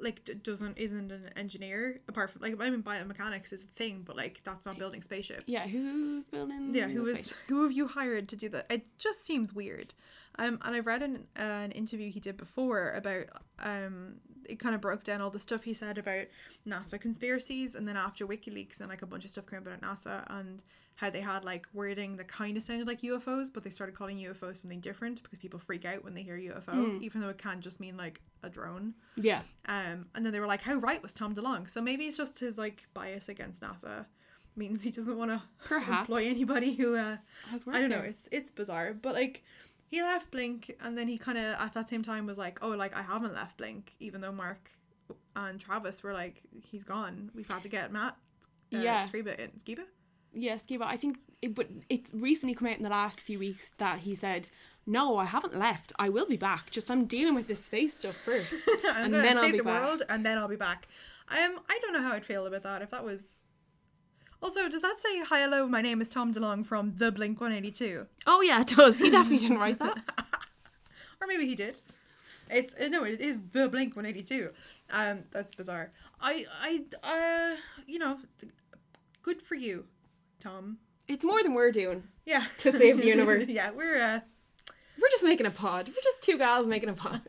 like 0.00 0.24
d- 0.24 0.34
doesn't 0.34 0.78
isn't 0.78 1.10
an 1.12 1.30
engineer 1.36 2.00
apart 2.08 2.30
from 2.30 2.40
like 2.42 2.54
I 2.58 2.70
mean 2.70 2.82
biomechanics 2.82 3.52
is 3.52 3.64
a 3.64 3.66
thing 3.76 4.02
but 4.06 4.16
like 4.16 4.40
that's 4.44 4.64
not 4.64 4.78
building 4.78 5.02
spaceships 5.02 5.44
Yeah, 5.46 5.66
who's 5.66 6.24
building? 6.24 6.74
yeah 6.74 6.86
who 6.88 7.04
the 7.04 7.12
is 7.12 7.34
who 7.48 7.62
have 7.64 7.72
you 7.72 7.88
hired 7.88 8.28
to 8.30 8.36
do 8.36 8.48
that 8.50 8.66
it 8.70 8.86
just 8.98 9.24
seems 9.26 9.52
weird 9.52 9.92
um 10.38 10.58
and 10.62 10.74
i've 10.76 10.86
read 10.86 11.02
an, 11.02 11.26
uh, 11.38 11.42
an 11.42 11.72
interview 11.72 12.10
he 12.10 12.20
did 12.20 12.36
before 12.36 12.92
about 12.92 13.24
um 13.58 14.14
it 14.48 14.58
kind 14.58 14.74
of 14.74 14.80
broke 14.80 15.04
down 15.04 15.20
all 15.20 15.30
the 15.30 15.38
stuff 15.40 15.64
he 15.64 15.74
said 15.74 15.98
about 15.98 16.26
nasa 16.66 16.98
conspiracies 16.98 17.74
and 17.74 17.86
then 17.86 17.96
after 17.96 18.26
wikileaks 18.26 18.80
and 18.80 18.88
like 18.88 19.02
a 19.02 19.06
bunch 19.06 19.24
of 19.24 19.30
stuff 19.30 19.46
came 19.46 19.58
about 19.58 19.80
nasa 19.82 20.24
and 20.30 20.62
how 21.00 21.08
they 21.08 21.20
had 21.22 21.44
like 21.46 21.66
wording 21.72 22.16
that 22.16 22.28
kind 22.28 22.56
of 22.58 22.62
sounded 22.62 22.86
like 22.86 23.00
ufos 23.00 23.50
but 23.52 23.62
they 23.64 23.70
started 23.70 23.94
calling 23.96 24.18
ufos 24.18 24.56
something 24.60 24.80
different 24.80 25.22
because 25.22 25.38
people 25.38 25.58
freak 25.58 25.86
out 25.86 26.04
when 26.04 26.12
they 26.12 26.22
hear 26.22 26.36
ufo 26.38 27.00
even 27.00 27.22
though 27.22 27.30
it 27.30 27.38
can 27.38 27.58
just 27.62 27.80
mean 27.80 27.96
like 27.96 28.20
a 28.42 28.50
drone 28.50 28.92
Yeah, 29.16 29.40
um, 29.66 30.06
and 30.14 30.24
then 30.26 30.32
they 30.32 30.40
were 30.40 30.46
like, 30.46 30.62
"How 30.62 30.74
right 30.74 31.02
was 31.02 31.12
Tom 31.14 31.34
DeLonge?" 31.34 31.70
So 31.70 31.80
maybe 31.80 32.04
it's 32.04 32.16
just 32.16 32.38
his 32.38 32.56
like 32.58 32.86
bias 32.94 33.28
against 33.28 33.62
NASA 33.62 34.06
means 34.56 34.82
he 34.82 34.90
doesn't 34.90 35.16
want 35.16 35.30
to 35.30 35.42
Perhaps. 35.64 36.00
employ 36.08 36.26
anybody 36.26 36.74
who 36.74 36.96
uh, 36.96 37.16
has 37.50 37.64
I 37.68 37.80
don't 37.80 37.90
know. 37.90 37.96
there. 38.00 38.06
It's 38.06 38.28
it's 38.32 38.50
bizarre, 38.50 38.92
but 38.94 39.14
like 39.14 39.42
he 39.86 40.02
left 40.02 40.30
Blink, 40.30 40.74
and 40.80 40.96
then 40.98 41.08
he 41.08 41.16
kind 41.18 41.36
of 41.38 41.44
at 41.44 41.72
that 41.74 41.88
same 41.88 42.02
time 42.02 42.26
was 42.26 42.38
like, 42.38 42.58
"Oh, 42.62 42.68
like 42.70 42.94
I 42.96 43.02
haven't 43.02 43.34
left 43.34 43.56
Blink," 43.58 43.92
even 44.00 44.20
though 44.20 44.32
Mark 44.32 44.70
and 45.36 45.58
Travis 45.60 46.02
were 46.02 46.12
like, 46.12 46.42
"He's 46.70 46.84
gone. 46.84 47.30
We've 47.34 47.50
had 47.50 47.62
to 47.62 47.68
get 47.68 47.92
Matt." 47.92 48.16
Uh, 48.74 48.78
Yeah. 48.78 49.06
Skiba 49.08 49.38
in 49.38 49.50
Skiba. 49.64 49.84
Yeah, 50.32 50.56
Skiba. 50.56 50.82
I 50.82 50.96
think, 50.96 51.18
it, 51.42 51.54
but 51.54 51.68
it's 51.88 52.10
recently 52.14 52.54
come 52.54 52.68
out 52.68 52.76
in 52.76 52.82
the 52.82 52.88
last 52.90 53.20
few 53.20 53.38
weeks 53.38 53.72
that 53.78 54.00
he 54.00 54.14
said, 54.14 54.50
"No, 54.86 55.16
I 55.16 55.24
haven't 55.24 55.58
left. 55.58 55.92
I 55.98 56.08
will 56.08 56.26
be 56.26 56.36
back. 56.36 56.70
Just 56.70 56.90
I'm 56.90 57.04
dealing 57.06 57.34
with 57.34 57.48
this 57.48 57.64
space 57.64 57.98
stuff 57.98 58.14
first, 58.16 58.68
I'm 58.92 59.06
and 59.06 59.14
then 59.14 59.36
I'll 59.36 59.44
save 59.44 59.52
be 59.52 59.58
the 59.58 59.64
back." 59.64 59.82
world, 59.82 60.02
and 60.08 60.24
then 60.24 60.38
I'll 60.38 60.48
be 60.48 60.56
back. 60.56 60.86
Um, 61.28 61.60
I 61.68 61.78
don't 61.82 61.92
know 61.92 62.02
how 62.02 62.12
I'd 62.12 62.24
feel 62.24 62.46
about 62.46 62.62
that 62.62 62.82
if 62.82 62.90
that 62.90 63.04
was. 63.04 63.38
Also, 64.42 64.68
does 64.68 64.80
that 64.80 64.96
say 65.00 65.20
hi 65.24 65.40
hello? 65.42 65.66
My 65.68 65.82
name 65.82 66.00
is 66.00 66.08
Tom 66.08 66.32
DeLonge 66.32 66.64
from 66.64 66.94
the 66.96 67.12
Blink 67.12 67.40
One 67.40 67.52
Eighty 67.52 67.70
Two. 67.70 68.06
Oh 68.26 68.40
yeah, 68.40 68.60
it 68.60 68.68
does. 68.68 68.98
He 68.98 69.10
definitely 69.10 69.38
didn't 69.48 69.58
write 69.58 69.78
that. 69.80 69.98
or 71.20 71.26
maybe 71.26 71.46
he 71.46 71.54
did. 71.54 71.80
It's 72.48 72.74
uh, 72.74 72.88
no, 72.88 73.04
it 73.04 73.20
is 73.20 73.40
the 73.52 73.68
Blink 73.68 73.96
One 73.96 74.06
Eighty 74.06 74.22
Two. 74.22 74.50
Um, 74.90 75.24
that's 75.30 75.54
bizarre. 75.54 75.90
I 76.20 76.46
I 77.02 77.52
uh, 77.52 77.56
you 77.86 77.98
know, 77.98 78.18
good 79.22 79.42
for 79.42 79.54
you, 79.54 79.84
Tom. 80.40 80.78
It's 81.08 81.24
more 81.24 81.42
than 81.42 81.54
we're 81.54 81.72
doing. 81.72 82.04
Yeah, 82.24 82.46
To 82.58 82.70
save 82.72 82.98
the 82.98 83.06
universe. 83.06 83.46
yeah, 83.48 83.70
we're 83.70 84.00
uh, 84.00 84.20
We're 85.00 85.08
just 85.10 85.24
making 85.24 85.46
a 85.46 85.50
pod. 85.50 85.88
We're 85.88 86.02
just 86.02 86.22
two 86.22 86.38
gals 86.38 86.66
making 86.66 86.88
a 86.88 86.92
pod. 86.94 87.22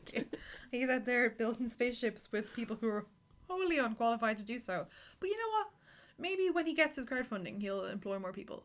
he's 0.71 0.89
out 0.89 1.05
there 1.05 1.29
building 1.31 1.67
spaceships 1.67 2.31
with 2.31 2.53
people 2.53 2.77
who 2.79 2.87
are 2.87 3.05
wholly 3.49 3.79
unqualified 3.79 4.37
to 4.37 4.43
do 4.45 4.59
so. 4.59 4.85
But 5.19 5.29
you 5.29 5.37
know 5.37 5.49
what? 5.51 5.67
Maybe 6.19 6.49
when 6.51 6.65
he 6.67 6.73
gets 6.73 6.95
his 6.97 7.05
crowdfunding, 7.05 7.59
he'll 7.61 7.85
employ 7.85 8.19
more 8.19 8.33
people. 8.33 8.63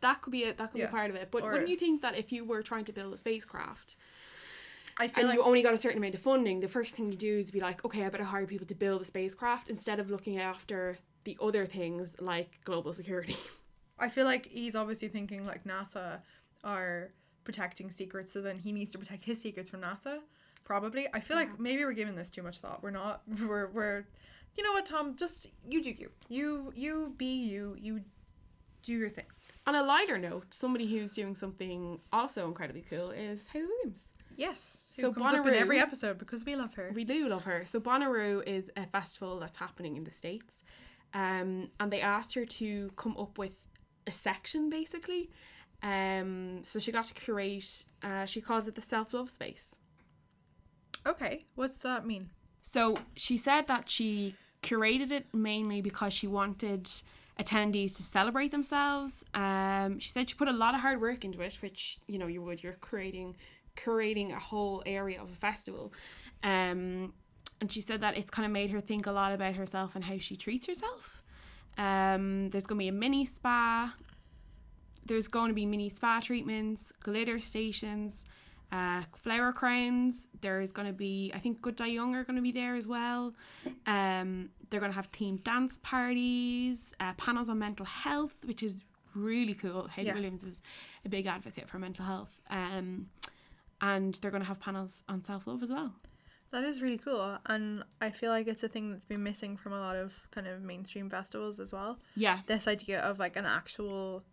That 0.00 0.22
could 0.22 0.32
be 0.32 0.44
it. 0.44 0.58
That 0.58 0.72
could 0.72 0.80
Yeah. 0.80 0.86
be 0.86 0.92
part 0.92 1.10
of 1.10 1.16
it. 1.16 1.28
But 1.30 1.42
Or- 1.42 1.52
wouldn't 1.52 1.68
you 1.70 1.76
think 1.76 2.02
that 2.02 2.16
if 2.16 2.32
you 2.32 2.44
were 2.44 2.62
trying 2.62 2.84
to 2.86 2.92
build 2.92 3.12
a 3.14 3.18
spacecraft 3.18 3.96
I 5.00 5.06
feel 5.06 5.20
and 5.20 5.28
like 5.28 5.36
you 5.38 5.44
only 5.44 5.62
got 5.62 5.74
a 5.74 5.78
certain 5.78 5.98
amount 5.98 6.16
of 6.16 6.20
funding, 6.20 6.58
the 6.58 6.66
first 6.66 6.96
thing 6.96 7.12
you 7.12 7.16
do 7.18 7.38
is 7.38 7.52
be 7.52 7.60
like, 7.60 7.84
okay, 7.84 8.04
I 8.04 8.08
better 8.08 8.24
hire 8.24 8.46
people 8.46 8.66
to 8.66 8.74
build 8.74 9.00
a 9.00 9.04
spacecraft 9.04 9.70
instead 9.70 10.00
of 10.00 10.10
looking 10.10 10.38
after 10.38 10.98
the 11.22 11.38
other 11.40 11.66
things 11.66 12.16
like 12.20 12.58
global 12.64 12.92
security. 12.92 13.36
I 13.98 14.08
feel 14.08 14.24
like 14.24 14.46
he's 14.46 14.74
obviously 14.74 15.08
thinking 15.08 15.46
like 15.46 15.64
NASA 15.64 16.20
are 16.64 17.10
protecting 17.44 17.90
secrets, 17.90 18.32
so 18.32 18.40
then 18.40 18.58
he 18.58 18.72
needs 18.72 18.92
to 18.92 18.98
protect 18.98 19.24
his 19.24 19.40
secrets 19.40 19.70
from 19.70 19.80
NASA. 19.80 20.18
Probably. 20.64 21.06
I 21.14 21.20
feel 21.20 21.36
like 21.36 21.58
maybe 21.58 21.84
we're 21.84 21.92
giving 21.92 22.14
this 22.14 22.30
too 22.30 22.42
much 22.42 22.58
thought. 22.58 22.82
We're 22.82 22.90
not. 22.90 23.22
We're 23.40 23.68
we're. 23.68 24.04
You 24.56 24.64
know 24.64 24.72
what, 24.72 24.86
Tom? 24.86 25.16
Just 25.16 25.46
you 25.66 25.82
do 25.82 25.90
you. 25.90 26.10
You 26.28 26.72
you 26.74 27.14
be 27.16 27.40
you. 27.40 27.76
You 27.78 28.02
do 28.82 28.92
your 28.92 29.08
thing. 29.08 29.26
On 29.66 29.74
a 29.74 29.82
lighter 29.82 30.18
note, 30.18 30.52
somebody 30.52 30.86
who's 30.86 31.14
doing 31.14 31.34
something 31.34 32.00
also 32.12 32.46
incredibly 32.46 32.82
cool 32.82 33.10
is 33.10 33.46
Hayley 33.52 33.66
Williams. 33.66 34.08
Yes. 34.36 34.84
So 34.90 35.12
comes 35.12 35.34
up 35.34 35.46
in 35.46 35.54
every 35.54 35.78
episode 35.80 36.18
because 36.18 36.44
we 36.44 36.54
love 36.54 36.74
her. 36.74 36.92
We 36.94 37.04
do 37.04 37.28
love 37.28 37.44
her. 37.44 37.64
So 37.64 37.80
Bonnaroo 37.80 38.46
is 38.46 38.70
a 38.76 38.86
festival 38.86 39.38
that's 39.40 39.58
happening 39.58 39.96
in 39.96 40.04
the 40.04 40.12
States. 40.12 40.62
Um, 41.12 41.70
and 41.80 41.92
they 41.92 42.00
asked 42.00 42.34
her 42.34 42.44
to 42.44 42.90
come 42.96 43.16
up 43.16 43.36
with 43.36 43.54
a 44.08 44.12
section 44.12 44.68
basically. 44.70 45.30
Um, 45.82 46.60
so 46.64 46.78
she 46.78 46.90
got 46.90 47.04
to 47.04 47.14
create. 47.14 47.84
uh, 48.02 48.24
she 48.24 48.40
calls 48.40 48.66
it 48.66 48.74
the 48.74 48.82
self 48.82 49.14
love 49.14 49.30
space. 49.30 49.76
Okay. 51.06 51.46
What's 51.54 51.78
that 51.78 52.04
mean? 52.04 52.30
So 52.62 52.98
she 53.14 53.36
said 53.36 53.66
that 53.68 53.88
she 53.88 54.34
curated 54.62 55.10
it 55.12 55.26
mainly 55.32 55.80
because 55.80 56.12
she 56.12 56.26
wanted 56.26 56.90
attendees 57.38 57.96
to 57.96 58.02
celebrate 58.02 58.50
themselves. 58.50 59.24
Um, 59.32 60.00
she 60.00 60.08
said 60.08 60.28
she 60.28 60.34
put 60.34 60.48
a 60.48 60.52
lot 60.52 60.74
of 60.74 60.80
hard 60.80 61.00
work 61.00 61.24
into 61.24 61.40
it, 61.40 61.56
which 61.60 61.98
you 62.08 62.18
know 62.18 62.26
you 62.26 62.42
would. 62.42 62.62
You're 62.62 62.74
creating 62.74 63.36
curating 63.76 64.32
a 64.32 64.40
whole 64.40 64.82
area 64.86 65.22
of 65.22 65.30
a 65.30 65.34
festival. 65.34 65.92
Um, 66.42 67.14
and 67.60 67.70
she 67.70 67.80
said 67.80 68.00
that 68.02 68.16
it's 68.16 68.30
kind 68.30 68.46
of 68.46 68.52
made 68.52 68.70
her 68.70 68.80
think 68.80 69.06
a 69.06 69.12
lot 69.12 69.32
about 69.32 69.54
herself 69.54 69.94
and 69.94 70.04
how 70.04 70.18
she 70.18 70.36
treats 70.36 70.66
herself. 70.66 71.22
Um, 71.78 72.50
there's 72.50 72.64
going 72.64 72.78
to 72.78 72.82
be 72.84 72.88
a 72.88 72.92
mini 72.92 73.24
spa. 73.24 73.94
There's 75.06 75.28
going 75.28 75.48
to 75.48 75.54
be 75.54 75.64
mini 75.64 75.88
spa 75.88 76.20
treatments, 76.20 76.92
glitter 77.02 77.38
stations, 77.38 78.24
uh, 78.70 79.02
flower 79.14 79.52
crowns. 79.52 80.28
There's 80.42 80.72
going 80.72 80.88
to 80.88 80.92
be, 80.92 81.32
I 81.34 81.38
think, 81.38 81.62
Good 81.62 81.76
Dye 81.76 81.86
Young 81.86 82.14
are 82.14 82.24
going 82.24 82.36
to 82.36 82.42
be 82.42 82.52
there 82.52 82.76
as 82.76 82.86
well. 82.86 83.32
Um, 83.86 84.50
they're 84.68 84.80
going 84.80 84.92
to 84.92 84.96
have 84.96 85.10
themed 85.12 85.44
dance 85.44 85.78
parties, 85.82 86.92
uh, 87.00 87.14
panels 87.14 87.48
on 87.48 87.58
mental 87.58 87.86
health, 87.86 88.34
which 88.44 88.62
is 88.62 88.82
really 89.14 89.54
cool. 89.54 89.86
Hayley 89.86 90.08
Yeah. 90.08 90.14
Williams 90.14 90.44
is 90.44 90.60
a 91.04 91.08
big 91.08 91.26
advocate 91.26 91.68
for 91.68 91.78
mental 91.78 92.04
health. 92.04 92.40
Um, 92.50 93.06
and 93.80 94.14
they're 94.16 94.30
going 94.30 94.42
to 94.42 94.48
have 94.48 94.60
panels 94.60 95.02
on 95.08 95.24
self 95.24 95.46
love 95.46 95.62
as 95.62 95.70
well. 95.70 95.94
That 96.50 96.64
is 96.64 96.80
really 96.80 96.96
cool, 96.96 97.38
and 97.44 97.84
I 98.00 98.10
feel 98.10 98.30
like 98.30 98.48
it's 98.48 98.62
a 98.62 98.68
thing 98.68 98.90
that's 98.90 99.04
been 99.04 99.22
missing 99.22 99.56
from 99.58 99.74
a 99.74 99.78
lot 99.80 99.96
of 99.96 100.14
kind 100.30 100.46
of 100.46 100.62
mainstream 100.62 101.10
festivals 101.10 101.60
as 101.60 101.72
well. 101.72 101.98
Yeah, 102.16 102.40
This 102.46 102.66
idea 102.66 103.00
of 103.00 103.18
like 103.18 103.36
an 103.36 103.44
actual 103.44 104.24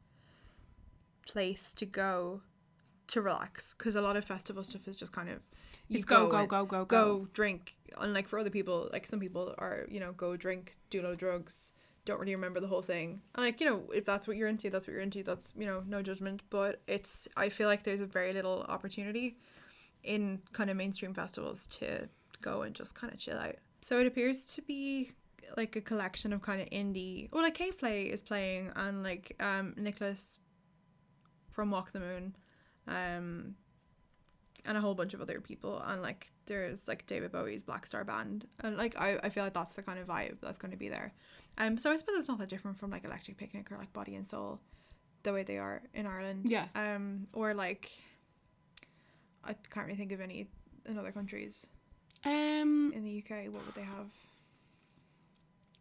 place 1.28 1.74
to 1.74 1.86
go 1.86 2.42
to 3.08 3.22
relax, 3.22 3.76
because 3.78 3.96
a 3.96 4.02
lot 4.02 4.16
of 4.16 4.24
festival 4.24 4.64
stuff 4.64 4.88
is 4.88 4.96
just 4.96 5.12
kind 5.12 5.30
of 5.30 5.40
you 5.88 5.98
it's 5.98 6.06
go, 6.06 6.28
go, 6.28 6.46
go, 6.48 6.66
go, 6.66 6.86
go. 6.86 6.86
go 6.86 7.28
drink. 7.34 7.76
Unlike 7.98 8.28
for 8.28 8.40
other 8.40 8.50
people, 8.50 8.90
like 8.94 9.06
some 9.06 9.20
people 9.20 9.54
are 9.58 9.86
you 9.90 10.00
know 10.00 10.14
go 10.14 10.38
drink, 10.38 10.78
do 10.90 11.02
a 11.02 11.04
lot 11.04 11.12
of 11.12 11.18
drugs, 11.18 11.74
don't 12.06 12.20
really 12.20 12.36
remember 12.36 12.60
the 12.60 12.68
whole 12.68 12.82
thing. 12.82 13.22
And 13.36 13.46
like 13.46 13.60
you 13.60 13.68
know 13.68 13.84
if 13.94 14.06
that's 14.06 14.28
what 14.28 14.38
you're 14.38 14.48
into, 14.48 14.70
that's 14.70 14.88
what 14.88 14.94
you're 14.94 15.02
into. 15.02 15.22
That's 15.22 15.54
you 15.58 15.66
know 15.66 15.84
no 15.86 16.02
judgment, 16.02 16.42
but 16.50 16.82
it's 16.88 17.28
I 17.36 17.50
feel 17.50 17.68
like 17.68 17.84
there's 17.84 18.02
a 18.02 18.06
very 18.06 18.32
little 18.34 18.66
opportunity 18.70 19.38
in 20.06 20.42
kind 20.54 20.70
of 20.70 20.78
mainstream 20.78 21.14
festivals 21.14 21.68
to 21.68 22.10
go 22.42 22.62
and 22.62 22.76
just 22.76 22.96
kind 22.96 23.12
of 23.12 23.20
chill 23.20 23.38
out. 23.38 23.56
So 23.82 24.00
it 24.00 24.08
appears 24.08 24.46
to 24.46 24.62
be 24.62 25.12
like 25.58 25.76
a 25.76 25.82
collection 25.82 26.34
of 26.34 26.42
kind 26.42 26.62
of 26.62 26.70
indie. 26.70 27.30
Well, 27.32 27.44
like 27.44 27.56
K 27.56 27.72
Play 27.72 28.04
is 28.04 28.22
playing, 28.22 28.72
and 28.76 29.04
like 29.04 29.36
um 29.40 29.74
Nicholas 29.78 30.38
from 31.52 31.72
Walk 31.72 31.92
the 31.92 32.00
Moon, 32.00 32.36
um, 32.88 33.56
and 34.66 34.78
a 34.78 34.82
whole 34.82 34.96
bunch 34.96 35.14
of 35.14 35.22
other 35.22 35.40
people, 35.40 35.82
and 35.86 36.02
like 36.02 36.32
there's 36.48 36.88
like 36.88 37.06
David 37.08 37.32
Bowie's 37.32 37.64
Black 37.64 37.86
Star 37.86 38.04
Band, 38.04 38.48
and 38.62 38.78
like 38.78 39.00
I, 39.00 39.20
I 39.24 39.30
feel 39.30 39.44
like 39.44 39.54
that's 39.54 39.74
the 39.74 39.84
kind 39.84 40.00
of 40.00 40.08
vibe 40.08 40.38
that's 40.42 40.58
going 40.58 40.72
to 40.72 40.78
be 40.78 40.90
there. 40.90 41.14
Um, 41.58 41.78
so 41.78 41.92
I 41.92 41.96
suppose 41.96 42.16
it's 42.18 42.28
not 42.28 42.40
that 42.40 42.50
different 42.50 42.78
from 42.78 42.92
like 42.92 43.06
Electric 43.06 43.38
Picnic 43.38 43.72
or 43.72 43.78
like 43.78 43.94
Body 43.94 44.16
and 44.16 44.28
Soul, 44.28 44.60
the 45.24 45.32
way 45.32 45.44
they 45.44 45.58
are 45.58 45.82
in 45.94 46.06
Ireland. 46.06 46.50
Yeah. 46.50 46.66
Um, 46.76 47.28
or 47.34 47.54
like 47.54 47.92
I 49.46 49.54
can't 49.72 49.86
really 49.86 49.98
think 49.98 50.12
of 50.12 50.22
any 50.22 50.48
in 50.86 50.98
other 50.98 51.12
countries. 51.12 51.66
Um, 52.26 52.92
In 52.96 53.04
the 53.04 53.24
UK, 53.24 53.52
what 53.54 53.66
would 53.66 53.76
they 53.76 53.82
have? 53.84 54.08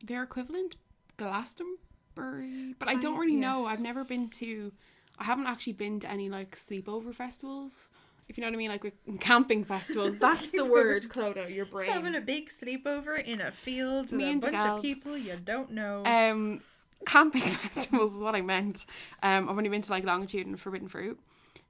their 0.03 0.22
equivalent, 0.22 0.77
Glastonbury, 1.16 2.74
but 2.79 2.88
I 2.88 2.96
don't 2.96 3.16
really 3.18 3.33
yeah. 3.35 3.40
know. 3.53 3.66
I've 3.66 3.81
never 3.81 4.05
been 4.05 4.29
to. 4.31 4.72
I 5.18 5.24
haven't 5.24 5.46
actually 5.46 5.74
been 5.74 6.00
to 6.00 6.11
any 6.11 6.29
like 6.29 6.57
sleepover 6.57 7.14
festivals. 7.14 7.72
If 8.29 8.37
you 8.37 8.42
know 8.42 8.48
what 8.48 8.55
I 8.55 8.59
mean, 8.59 8.70
like 8.70 8.85
with 8.85 8.94
camping 9.20 9.64
festivals. 9.74 10.18
That's 10.18 10.50
the 10.50 10.64
word, 10.77 11.05
Clodagh. 11.09 11.55
Your 11.55 11.64
brain. 11.66 11.87
Just 11.87 11.96
having 11.96 12.14
a 12.14 12.20
big 12.20 12.50
sleepover 12.50 13.22
in 13.24 13.40
a 13.40 13.50
field 13.50 14.11
with 14.11 14.12
Me 14.12 14.24
a 14.24 14.29
and 14.33 14.42
the 14.42 14.48
bunch 14.50 14.59
gals. 14.62 14.79
of 14.79 14.83
people 14.83 15.16
you 15.16 15.37
don't 15.42 15.70
know. 15.70 16.05
Um, 16.05 16.61
camping 17.07 17.42
festivals 17.72 18.14
is 18.14 18.20
what 18.20 18.35
I 18.35 18.42
meant. 18.42 18.87
Um, 19.22 19.48
I've 19.48 19.57
only 19.57 19.70
been 19.70 19.83
to 19.83 19.90
like 19.90 20.05
Longitude 20.05 20.46
and 20.46 20.61
Forbidden 20.61 20.88
Fruit, 20.88 21.18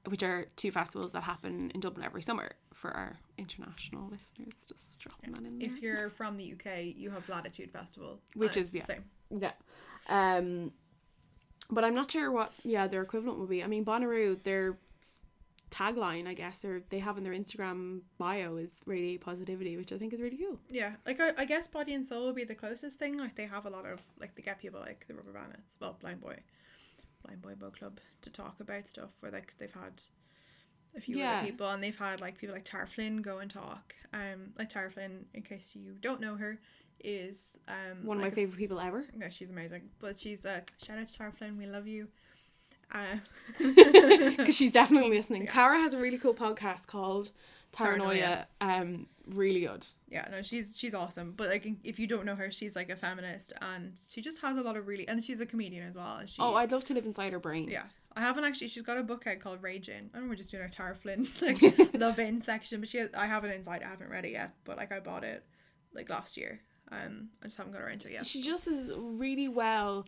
which 0.07 0.23
are 0.23 0.47
two 0.57 0.71
festivals 0.71 1.13
that 1.13 1.23
happen 1.23 1.71
in 1.75 1.81
Dublin 1.81 2.05
every 2.05 2.23
summer 2.23 2.51
for 2.73 2.91
our 2.91 3.17
international 3.39 4.05
listeners. 4.11 4.55
Just 4.69 5.01
dropping 5.01 5.33
that 5.33 5.45
in 5.45 5.59
there. 5.59 5.69
if 5.69 5.81
you're 5.81 6.11
from 6.11 6.37
the 6.37 6.53
UK, 6.53 6.95
you 6.97 7.11
have 7.11 7.29
Latitude 7.29 7.71
Festival, 7.71 8.21
Which 8.35 8.57
is- 8.57 8.71
the 8.71 8.79
yeah. 8.79 8.85
same. 8.85 9.05
Yeah. 9.39 9.53
Um, 10.09 10.73
but 11.71 11.83
I'm 11.85 11.95
not 11.95 12.11
sure 12.11 12.31
what 12.31 12.53
yeah 12.63 12.87
their 12.87 13.01
equivalent 13.03 13.39
will 13.39 13.47
be. 13.47 13.65
I 13.65 13.67
mean, 13.67 13.85
Bonnaroo, 13.85 14.43
their 14.43 14.77
tagline, 15.71 16.27
I 16.29 16.35
guess, 16.35 16.65
or 16.65 16.83
they 16.91 16.99
have 17.01 17.17
in 17.19 17.25
their 17.25 17.33
Instagram 17.33 18.03
bio 18.19 18.57
is 18.57 18.71
radiate 18.87 19.21
positivity, 19.23 19.77
which 19.77 19.93
I 19.93 19.99
think 19.99 20.13
is 20.13 20.21
really 20.21 20.37
cool. 20.37 20.61
Yeah, 20.71 20.93
like 21.07 21.19
I, 21.21 21.33
I 21.39 21.45
guess 21.47 21.67
Body 21.67 21.95
and 21.95 22.07
Soul 22.07 22.27
would 22.27 22.37
be 22.37 22.45
the 22.45 22.55
closest 22.55 22.99
thing. 22.99 23.19
Like 23.19 23.35
they 23.35 23.47
have 23.47 23.67
a 23.67 23.71
lot 23.71 23.87
of 23.87 24.01
like 24.21 24.35
they 24.37 24.43
get 24.43 24.61
people 24.61 24.81
like 24.81 25.05
the 25.09 25.15
Rubber 25.15 25.33
Bandits, 25.33 25.75
well, 25.81 25.97
Blindboy, 26.05 26.37
Blindboy 27.27 27.57
Boatclub 27.57 27.99
to 28.23 28.31
talk 28.31 28.61
about 28.61 28.87
stuff 28.89 29.11
where 29.21 29.33
like 29.33 29.57
they've 29.59 29.73
had 29.73 30.03
a 30.97 31.01
few 31.01 31.17
Yeah. 31.19 31.39
other 31.39 31.47
people 31.51 31.69
and 31.69 31.83
they've 31.83 31.97
had 31.97 32.21
like 32.21 32.39
people 32.39 32.55
like 32.55 32.65
Tara 32.65 32.87
Flynn 32.87 33.23
go 33.23 33.39
and 33.39 33.51
talk. 33.51 33.95
Um, 34.13 34.53
like 34.59 34.69
Tara 34.71 34.91
Flynn, 34.91 35.27
in 35.35 35.43
case 35.43 35.75
you 35.75 35.95
don't 36.01 36.21
know 36.21 36.37
her, 36.37 36.59
is 37.03 37.57
um 37.69 38.05
One 38.07 38.19
of 38.19 38.23
like 38.23 38.33
my 38.33 38.33
a 38.33 38.37
favorite 38.47 38.59
people 38.59 38.79
ever. 38.81 39.05
No, 39.17 39.29
she's 39.29 39.51
amazing. 39.51 39.91
But 39.99 40.21
she's 40.21 40.45
uh 40.47 40.61
shout 40.85 40.99
out 40.99 41.09
to 41.09 41.15
Tara 41.19 41.33
Flynn, 41.33 41.57
we 41.59 41.67
love 41.67 41.87
you. 41.87 42.09
Uh 42.95 43.17
Because 43.59 44.55
she's 44.57 44.71
definitely 44.73 45.11
listening. 45.17 45.43
Yeah. 45.47 45.51
Tara 45.53 45.79
has 45.79 45.95
a 45.95 45.99
really 45.99 46.19
cool 46.19 46.35
podcast 46.35 46.87
called. 46.87 47.31
Taranoia. 47.73 48.45
Um, 48.61 49.07
really 49.29 49.61
good. 49.61 49.87
yeah, 50.09 50.29
no, 50.31 50.43
she's 50.43 50.77
she's 50.77 50.95
awesome. 50.95 51.33
But 51.37 51.49
like 51.49 51.67
if 51.83 51.99
you 51.99 52.07
don't 52.07 52.25
know 52.27 52.35
her, 52.37 52.51
she's 52.51 52.77
like 52.77 52.91
a 52.91 52.97
feminist 52.97 53.53
and 53.61 53.95
she 54.09 54.21
just 54.21 54.41
has 54.41 54.57
a 54.57 54.63
lot 54.63 54.77
of 54.77 54.87
really 54.87 55.07
and 55.09 55.23
she's 55.25 55.41
a 55.41 55.47
comedian 55.47 55.87
as 55.87 55.97
well. 55.97 56.21
She, 56.27 56.37
Oh, 56.41 56.55
I'd 56.55 56.73
love 56.73 56.85
to 56.85 56.95
live 56.95 57.07
inside 57.07 57.33
her 57.33 57.39
brain. 57.39 57.69
yeah. 57.69 57.85
I 58.17 58.21
haven't 58.21 58.45
actually 58.45 58.69
she's 58.69 58.83
got 58.85 58.97
a 58.97 59.03
book 59.03 59.27
out 59.27 59.41
called 59.41 59.61
Rage 59.63 59.89
In. 59.89 60.09
I 60.15 60.21
know 60.21 60.29
we're 60.29 60.37
just 60.37 60.51
doing 60.51 60.63
our 60.63 60.69
Tara 60.69 60.95
Flynn 60.95 61.27
like 61.43 61.61
love 61.95 62.19
in 62.19 62.43
section, 62.43 62.81
but 62.81 62.89
she 62.89 62.99
has, 62.99 63.11
I 63.15 63.27
have 63.27 63.45
it 63.45 63.55
inside, 63.55 63.83
I 63.83 63.89
haven't 63.89 64.11
read 64.11 64.25
it 64.25 64.33
yet, 64.33 64.55
but 64.65 64.77
like 64.77 64.93
I 64.93 65.01
bought 65.01 65.25
it 65.25 65.45
like 65.93 66.09
last 66.11 66.37
year. 66.37 66.61
Um 66.93 67.31
I 67.43 67.47
just 67.47 67.57
haven't 67.57 67.73
got 67.73 67.83
around 67.83 68.01
to 68.03 68.09
it 68.09 68.13
yet. 68.13 68.27
She 68.27 68.41
just 68.43 68.69
is 68.69 68.91
really 68.97 69.49
well 69.49 70.07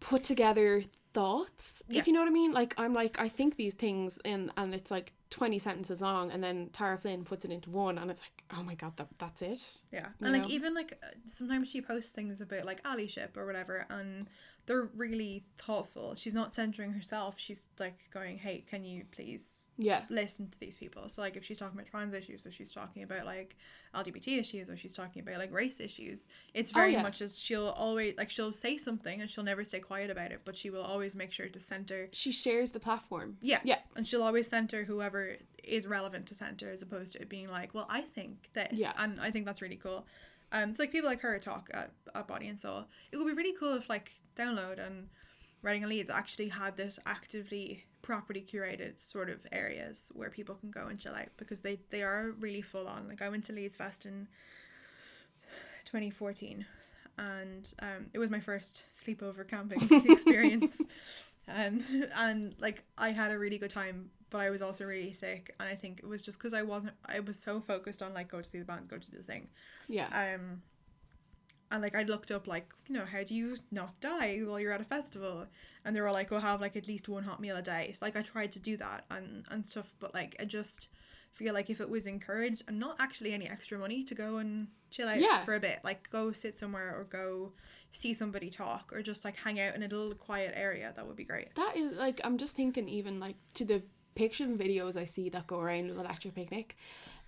put 0.00 0.22
together 0.22 0.82
thoughts. 1.14 1.82
Yeah. 1.88 2.00
If 2.00 2.06
you 2.06 2.12
know 2.12 2.20
what 2.20 2.28
I 2.28 2.32
mean. 2.32 2.52
Like 2.52 2.74
I'm 2.76 2.92
like 2.92 3.18
I 3.20 3.28
think 3.28 3.56
these 3.56 3.74
things 3.74 4.18
in 4.24 4.50
and 4.56 4.74
it's 4.74 4.90
like 4.90 5.12
twenty 5.30 5.58
sentences 5.58 6.00
long 6.00 6.30
and 6.30 6.42
then 6.42 6.70
Tara 6.72 6.98
Flynn 6.98 7.24
puts 7.24 7.44
it 7.44 7.50
into 7.50 7.70
one 7.70 7.98
and 7.98 8.10
it's 8.10 8.20
like, 8.20 8.44
oh 8.56 8.62
my 8.62 8.74
god, 8.74 8.96
that 8.96 9.08
that's 9.18 9.42
it. 9.42 9.68
Yeah, 9.92 10.08
you 10.20 10.26
and 10.26 10.32
like 10.32 10.42
know? 10.42 10.48
even 10.48 10.74
like 10.74 10.98
uh, 11.02 11.08
sometimes 11.26 11.68
she 11.68 11.80
posts 11.80 12.12
things 12.12 12.40
about 12.40 12.64
like 12.64 12.82
allyship 12.84 13.36
or 13.36 13.46
whatever, 13.46 13.86
and 13.90 14.28
they're 14.66 14.90
really 14.94 15.44
thoughtful. 15.58 16.14
She's 16.14 16.34
not 16.34 16.52
centering 16.52 16.92
herself. 16.92 17.36
She's 17.38 17.66
like 17.78 18.08
going, 18.12 18.38
"Hey, 18.38 18.64
can 18.68 18.84
you 18.84 19.04
please 19.10 19.62
Yeah. 19.78 20.04
listen 20.08 20.48
to 20.50 20.58
these 20.60 20.78
people?" 20.78 21.08
So 21.08 21.22
like 21.22 21.36
if 21.36 21.44
she's 21.44 21.58
talking 21.58 21.78
about 21.78 21.90
trans 21.90 22.14
issues, 22.14 22.46
or 22.46 22.50
she's 22.50 22.72
talking 22.72 23.02
about 23.02 23.24
like 23.26 23.56
LGBT 23.94 24.38
issues, 24.38 24.68
or 24.70 24.76
she's 24.76 24.92
talking 24.92 25.22
about 25.22 25.38
like 25.38 25.52
race 25.52 25.80
issues, 25.80 26.26
it's 26.54 26.70
Oh, 26.72 26.74
very 26.74 26.92
yeah. 26.92 27.02
much 27.02 27.20
as 27.22 27.38
she'll 27.40 27.68
always 27.68 28.16
like 28.16 28.30
she'll 28.30 28.52
say 28.52 28.76
something 28.78 29.20
and 29.20 29.30
she'll 29.30 29.44
never 29.44 29.64
stay 29.64 29.80
quiet 29.80 30.10
about 30.10 30.32
it, 30.32 30.40
but 30.44 30.56
she 30.56 30.70
will 30.70 30.82
always 30.82 31.14
make 31.14 31.32
sure 31.32 31.48
to 31.48 31.60
center. 31.60 32.08
She 32.12 32.32
shares 32.32 32.72
the 32.72 32.80
platform. 32.80 33.38
Yeah, 33.40 33.60
Yeah. 33.64 33.80
and 33.94 34.06
she'll 34.06 34.22
always 34.22 34.48
center 34.48 34.84
whoever 34.84 35.36
is 35.64 35.86
relevant 35.86 36.26
to 36.26 36.34
center, 36.34 36.70
as 36.70 36.82
opposed 36.82 37.12
to 37.14 37.22
it 37.22 37.28
being 37.28 37.48
like, 37.48 37.74
"Well, 37.74 37.86
I 37.88 38.02
think 38.02 38.50
this," 38.52 38.72
Yeah. 38.72 38.92
and 38.96 39.20
I 39.20 39.30
think 39.30 39.46
that's 39.46 39.60
really 39.62 39.76
cool. 39.76 40.06
Um, 40.52 40.70
it's 40.70 40.78
like 40.78 40.92
people 40.92 41.10
like 41.10 41.20
her 41.22 41.38
talk 41.40 41.68
at, 41.74 41.90
at 42.14 42.28
Body 42.28 42.46
and 42.46 42.58
Soul. 42.58 42.86
It 43.10 43.16
would 43.16 43.26
be 43.26 43.32
really 43.32 43.56
cool 43.58 43.74
if 43.74 43.88
like 43.88 44.12
Download 44.36 44.78
and 44.78 45.08
Reading 45.62 45.82
and 45.82 45.90
Leeds 45.90 46.10
actually 46.10 46.48
had 46.48 46.76
this 46.76 46.98
actively 47.06 47.84
properly 48.02 48.40
curated 48.40 48.98
sort 48.98 49.28
of 49.28 49.40
areas 49.50 50.12
where 50.14 50.30
people 50.30 50.54
can 50.54 50.70
go 50.70 50.86
and 50.86 50.98
chill 51.00 51.14
out 51.14 51.28
because 51.38 51.60
they 51.60 51.78
they 51.90 52.02
are 52.02 52.32
really 52.38 52.62
full 52.62 52.86
on. 52.86 53.08
Like 53.08 53.20
I 53.22 53.28
went 53.28 53.44
to 53.46 53.52
Leeds 53.52 53.76
Fest 53.76 54.06
in 54.06 54.28
2014 55.84 56.66
and 57.18 57.72
um, 57.80 58.06
it 58.12 58.18
was 58.18 58.30
my 58.30 58.40
first 58.40 58.82
sleepover 58.94 59.48
camping 59.48 59.80
experience 60.10 60.72
um, 61.48 61.82
and 62.16 62.54
like 62.58 62.84
I 62.98 63.10
had 63.10 63.30
a 63.32 63.38
really 63.38 63.58
good 63.58 63.70
time 63.70 64.10
but 64.30 64.38
I 64.38 64.50
was 64.50 64.60
also 64.62 64.84
really 64.84 65.12
sick 65.12 65.54
and 65.58 65.68
I 65.68 65.74
think 65.74 66.00
it 66.00 66.06
was 66.06 66.20
just 66.20 66.38
because 66.38 66.52
I 66.52 66.62
wasn't 66.62 66.92
I 67.06 67.20
was 67.20 67.38
so 67.38 67.60
focused 67.60 68.02
on 68.02 68.12
like 68.12 68.28
go 68.28 68.40
to 68.42 68.48
see 68.48 68.58
the 68.58 68.64
band 68.64 68.88
go 68.88 68.98
to 68.98 69.10
the 69.10 69.22
thing 69.22 69.48
Yeah. 69.88 70.34
um 70.34 70.60
and 71.70 71.82
like 71.82 71.94
I 71.96 72.02
looked 72.04 72.30
up 72.30 72.46
like 72.46 72.68
you 72.86 72.94
know 72.94 73.04
how 73.04 73.22
do 73.22 73.34
you 73.34 73.56
not 73.70 73.98
die 74.00 74.38
while 74.44 74.60
you're 74.60 74.72
at 74.72 74.80
a 74.80 74.84
festival 74.84 75.46
and 75.84 75.94
they 75.96 76.00
were 76.00 76.12
like 76.12 76.30
oh 76.32 76.38
have 76.38 76.60
like 76.60 76.76
at 76.76 76.86
least 76.88 77.08
one 77.08 77.24
hot 77.24 77.40
meal 77.40 77.56
a 77.56 77.62
day 77.62 77.90
so 77.92 78.04
like 78.04 78.16
I 78.16 78.22
tried 78.22 78.52
to 78.52 78.60
do 78.60 78.76
that 78.76 79.04
and 79.10 79.44
and 79.50 79.66
stuff 79.66 79.92
but 79.98 80.14
like 80.14 80.36
I 80.40 80.44
just 80.44 80.88
feel 81.34 81.52
like 81.52 81.68
if 81.68 81.80
it 81.80 81.90
was 81.90 82.06
encouraged 82.06 82.62
and 82.66 82.78
not 82.78 82.96
actually 82.98 83.32
any 83.32 83.46
extra 83.48 83.78
money 83.78 84.02
to 84.04 84.14
go 84.14 84.38
and 84.38 84.68
chill 84.90 85.08
out 85.08 85.20
Yeah. 85.20 85.44
for 85.44 85.54
a 85.54 85.60
bit 85.60 85.80
like 85.84 86.08
go 86.10 86.32
sit 86.32 86.56
somewhere 86.56 86.96
or 86.98 87.04
go 87.04 87.52
see 87.92 88.14
somebody 88.14 88.48
talk 88.50 88.90
or 88.92 89.02
just 89.02 89.24
like 89.24 89.36
hang 89.36 89.58
out 89.60 89.74
in 89.74 89.82
a 89.82 89.88
little 89.88 90.14
quiet 90.14 90.52
area 90.56 90.92
that 90.94 91.06
would 91.06 91.16
be 91.16 91.24
great 91.24 91.54
That 91.56 91.76
is 91.76 91.92
like 91.96 92.20
I'm 92.24 92.38
just 92.38 92.56
thinking 92.56 92.88
even 92.88 93.20
like 93.20 93.36
to 93.54 93.64
the 93.64 93.82
pictures 94.14 94.48
and 94.48 94.58
videos 94.58 94.96
I 94.96 95.04
see 95.04 95.28
that 95.30 95.46
go 95.46 95.58
around 95.60 95.88
with 95.88 95.98
electric 95.98 96.34
picnic. 96.34 96.76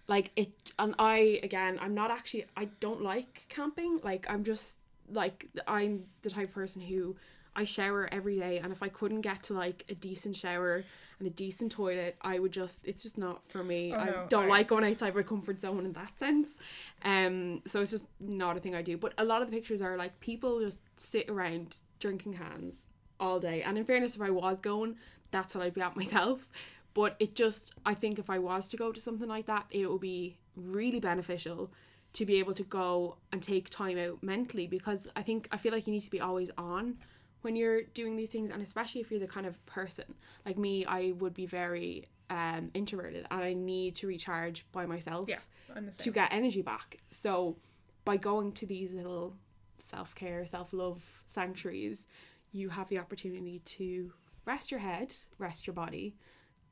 Like 0.08 0.32
it 0.36 0.50
and 0.78 0.94
I 0.98 1.38
again 1.42 1.78
I'm 1.80 1.94
not 1.94 2.10
actually 2.10 2.46
I 2.56 2.66
don't 2.80 3.02
like 3.02 3.44
camping. 3.48 4.00
Like 4.02 4.26
I'm 4.28 4.42
just 4.44 4.78
like 5.12 5.46
I'm 5.66 6.04
the 6.22 6.30
type 6.30 6.48
of 6.48 6.54
person 6.54 6.80
who 6.82 7.16
I 7.54 7.64
shower 7.64 8.08
every 8.12 8.38
day, 8.38 8.58
and 8.58 8.72
if 8.72 8.82
I 8.84 8.88
couldn't 8.88 9.22
get 9.22 9.42
to 9.44 9.52
like 9.54 9.84
a 9.88 9.94
decent 9.94 10.36
shower 10.36 10.84
and 11.18 11.26
a 11.26 11.30
decent 11.30 11.72
toilet, 11.72 12.16
I 12.22 12.38
would 12.38 12.52
just 12.52 12.80
it's 12.84 13.02
just 13.02 13.18
not 13.18 13.42
for 13.50 13.64
me. 13.64 13.92
Oh, 13.92 13.98
I 13.98 14.06
no, 14.06 14.26
don't 14.28 14.44
I- 14.44 14.48
like 14.48 14.68
going 14.68 14.84
outside 14.84 15.14
my 15.14 15.22
comfort 15.24 15.60
zone 15.60 15.84
in 15.84 15.92
that 15.94 16.18
sense. 16.18 16.58
Um, 17.04 17.62
so 17.66 17.80
it's 17.82 17.90
just 17.90 18.06
not 18.20 18.56
a 18.56 18.60
thing 18.60 18.74
I 18.76 18.82
do. 18.82 18.96
But 18.96 19.12
a 19.18 19.24
lot 19.24 19.42
of 19.42 19.50
the 19.50 19.56
pictures 19.56 19.82
are 19.82 19.96
like 19.96 20.20
people 20.20 20.60
just 20.60 20.78
sit 20.96 21.28
around 21.28 21.78
drinking 22.00 22.34
cans 22.34 22.86
all 23.18 23.40
day. 23.40 23.62
And 23.62 23.76
in 23.76 23.84
fairness, 23.84 24.14
if 24.14 24.22
I 24.22 24.30
was 24.30 24.58
going, 24.60 24.96
that's 25.32 25.54
what 25.54 25.64
I'd 25.64 25.74
be 25.74 25.80
at 25.80 25.96
myself. 26.02 26.48
But 26.94 27.16
it 27.20 27.34
just, 27.34 27.72
I 27.86 27.94
think 27.94 28.18
if 28.18 28.28
I 28.30 28.38
was 28.38 28.68
to 28.70 28.76
go 28.76 28.92
to 28.92 29.00
something 29.00 29.28
like 29.28 29.46
that, 29.46 29.66
it 29.70 29.90
would 29.90 30.00
be 30.00 30.38
really 30.56 31.00
beneficial 31.00 31.70
to 32.14 32.24
be 32.26 32.38
able 32.38 32.54
to 32.54 32.64
go 32.64 33.16
and 33.32 33.42
take 33.42 33.68
time 33.70 33.98
out 33.98 34.22
mentally 34.22 34.66
because 34.66 35.06
I 35.14 35.22
think 35.22 35.46
I 35.52 35.56
feel 35.58 35.72
like 35.72 35.86
you 35.86 35.92
need 35.92 36.02
to 36.04 36.10
be 36.10 36.20
always 36.20 36.50
on 36.58 36.96
when 37.42 37.54
you're 37.54 37.82
doing 37.82 38.16
these 38.16 38.30
things 38.30 38.50
and 38.50 38.60
especially 38.62 39.00
if 39.00 39.10
you're 39.10 39.20
the 39.20 39.28
kind 39.28 39.46
of 39.46 39.64
person 39.66 40.06
like 40.44 40.56
me 40.58 40.84
I 40.86 41.12
would 41.18 41.34
be 41.34 41.46
very 41.46 42.08
um 42.30 42.70
introverted 42.74 43.26
and 43.30 43.40
I 43.44 43.52
need 43.52 43.94
to 43.96 44.06
recharge 44.08 44.64
by 44.72 44.86
myself 44.86 45.28
Yeah, 45.28 45.38
I'm 45.76 45.86
the 45.86 45.92
same. 45.92 46.04
to 46.04 46.10
get 46.10 46.32
energy 46.32 46.62
back 46.62 46.98
so 47.10 47.56
by 48.04 48.16
going 48.16 48.52
to 48.52 48.66
these 48.66 48.92
little 48.94 49.36
self-care 49.78 50.46
self-love 50.46 51.02
sanctuaries 51.26 52.04
you 52.52 52.70
have 52.70 52.88
the 52.88 52.98
opportunity 52.98 53.60
to 53.66 54.12
rest 54.46 54.70
your 54.70 54.80
head 54.80 55.14
rest 55.38 55.66
your 55.66 55.74
body 55.74 56.16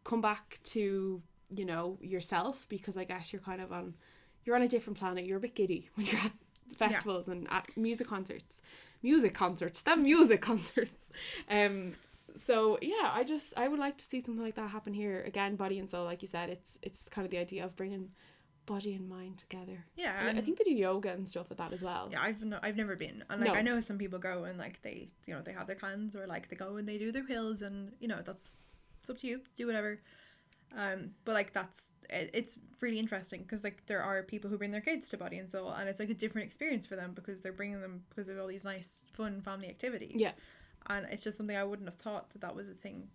come 0.06 0.20
back 0.20 0.58
to 0.62 1.20
you 1.50 1.64
know 1.64 1.98
yourself 2.00 2.66
because 2.68 2.96
I 2.96 3.04
guess 3.04 3.32
you're 3.32 3.42
kind 3.42 3.60
of 3.60 3.72
on 3.72 3.94
you're 4.44 4.56
on 4.56 4.62
a 4.62 4.68
different 4.68 4.98
planet. 4.98 5.24
You're 5.24 5.38
a 5.38 5.40
bit 5.40 5.54
giddy 5.54 5.90
when 5.94 6.06
you're 6.06 6.16
at 6.16 6.32
festivals 6.76 7.28
and 7.28 7.46
at 7.50 7.76
music 7.76 8.06
concerts. 8.06 8.62
Music 9.02 9.34
concerts 9.34 9.82
them 9.82 10.02
music 10.02 10.40
concerts. 10.50 11.10
Um 11.50 11.94
so 12.36 12.78
yeah 12.82 13.10
I 13.12 13.24
just 13.24 13.54
I 13.56 13.68
would 13.68 13.80
like 13.80 13.96
to 13.98 14.04
see 14.04 14.20
something 14.20 14.42
like 14.42 14.54
that 14.54 14.70
happen 14.70 14.94
here. 14.94 15.22
Again 15.26 15.56
body 15.56 15.78
and 15.78 15.90
soul 15.90 16.04
like 16.04 16.22
you 16.22 16.28
said 16.28 16.50
it's 16.50 16.78
it's 16.82 17.04
kind 17.10 17.24
of 17.24 17.30
the 17.30 17.38
idea 17.38 17.64
of 17.64 17.74
bringing 17.76 18.10
body 18.66 18.94
and 18.94 19.08
mind 19.08 19.38
together. 19.38 19.84
Yeah, 19.94 20.32
I 20.36 20.40
think 20.40 20.58
they 20.58 20.64
do 20.64 20.72
yoga 20.72 21.12
and 21.12 21.28
stuff 21.28 21.48
with 21.48 21.58
that 21.58 21.72
as 21.72 21.82
well. 21.82 22.08
Yeah, 22.10 22.20
I've 22.20 22.42
no, 22.42 22.58
I've 22.62 22.76
never 22.76 22.96
been, 22.96 23.22
and 23.30 23.40
like 23.40 23.52
No. 23.52 23.54
I 23.54 23.62
know 23.62 23.78
some 23.78 23.96
people 23.96 24.18
go 24.18 24.42
and 24.42 24.58
like 24.58 24.82
they, 24.82 25.08
you 25.24 25.34
know, 25.34 25.40
they 25.40 25.52
have 25.52 25.68
their 25.68 25.76
clans 25.76 26.16
or 26.16 26.26
like 26.26 26.48
they 26.48 26.56
go 26.56 26.76
and 26.76 26.86
they 26.86 26.98
do 26.98 27.12
their 27.12 27.24
hills, 27.24 27.62
and 27.62 27.92
you 28.00 28.08
know 28.08 28.20
that's 28.24 28.54
it's 29.06 29.10
up 29.10 29.20
to 29.20 29.26
you, 29.26 29.40
do 29.56 29.66
whatever. 29.66 30.00
Um, 30.76 31.10
but 31.24 31.34
like 31.34 31.52
that's 31.52 31.82
it, 32.10 32.30
it's 32.34 32.58
really 32.80 32.98
interesting 32.98 33.42
because 33.42 33.62
like 33.62 33.86
there 33.86 34.02
are 34.02 34.22
people 34.22 34.50
who 34.50 34.58
bring 34.58 34.72
their 34.72 34.80
kids 34.80 35.08
to 35.10 35.16
Body 35.16 35.38
and 35.38 35.48
Soul, 35.48 35.70
and 35.70 35.88
it's 35.88 36.00
like 36.00 36.10
a 36.10 36.14
different 36.14 36.46
experience 36.46 36.86
for 36.86 36.96
them 36.96 37.12
because 37.14 37.40
they're 37.40 37.52
bringing 37.52 37.80
them 37.80 38.02
because 38.08 38.26
there's 38.26 38.40
all 38.40 38.48
these 38.48 38.64
nice, 38.64 39.04
fun 39.12 39.40
family 39.40 39.68
activities. 39.68 40.16
Yeah. 40.16 40.32
and 40.88 41.06
it's 41.10 41.22
just 41.24 41.36
something 41.36 41.56
I 41.56 41.64
wouldn't 41.64 41.88
have 41.88 41.98
thought 41.98 42.30
that 42.30 42.40
that 42.40 42.54
was 42.56 42.68
a 42.68 42.74
thing 42.74 43.08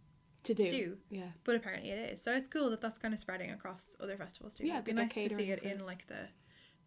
to 0.44 0.54
do, 0.54 0.64
to 0.64 0.70
do, 0.72 0.98
yeah 1.10 1.32
but 1.44 1.56
apparently 1.56 1.92
it 1.92 2.14
is. 2.14 2.22
So 2.22 2.32
it's 2.34 2.48
cool 2.48 2.70
that 2.72 2.82
that's 2.82 2.98
kind 2.98 3.14
of 3.14 3.20
spreading 3.20 3.52
across 3.52 3.96
other 4.02 4.18
festivals 4.18 4.56
too. 4.56 4.66
Yeah, 4.66 4.76
it'd 4.76 4.86
be 4.86 4.94
nice 4.94 5.14
to 5.14 5.30
see 5.30 5.52
it 5.52 5.62
in 5.64 5.86
like 5.86 6.08
the 6.08 6.30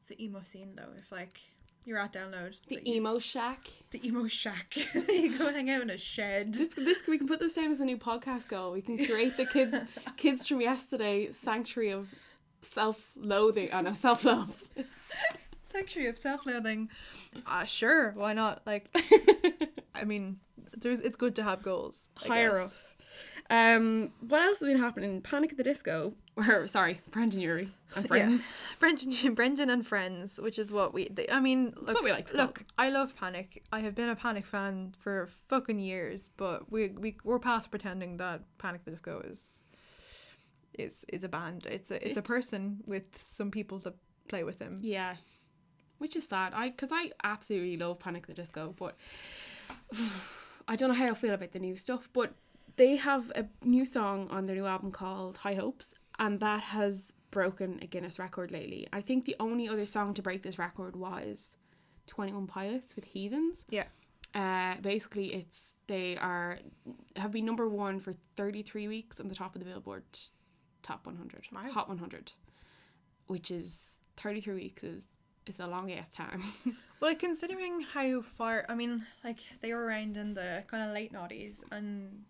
the 0.09 0.23
emo 0.23 0.43
scene 0.45 0.73
though. 0.77 0.93
If 0.99 1.13
like 1.13 1.41
you're 1.85 1.99
at 1.99 2.13
download, 2.13 2.57
the 2.67 2.77
you- 2.85 2.97
emo 2.97 3.19
shack 3.19 3.69
the 3.91 4.05
emo 4.07 4.27
shack. 4.27 4.75
you 5.09 5.39
go 5.39 5.53
hang 5.53 5.71
out 5.71 5.83
in 5.83 5.91
a 5.91 5.97
shed. 5.99 6.53
this, 6.55 6.69
this 6.75 7.07
we 7.07 7.17
can 7.19 7.29
put 7.29 7.39
this 7.41 7.55
down 7.55 7.71
as 7.71 7.81
a 7.81 7.85
new 7.85 7.97
podcast 7.97 8.49
goal. 8.49 8.73
We 8.73 8.83
can 8.83 8.97
create 8.97 9.37
the 9.37 9.47
kids 9.47 9.77
kids 10.17 10.47
from 10.49 10.61
yesterday 10.61 11.31
sanctuary 11.33 11.91
of 11.91 12.09
self-loathing. 12.63 13.71
Oh 13.73 13.81
no, 13.83 13.93
self-love. 13.93 14.65
Sanctuary 15.73 16.09
of 16.09 16.19
self-loathing. 16.19 16.89
Uh, 17.47 17.65
sure, 17.65 18.13
why 18.13 18.33
not? 18.33 18.63
Like, 18.65 18.97
I 19.95 20.05
mean, 20.05 20.39
there's 20.77 21.01
it's 21.01 21.17
good 21.17 21.35
to 21.37 21.43
have 21.43 21.63
goals. 21.63 22.11
I 22.25 22.29
Hire 22.29 22.53
guess. 22.59 22.63
us. 22.65 22.97
Um, 23.51 24.13
what 24.21 24.41
else 24.41 24.61
has 24.61 24.69
been 24.69 24.79
happening? 24.79 25.21
Panic 25.21 25.51
at 25.53 25.57
the 25.57 25.65
Disco. 25.65 26.15
Or 26.49 26.67
sorry, 26.67 27.01
Brendon 27.13 27.41
Urie 27.41 27.71
and 27.95 28.09
friends. 28.09 28.43
Brendon, 28.81 29.35
Brendon 29.35 29.71
and 29.71 29.87
friends, 29.87 30.37
which 30.39 30.59
is 30.59 30.73
what 30.73 30.93
we. 30.93 31.09
They, 31.09 31.29
I 31.31 31.39
mean, 31.39 31.75
look, 31.77 31.95
what 31.95 32.03
we 32.03 32.11
like 32.11 32.29
call 32.29 32.41
look. 32.41 32.65
I 32.77 32.91
love 32.91 33.15
Panic. 33.15 33.63
I 33.73 33.81
have 33.81 33.95
been 33.95 34.09
a 34.09 34.17
Panic 34.17 34.45
fan 34.45 34.97
for 34.99 35.29
fucking 35.49 35.79
years, 35.79 36.31
but 36.37 36.73
we 36.73 36.89
we 36.89 37.19
we're 37.23 37.39
past 37.39 37.71
pretending 37.71 38.17
that 38.17 38.43
Panic 38.59 38.85
the 38.85 38.91
Disco 38.91 39.23
is 39.25 39.61
is 40.77 41.05
is 41.09 41.23
a 41.23 41.29
band. 41.29 41.67
It's 41.67 41.93
a 41.93 42.05
it's, 42.07 42.17
a 42.17 42.23
person 42.23 42.83
with 42.85 43.05
some 43.17 43.53
people 43.53 43.79
to 43.81 43.95
play 44.29 44.43
with 44.43 44.59
him. 44.59 44.81
Yeah, 44.83 45.17
which 45.99 46.17
is 46.17 46.27
sad. 46.27 46.53
I 46.53 46.71
because 46.71 46.91
I 46.93 47.13
absolutely 47.23 47.77
love 47.77 48.01
Panic 48.01 48.27
the 48.27 48.35
Disco, 48.35 48.75
but 48.77 48.97
I 50.69 50.75
don't 50.75 50.89
know 50.89 50.95
how 50.95 51.11
I 51.11 51.15
feel 51.15 51.35
about 51.35 51.53
the 51.53 51.61
new 51.61 51.77
stuff. 51.77 52.09
But 52.13 52.35
they 52.77 52.97
have 52.97 53.31
a 53.37 53.47
new 53.63 53.85
song 53.85 54.29
on 54.31 54.47
their 54.47 54.57
new 54.57 54.67
album 54.67 54.91
called 54.91 55.39
High 55.39 55.55
Hopes, 55.55 55.91
and 56.19 56.41
that 56.41 56.63
has 56.63 57.13
broken 57.31 57.79
a 57.83 57.87
Guinness 57.87 58.19
record 58.19 58.51
lately. 58.51 58.87
I 58.93 59.01
think 59.01 59.25
the 59.25 59.37
only 59.41 59.69
other 59.69 59.87
song 59.87 60.15
to 60.15 60.23
break 60.23 60.43
this 60.43 60.59
record 60.59 60.97
was 60.97 61.57
Twenty 62.07 62.33
One 62.33 62.47
Pilots 62.47 62.95
with 62.97 63.07
Heathens. 63.07 63.65
Yeah. 63.71 63.85
Uh, 64.35 64.81
basically, 64.81 65.33
it's 65.35 65.75
they 65.87 66.17
are 66.17 66.59
have 67.17 67.33
been 67.33 67.45
number 67.45 67.69
one 67.69 68.01
for 68.01 68.13
thirty 68.37 68.63
three 68.63 68.89
weeks 68.89 69.21
on 69.21 69.29
the 69.29 69.35
top 69.35 69.55
of 69.55 69.61
the 69.61 69.67
Billboard 69.67 70.05
Top 70.83 71.07
One 71.07 71.17
Hundred, 71.17 71.47
Wow. 71.53 71.71
Hot 71.71 71.89
One 71.89 71.99
Hundred, 71.99 72.33
which 73.27 73.51
is 73.51 73.99
thirty 74.17 74.41
three 74.41 74.55
weeks 74.55 74.83
is 74.85 75.05
is 75.47 75.61
a 75.61 75.67
long 75.67 75.91
ass 75.93 76.09
time. 76.11 76.43
Well, 77.01 77.15
considering 77.17 77.81
how 77.83 78.23
far, 78.23 78.65
I 78.67 78.75
mean, 78.75 79.05
like 79.23 79.37
they 79.61 79.75
were 79.75 79.85
around 79.85 80.17
in 80.17 80.33
the 80.33 80.65
kind 80.69 80.89
of 80.89 80.95
late 80.95 81.13
noughties, 81.13 81.63
and 81.71 82.23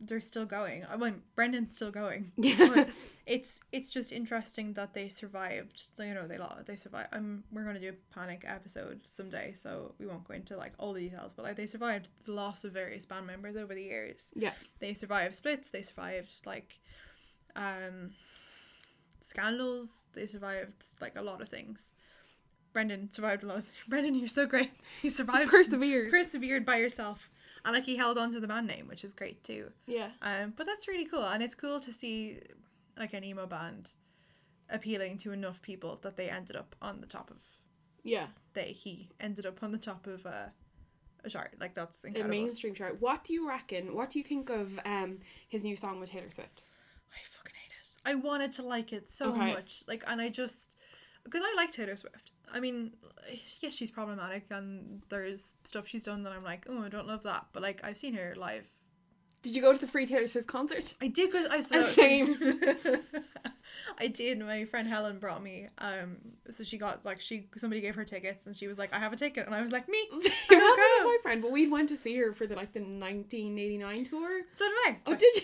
they're 0.00 0.20
still 0.20 0.44
going. 0.46 0.84
I 0.88 0.96
mean, 0.96 1.22
Brendon's 1.34 1.74
still 1.76 1.90
going. 1.90 2.32
but 2.36 2.88
it's 3.26 3.60
it's 3.72 3.90
just 3.90 4.12
interesting 4.12 4.74
that 4.74 4.94
they 4.94 5.08
survived. 5.08 5.90
You 5.98 6.14
know, 6.14 6.26
they 6.28 6.38
lost. 6.38 6.66
They 6.66 6.76
survived. 6.76 7.08
Um, 7.12 7.44
we're 7.50 7.64
gonna 7.64 7.80
do 7.80 7.90
a 7.90 8.14
panic 8.14 8.44
episode 8.46 9.00
someday, 9.08 9.54
so 9.54 9.94
we 9.98 10.06
won't 10.06 10.26
go 10.26 10.34
into 10.34 10.56
like 10.56 10.72
all 10.78 10.92
the 10.92 11.00
details. 11.08 11.32
But 11.34 11.44
like, 11.44 11.56
they 11.56 11.66
survived 11.66 12.08
the 12.24 12.32
loss 12.32 12.64
of 12.64 12.72
various 12.72 13.06
band 13.06 13.26
members 13.26 13.56
over 13.56 13.74
the 13.74 13.82
years. 13.82 14.30
yeah, 14.34 14.52
They 14.78 14.94
survived 14.94 15.34
splits. 15.34 15.70
They 15.70 15.82
survived 15.82 16.32
like, 16.46 16.78
um, 17.56 18.12
scandals. 19.20 19.88
They 20.14 20.26
survived 20.26 20.84
like 21.00 21.16
a 21.16 21.22
lot 21.22 21.40
of 21.40 21.48
things. 21.48 21.92
Brendon 22.72 23.10
survived 23.10 23.42
a 23.42 23.46
lot 23.46 23.58
of. 23.58 23.66
Brendon, 23.88 24.14
you're 24.14 24.28
so 24.28 24.46
great. 24.46 24.70
He 25.02 25.10
survived. 25.10 25.50
Persevered. 25.50 26.10
persevered 26.10 26.64
by 26.64 26.76
yourself, 26.76 27.30
and 27.64 27.74
like 27.74 27.84
he 27.84 27.96
held 27.96 28.18
on 28.18 28.32
to 28.32 28.40
the 28.40 28.48
band 28.48 28.66
name, 28.66 28.86
which 28.88 29.04
is 29.04 29.14
great 29.14 29.42
too. 29.44 29.70
yeah, 29.86 30.10
Um, 30.22 30.52
but 30.56 30.66
that's 30.66 30.88
really 30.88 31.04
cool, 31.06 31.24
and 31.24 31.42
it's 31.42 31.54
cool 31.54 31.80
to 31.80 31.92
see 31.92 32.40
like 32.98 33.12
an 33.14 33.24
emo 33.24 33.46
band 33.46 33.94
appealing 34.70 35.18
to 35.18 35.32
enough 35.32 35.62
people 35.62 35.98
that 36.02 36.16
they 36.16 36.28
ended 36.28 36.56
up 36.56 36.74
on 36.82 37.00
the 37.00 37.06
top 37.06 37.30
of. 37.30 37.38
yeah. 38.04 38.26
They 38.54 38.72
he 38.72 39.08
ended 39.20 39.46
up 39.46 39.62
on 39.62 39.72
the 39.72 39.78
top 39.78 40.06
of 40.06 40.26
a, 40.26 40.52
a 41.24 41.30
chart. 41.30 41.54
Like 41.60 41.74
that's 41.74 42.04
A 42.04 42.08
incredible. 42.08 42.30
mainstream 42.30 42.74
chart. 42.74 43.00
What 43.00 43.24
do 43.24 43.32
you 43.32 43.48
reckon? 43.48 43.94
What 43.94 44.10
do 44.10 44.18
you 44.18 44.24
think 44.24 44.50
of 44.50 44.78
um 44.84 45.18
his 45.48 45.64
new 45.64 45.76
song 45.76 46.00
with 46.00 46.10
Taylor 46.10 46.30
Swift? 46.30 46.62
I 47.12 47.18
fucking 47.30 47.52
hate 47.54 47.72
it. 47.72 48.10
I 48.10 48.14
wanted 48.16 48.52
to 48.52 48.62
like 48.62 48.92
it 48.92 49.10
so 49.12 49.30
Okay. 49.30 49.52
much, 49.52 49.82
like, 49.86 50.02
and 50.06 50.20
I 50.20 50.28
just 50.28 50.74
because 51.24 51.42
I 51.44 51.54
like 51.56 51.70
Taylor 51.72 51.96
Swift. 51.96 52.32
I 52.52 52.60
mean, 52.60 52.92
yes, 53.60 53.74
she's 53.74 53.90
problematic, 53.90 54.44
and 54.50 55.02
there's 55.08 55.54
stuff 55.64 55.86
she's 55.86 56.04
done 56.04 56.22
that 56.24 56.32
I'm 56.32 56.44
like, 56.44 56.66
oh, 56.68 56.82
I 56.82 56.88
don't 56.88 57.06
love 57.06 57.22
that. 57.24 57.46
But 57.52 57.62
like, 57.62 57.80
I've 57.84 57.98
seen 57.98 58.14
her 58.14 58.34
live 58.36 58.64
Did 59.42 59.54
you 59.54 59.62
go 59.62 59.72
to 59.72 59.78
the 59.78 59.86
free 59.86 60.06
Taylor 60.06 60.28
Swift 60.28 60.46
concert? 60.46 60.94
I 61.00 61.08
did 61.08 61.32
go. 61.32 61.46
I 61.50 61.60
saw 61.60 61.82
Same. 61.86 62.36
I 63.98 64.08
did. 64.08 64.38
My 64.40 64.64
friend 64.64 64.88
Helen 64.88 65.18
brought 65.18 65.42
me. 65.42 65.68
Um, 65.78 66.16
so 66.50 66.64
she 66.64 66.78
got 66.78 67.04
like 67.04 67.20
she 67.20 67.48
somebody 67.56 67.80
gave 67.80 67.94
her 67.94 68.04
tickets, 68.04 68.46
and 68.46 68.56
she 68.56 68.66
was 68.66 68.78
like, 68.78 68.92
"I 68.92 68.98
have 68.98 69.12
a 69.12 69.16
ticket," 69.16 69.46
and 69.46 69.54
I 69.54 69.62
was 69.62 69.72
like, 69.72 69.88
"Me." 69.88 70.08
wasn't 70.12 70.34
go. 70.50 71.04
my 71.04 71.18
friend, 71.22 71.42
but 71.42 71.50
we 71.50 71.68
went 71.68 71.88
to 71.90 71.96
see 71.96 72.16
her 72.16 72.32
for 72.32 72.46
the 72.46 72.54
like 72.56 72.72
the 72.72 72.80
1989 72.80 74.04
tour. 74.04 74.42
So 74.54 74.64
did 74.64 74.74
I. 74.86 74.96
Oh, 75.06 75.14
did 75.14 75.34
you? 75.36 75.42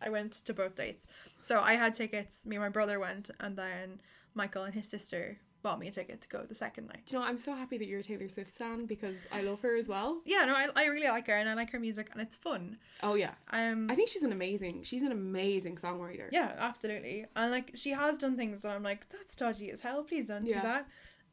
I 0.00 0.10
went 0.10 0.32
to 0.44 0.52
both 0.52 0.74
dates. 0.74 1.06
So 1.42 1.60
I 1.60 1.74
had 1.74 1.94
tickets. 1.94 2.44
Me 2.44 2.56
and 2.56 2.62
my 2.62 2.68
brother 2.68 2.98
went, 3.00 3.30
and 3.40 3.56
then 3.56 4.00
Michael 4.34 4.64
and 4.64 4.74
his 4.74 4.88
sister 4.88 5.38
bought 5.62 5.78
me 5.80 5.88
a 5.88 5.90
ticket 5.90 6.20
to 6.20 6.28
go 6.28 6.42
the 6.48 6.54
second 6.54 6.86
night. 6.86 7.02
Do 7.06 7.16
you 7.16 7.20
know, 7.22 7.26
I'm 7.26 7.38
so 7.38 7.54
happy 7.54 7.76
that 7.78 7.86
you're 7.86 7.98
a 8.00 8.02
Taylor 8.02 8.28
Swift 8.28 8.54
stan 8.54 8.86
because 8.86 9.16
I 9.32 9.40
love 9.42 9.60
her 9.62 9.76
as 9.76 9.88
well. 9.88 10.20
Yeah, 10.24 10.44
no, 10.44 10.54
I, 10.54 10.68
I 10.76 10.84
really 10.86 11.08
like 11.08 11.26
her, 11.26 11.34
and 11.34 11.48
I 11.48 11.54
like 11.54 11.70
her 11.70 11.80
music, 11.80 12.08
and 12.12 12.20
it's 12.22 12.36
fun. 12.36 12.78
Oh 13.02 13.14
yeah, 13.14 13.32
Um, 13.50 13.90
I 13.90 13.94
think 13.96 14.08
she's 14.10 14.22
an 14.22 14.32
amazing. 14.32 14.82
She's 14.84 15.02
an 15.02 15.12
amazing 15.12 15.76
songwriter. 15.76 16.28
yeah, 16.30 16.54
absolutely, 16.58 17.26
and 17.34 17.50
like 17.50 17.72
she 17.74 17.90
has 17.90 18.16
done 18.18 18.36
things 18.36 18.62
that 18.62 18.70
I'm 18.72 18.82
like, 18.82 19.08
that's 19.10 19.34
dodgy 19.34 19.70
as 19.70 19.80
hell. 19.80 20.04
Please 20.04 20.26
don't 20.26 20.44
Yeah. 20.46 20.60
do 20.60 20.68
that. 20.68 20.86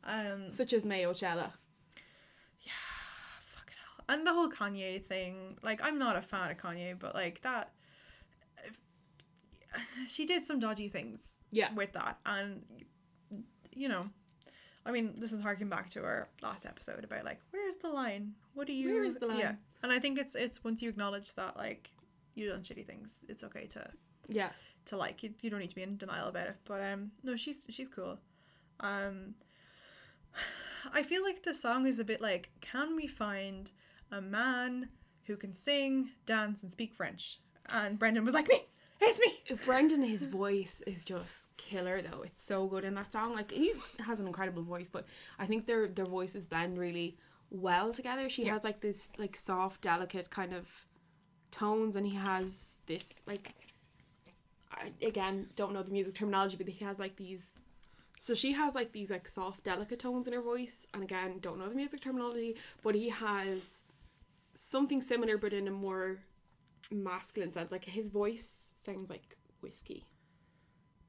Um, 0.05 0.51
Such 0.51 0.73
as 0.73 0.83
Mayo 0.83 1.13
Cella. 1.13 1.53
Yeah, 2.61 2.71
fucking 3.55 3.75
hell. 3.77 4.05
And 4.09 4.25
the 4.27 4.33
whole 4.33 4.49
Kanye 4.49 5.03
thing, 5.05 5.57
like 5.61 5.81
I'm 5.83 5.99
not 5.99 6.15
a 6.15 6.21
fan 6.21 6.49
of 6.51 6.57
Kanye, 6.57 6.97
but 6.97 7.13
like 7.13 7.41
that 7.43 7.71
she 10.07 10.25
did 10.25 10.43
some 10.43 10.59
dodgy 10.59 10.89
things 10.89 11.33
Yeah. 11.51 11.73
with 11.73 11.93
that 11.93 12.19
and 12.25 12.63
you 13.75 13.87
know, 13.89 14.09
I 14.85 14.91
mean, 14.91 15.15
this 15.17 15.31
is 15.31 15.41
harking 15.41 15.69
back 15.69 15.89
to 15.91 16.03
our 16.03 16.27
last 16.41 16.65
episode 16.65 17.03
about 17.03 17.25
like, 17.25 17.39
where's 17.51 17.75
the 17.77 17.89
line? 17.89 18.33
What 18.53 18.67
do 18.67 18.73
you? 18.73 18.89
Where 18.93 19.03
is 19.03 19.15
the 19.15 19.27
line? 19.27 19.39
Yeah, 19.39 19.55
and 19.81 19.91
I 19.91 19.99
think 19.99 20.17
it's 20.19 20.35
it's 20.35 20.63
once 20.63 20.81
you 20.81 20.89
acknowledge 20.89 21.33
that 21.35 21.57
like 21.57 21.89
you've 22.35 22.51
done 22.51 22.63
shitty 22.63 22.85
things, 22.85 23.23
it's 23.29 23.43
okay 23.43 23.67
to 23.67 23.89
Yeah. 24.27 24.49
to 24.85 24.97
like. 24.97 25.23
You, 25.23 25.33
you 25.41 25.49
don't 25.49 25.59
need 25.59 25.69
to 25.69 25.75
be 25.75 25.83
in 25.83 25.97
denial 25.97 26.27
about 26.27 26.47
it. 26.47 26.55
But 26.65 26.81
um, 26.81 27.11
no, 27.23 27.35
she's 27.35 27.65
she's 27.69 27.87
cool. 27.89 28.17
Um, 28.79 29.35
I 30.93 31.03
feel 31.03 31.23
like 31.23 31.43
the 31.43 31.53
song 31.53 31.85
is 31.87 31.99
a 31.99 32.03
bit 32.03 32.21
like, 32.21 32.49
can 32.61 32.95
we 32.95 33.07
find 33.07 33.71
a 34.11 34.21
man 34.21 34.89
who 35.25 35.37
can 35.37 35.53
sing, 35.53 36.09
dance, 36.25 36.61
and 36.61 36.71
speak 36.71 36.93
French? 36.93 37.39
And 37.71 37.97
Brendon 37.97 38.25
was 38.25 38.33
like, 38.33 38.49
me, 38.49 38.65
it's 39.03 39.19
me. 39.19 39.57
Brendon, 39.65 40.01
his 40.03 40.23
voice 40.23 40.81
is 40.87 41.03
just 41.03 41.45
killer 41.57 42.01
though. 42.01 42.21
It's 42.23 42.43
so 42.43 42.67
good 42.67 42.83
in 42.83 42.93
that 42.95 43.11
song. 43.11 43.33
Like 43.35 43.51
he 43.51 43.73
has 44.05 44.19
an 44.19 44.27
incredible 44.27 44.63
voice, 44.63 44.87
but 44.91 45.05
I 45.39 45.45
think 45.45 45.65
their 45.65 45.87
their 45.87 46.05
voices 46.05 46.45
blend 46.45 46.77
really 46.77 47.17
well 47.49 47.93
together. 47.93 48.29
She 48.29 48.45
Yeah. 48.45 48.53
has 48.53 48.63
like 48.63 48.81
this 48.81 49.09
like 49.17 49.35
soft, 49.35 49.81
delicate 49.81 50.29
kind 50.29 50.53
of 50.53 50.67
tones, 51.51 51.95
and 51.95 52.05
he 52.07 52.15
has 52.15 52.71
this 52.87 53.21
like. 53.25 53.53
I, 54.71 54.91
again, 55.05 55.49
don't 55.55 55.73
know 55.73 55.83
the 55.83 55.91
music 55.91 56.15
terminology, 56.15 56.57
but 56.57 56.67
he 56.67 56.83
has 56.83 56.97
like 56.97 57.15
these. 57.15 57.59
So 58.19 58.33
she 58.33 58.53
has 58.53 58.73
like 58.73 58.91
these 58.91 59.09
like 59.11 59.27
soft, 59.27 59.63
delicate 59.63 59.99
tones 59.99 60.27
in 60.27 60.33
her 60.33 60.41
voice, 60.41 60.87
and 60.93 61.03
again, 61.03 61.39
don't 61.41 61.59
know 61.59 61.69
the 61.69 61.75
music 61.75 62.01
terminology, 62.01 62.55
but 62.81 62.95
he 62.95 63.09
has 63.09 63.81
something 64.55 65.01
similar, 65.01 65.37
but 65.37 65.53
in 65.53 65.67
a 65.67 65.71
more 65.71 66.19
masculine 66.91 67.53
sense. 67.53 67.71
Like 67.71 67.85
his 67.85 68.07
voice 68.09 68.62
sounds 68.85 69.09
like 69.09 69.37
whiskey. 69.61 70.05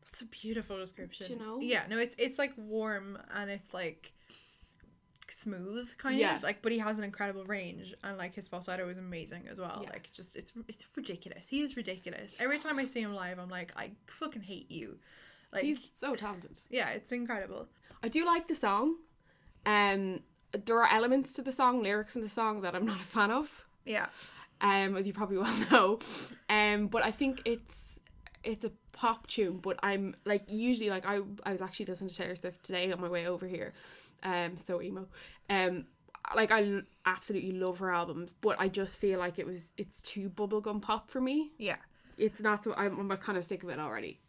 That's 0.04 0.20
a 0.22 0.26
beautiful 0.26 0.78
description. 0.78 1.26
Do 1.26 1.32
you 1.32 1.38
know? 1.38 1.58
Yeah, 1.60 1.82
no, 1.88 1.98
it's 1.98 2.14
it's 2.18 2.38
like 2.38 2.52
warm 2.56 3.18
and 3.34 3.50
it's 3.50 3.74
like 3.74 4.12
smooth 5.30 5.88
kind 5.98 6.18
Yeah. 6.18 6.36
of 6.36 6.42
like 6.42 6.62
but 6.62 6.70
he 6.70 6.78
has 6.78 6.98
an 6.98 7.04
incredible 7.04 7.44
range 7.44 7.94
and 8.04 8.16
like 8.18 8.34
his 8.34 8.46
falsetto 8.46 8.88
is 8.88 8.98
amazing 8.98 9.48
as 9.50 9.58
well 9.58 9.80
Yeah. 9.82 9.90
like 9.90 10.10
just 10.12 10.36
it's 10.36 10.52
it's 10.68 10.84
ridiculous 10.96 11.48
he 11.48 11.62
is 11.62 11.76
ridiculous 11.76 12.36
every 12.38 12.58
time 12.58 12.78
i 12.78 12.84
see 12.84 13.00
him 13.00 13.14
live 13.14 13.38
i'm 13.38 13.48
like 13.48 13.72
i 13.74 13.90
fucking 14.06 14.42
hate 14.42 14.70
you 14.70 14.98
like 15.52 15.64
He's 15.64 15.90
so 15.96 16.14
talented. 16.14 16.58
yeah 16.70 16.90
it's 16.90 17.10
incredible 17.10 17.68
I 18.02 18.08
do 18.08 18.26
like 18.26 18.48
the 18.48 18.54
song. 18.54 18.96
Um, 19.64 20.20
there 20.66 20.78
are 20.78 20.92
elements 20.92 21.32
to 21.34 21.42
the 21.42 21.52
song, 21.52 21.82
lyrics 21.82 22.14
in 22.16 22.20
the 22.22 22.28
song 22.28 22.60
that 22.60 22.74
I'm 22.74 22.84
not 22.84 23.00
a 23.00 23.04
fan 23.04 23.30
of. 23.30 23.64
yeah 23.86 24.06
Um, 24.60 24.96
as 24.96 25.06
you 25.06 25.12
probably 25.12 25.38
well 25.38 25.56
know. 25.70 25.98
Um, 26.48 26.86
but 26.88 27.04
I 27.04 27.10
think 27.10 27.42
it's 27.44 28.00
it's 28.42 28.64
a 28.64 28.72
pop 28.92 29.26
tune. 29.26 29.58
But 29.58 29.78
I'm 29.82 30.16
like 30.24 30.44
usually 30.48 30.90
like 30.90 31.06
I 31.06 31.20
I 31.44 31.52
was 31.52 31.62
actually 31.62 31.86
listening 31.86 32.10
to 32.10 32.16
Taylor 32.16 32.36
Swift 32.36 32.62
today 32.64 32.92
on 32.92 33.00
my 33.00 33.08
way 33.08 33.26
over 33.26 33.46
here. 33.46 33.72
Um, 34.22 34.56
so 34.64 34.80
emo. 34.80 35.06
Um, 35.50 35.86
like 36.34 36.50
I 36.50 36.80
absolutely 37.04 37.52
love 37.52 37.78
her 37.78 37.92
albums, 37.92 38.34
but 38.40 38.56
I 38.58 38.68
just 38.68 38.96
feel 38.96 39.18
like 39.18 39.38
it 39.38 39.46
was 39.46 39.70
it's 39.76 40.00
too 40.00 40.30
bubblegum 40.30 40.80
pop 40.80 41.10
for 41.10 41.20
me. 41.20 41.52
yeah 41.58 41.76
It's 42.16 42.40
not 42.40 42.64
so 42.64 42.74
I'm, 42.74 42.98
I'm 42.98 43.16
kind 43.18 43.36
of 43.36 43.44
sick 43.44 43.62
of 43.62 43.68
it 43.68 43.78
already. 43.78 44.20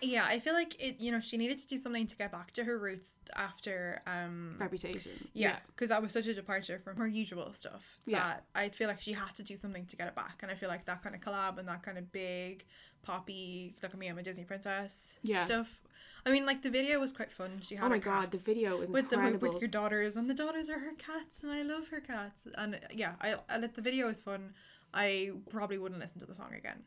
Yeah 0.00 0.24
i 0.26 0.38
feel 0.38 0.54
like 0.54 0.74
it 0.82 1.00
you 1.00 1.12
know 1.12 1.20
she 1.20 1.36
needed 1.36 1.58
to 1.58 1.66
do 1.66 1.76
something 1.76 2.06
to 2.06 2.16
get 2.16 2.32
back 2.32 2.50
to 2.52 2.64
her 2.64 2.78
roots 2.78 3.18
after 3.36 4.00
um 4.06 4.56
Reputation. 4.58 5.12
Yeah, 5.34 5.56
because 5.66 5.90
that 5.90 6.00
was 6.02 6.12
such 6.12 6.26
a 6.26 6.34
departure 6.34 6.78
from 6.82 6.96
her 6.96 7.06
usual 7.06 7.52
stuff 7.52 7.82
Yeah. 8.06 8.36
I 8.54 8.68
feel 8.70 8.88
like 8.88 9.00
she 9.00 9.12
had 9.12 9.34
to 9.36 9.42
do 9.42 9.56
something 9.56 9.86
to 9.86 9.96
get 9.96 10.08
it 10.08 10.14
back, 10.14 10.40
and 10.42 10.50
I 10.50 10.54
feel 10.54 10.68
like 10.68 10.84
that 10.86 11.02
kind 11.02 11.14
of 11.14 11.20
collab 11.20 11.58
and 11.58 11.68
that 11.68 11.82
kind 11.82 11.98
of 11.98 12.10
big 12.12 12.64
poppy 13.02 13.74
look 13.82 13.92
at 13.92 13.98
me 13.98 14.08
I'm 14.08 14.18
a 14.18 14.22
Disney 14.22 14.44
princess 14.44 15.18
Yeah. 15.22 15.44
stuff. 15.44 15.82
I 16.24 16.30
mean, 16.30 16.46
like 16.46 16.62
the 16.62 16.70
video 16.70 17.00
was 17.00 17.12
quite 17.12 17.32
fun. 17.32 17.60
She 17.62 17.74
had 17.74 17.84
Oh 17.84 17.88
my 17.88 17.98
god, 17.98 18.30
the 18.30 18.38
video 18.38 18.80
is 18.80 18.90
with 18.90 19.10
the 19.10 19.16
incredible. 19.16 19.48
with 19.52 19.60
your 19.60 19.68
daughters, 19.68 20.16
and 20.16 20.30
the 20.30 20.34
daughters 20.34 20.68
are 20.68 20.78
her 20.78 20.92
cats, 20.98 21.40
and 21.42 21.50
I 21.50 21.62
love 21.62 21.88
her 21.88 22.00
cats. 22.00 22.46
And 22.56 22.78
yeah, 22.92 23.14
I, 23.20 23.36
I 23.48 23.58
the 23.58 23.82
video 23.82 24.08
is 24.08 24.20
fun. 24.20 24.54
I 24.94 25.32
probably 25.50 25.78
wouldn't 25.78 26.00
listen 26.00 26.20
to 26.20 26.26
the 26.26 26.34
song 26.34 26.52
again, 26.56 26.82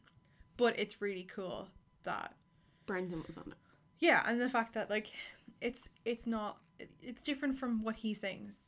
but 0.58 0.78
it's 0.80 1.02
really 1.02 1.24
cool 1.24 1.68
that 2.04 2.34
Brendon 2.86 3.24
was 3.28 3.38
on 3.38 3.44
it. 3.52 3.58
yeah, 4.00 4.24
and 4.28 4.40
the 4.42 4.50
fact 4.50 4.74
that 4.74 4.90
like 4.90 5.12
it's 5.62 5.90
it's 6.06 6.28
not 6.28 6.58
it's 7.02 7.24
different 7.24 7.58
from 7.58 7.84
what 7.84 7.96
he 7.96 8.14
sings, 8.14 8.66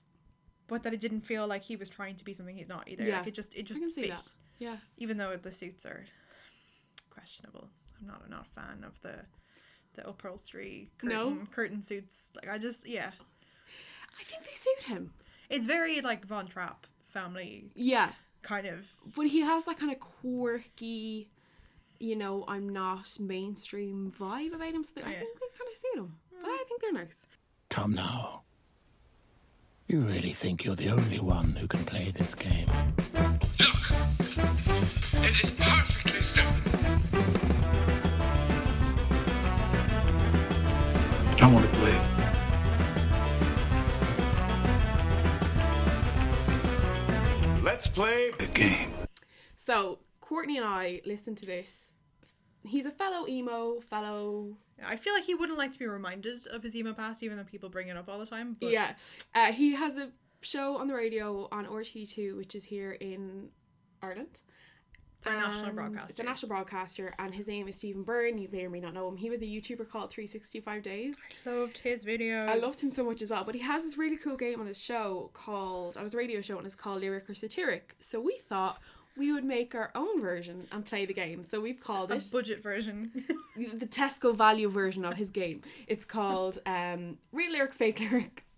but 0.68 0.84
that 0.84 0.94
it 0.94 1.02
didn't 1.02 1.22
feel 1.22 1.46
like 1.48 1.64
he 1.64 1.76
was 1.76 1.90
trying 1.90 2.16
to 2.16 2.24
be 2.26 2.34
something 2.34 2.58
he's 2.58 2.70
not 2.70 2.88
either. 2.88 3.04
Yeah. 3.06 3.18
Like 3.20 3.28
it 3.28 3.34
just 3.34 3.54
it 3.56 3.64
just 3.64 3.80
can 3.82 3.92
see 3.94 4.02
fit, 4.02 4.10
that. 4.12 4.30
Yeah. 4.60 4.78
even 4.98 5.18
though 5.18 5.36
the 5.38 5.52
suits 5.52 5.86
are 5.86 6.06
questionable. 7.10 7.70
I'm 8.00 8.08
not 8.08 8.30
not 8.30 8.46
a 8.48 8.60
fan 8.62 8.84
of 8.84 9.00
the 9.02 9.16
the 9.96 10.08
upholstery 10.08 10.90
curtain 10.98 11.18
No? 11.18 11.38
curtain 11.52 11.82
suits. 11.84 12.30
Like 12.36 12.50
I 12.50 12.58
just 12.58 12.88
yeah, 12.88 13.12
I 14.20 14.24
think 14.24 14.44
they 14.44 14.54
suit 14.54 14.84
him. 14.96 15.14
it's 15.50 15.66
very 15.66 16.02
like 16.02 16.26
Von 16.26 16.48
Trapp 16.48 16.88
family 17.08 17.72
Yeah. 17.76 18.12
kind 18.42 18.68
of. 18.68 18.88
But 19.16 19.28
he 19.28 19.42
has 19.42 19.66
that 19.66 19.78
kind 19.80 19.92
of 19.92 20.00
quirky, 20.00 21.30
you 22.00 22.16
know, 22.16 22.44
I'm 22.48 22.70
not 22.70 23.18
mainstream 23.20 24.12
vibe 24.20 24.54
about 24.54 24.74
him. 24.74 24.84
So 24.84 25.02
I 25.04 25.12
Yeah. 25.12 25.20
think 25.20 25.40
they 25.40 25.48
kind 25.58 25.72
of 25.72 25.78
suit 25.82 25.98
him. 26.04 26.18
But 26.42 26.50
I 26.50 26.64
mm. 26.64 26.68
think 26.68 26.82
they're 26.82 26.94
nice. 26.94 27.26
Come 27.70 27.94
now. 27.94 28.42
You 29.88 30.02
really 30.02 30.34
think 30.34 30.66
you're 30.66 30.76
the 30.76 30.90
only 30.90 31.20
one 31.20 31.56
who 31.56 31.68
can 31.68 31.86
play 31.86 32.12
this 32.12 32.36
game? 32.36 32.68
Look, 33.60 33.92
it 35.14 35.44
is 35.44 35.50
perfectly 35.52 36.22
simple. 36.22 36.72
I 41.40 41.48
want 41.52 41.66
to 41.66 41.72
play. 41.78 41.98
Let's 47.64 47.88
play. 47.88 48.32
a 48.40 48.46
game. 48.48 48.92
So 49.56 50.00
Courtney 50.22 50.58
and 50.58 50.66
I 50.66 51.02
listened 51.06 51.38
to 51.38 51.46
this. 51.46 51.87
He's 52.68 52.86
a 52.86 52.92
fellow 52.92 53.28
emo, 53.28 53.80
fellow 53.82 54.58
I 54.86 54.96
feel 54.96 55.14
like 55.14 55.24
he 55.24 55.34
wouldn't 55.34 55.58
like 55.58 55.72
to 55.72 55.80
be 55.80 55.88
reminded 55.88 56.46
of 56.48 56.64
his 56.64 56.76
emo 56.76 56.94
past, 56.94 57.24
even 57.24 57.38
though 57.38 57.44
people 57.44 57.70
bring 57.70 57.88
it 57.88 57.98
up 57.98 58.08
all 58.10 58.20
the 58.20 58.26
time. 58.26 58.58
But 58.60 58.72
yeah. 58.72 58.94
Uh, 59.34 59.52
he 59.52 59.74
has 59.74 59.98
a 59.98 60.10
show 60.42 60.78
on 60.78 60.88
the 60.88 60.94
radio 60.94 61.48
on 61.52 61.66
RT2, 61.66 62.38
which 62.38 62.54
is 62.56 62.66
here 62.66 62.92
in 62.92 63.50
Ireland. 64.02 64.42
it's 65.18 65.28
our 65.28 65.36
national 65.36 65.74
broadcaster. 65.74 66.10
It's 66.10 66.20
a 66.20 66.24
national 66.24 66.50
broadcaster, 66.50 67.14
and 67.18 67.34
his 67.34 67.48
name 67.48 67.68
is 67.68 67.76
Stephen 67.76 68.04
Byrne. 68.04 68.38
You 68.38 68.50
may 68.52 68.66
or 68.66 68.70
may 68.70 68.80
not 68.80 68.94
know 68.94 69.08
him. 69.08 69.18
He 69.18 69.32
was 69.32 69.42
a 69.42 69.46
YouTuber 69.46 69.90
called 69.90 70.12
365 70.12 70.84
Days. 70.84 71.16
Loved 71.46 71.80
his 71.80 72.06
videos. 72.06 72.48
I 72.48 72.56
loved 72.56 72.82
him 72.82 72.92
so 72.92 73.04
much 73.04 73.24
as 73.24 73.32
well. 73.32 73.44
But 73.44 73.56
he 73.56 73.62
has 73.62 73.84
this 73.84 73.98
really 73.98 74.18
cool 74.18 74.38
game 74.38 74.60
on 74.60 74.68
his 74.68 74.80
show 74.80 75.32
called 75.34 75.98
on 75.98 76.04
his 76.04 76.14
radio 76.14 76.42
show, 76.42 76.58
and 76.58 76.68
it's 76.68 76.76
called 76.76 77.02
Lyric 77.02 77.28
or 77.30 77.34
Satiric. 77.34 77.96
So 78.00 78.20
we 78.20 78.40
thought 78.48 78.80
we 79.18 79.34
would 79.34 79.44
make 79.44 79.74
our 79.76 79.92
own 79.96 80.22
version 80.22 80.68
and 80.72 80.86
play 80.86 81.06
the 81.06 81.14
game. 81.14 81.44
So 81.50 81.60
we've 81.60 81.80
called 81.84 82.12
A 82.12 82.16
it 82.16 82.30
budget 82.32 82.62
version. 82.62 83.26
the 83.56 83.86
Tesco 83.88 84.36
value 84.36 84.70
version 84.70 85.04
of 85.06 85.16
his 85.16 85.32
game. 85.32 85.62
It's 85.88 86.06
called 86.06 86.60
um, 86.66 87.18
Real 87.32 87.52
Lyric, 87.52 87.74
Fake 87.74 88.00
Lyric. 88.00 88.44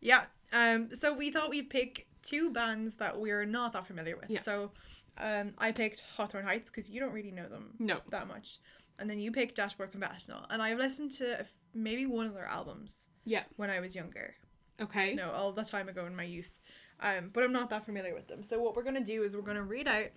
Yeah. 0.00 0.24
Um. 0.52 0.88
So 0.94 1.12
we 1.14 1.30
thought 1.30 1.50
we'd 1.50 1.68
pick 1.70 2.06
two 2.22 2.50
bands 2.50 2.94
that 2.94 3.18
we're 3.20 3.44
not 3.44 3.72
that 3.72 3.86
familiar 3.86 4.16
with. 4.16 4.30
Yeah. 4.30 4.40
So, 4.40 4.70
um, 5.18 5.52
I 5.58 5.72
picked 5.72 6.02
Hawthorne 6.16 6.44
Heights 6.46 6.70
because 6.70 6.88
you 6.88 7.00
don't 7.00 7.12
really 7.12 7.30
know 7.30 7.48
them. 7.48 7.74
No. 7.78 7.98
That 8.10 8.26
much, 8.26 8.60
and 8.98 9.08
then 9.10 9.18
you 9.18 9.30
picked 9.30 9.56
Dashboard 9.56 9.92
Confessional, 9.92 10.46
and 10.48 10.62
I've 10.62 10.78
listened 10.78 11.10
to 11.12 11.44
maybe 11.74 12.06
one 12.06 12.26
of 12.26 12.34
their 12.34 12.46
albums 12.46 13.08
Yeah. 13.24 13.42
when 13.56 13.68
I 13.70 13.80
was 13.80 13.94
younger. 13.94 14.34
Okay. 14.80 15.14
No, 15.14 15.30
all 15.32 15.52
the 15.52 15.64
time 15.64 15.88
ago 15.90 16.06
in 16.06 16.16
my 16.16 16.24
youth. 16.24 16.58
Um, 17.00 17.30
but 17.32 17.42
I'm 17.42 17.52
not 17.52 17.70
that 17.70 17.84
familiar 17.84 18.14
with 18.14 18.28
them. 18.28 18.42
So 18.42 18.60
what 18.60 18.76
we're 18.76 18.82
gonna 18.82 19.00
do 19.04 19.22
is 19.22 19.34
we're 19.34 19.42
gonna 19.42 19.62
read 19.62 19.88
out. 19.88 20.08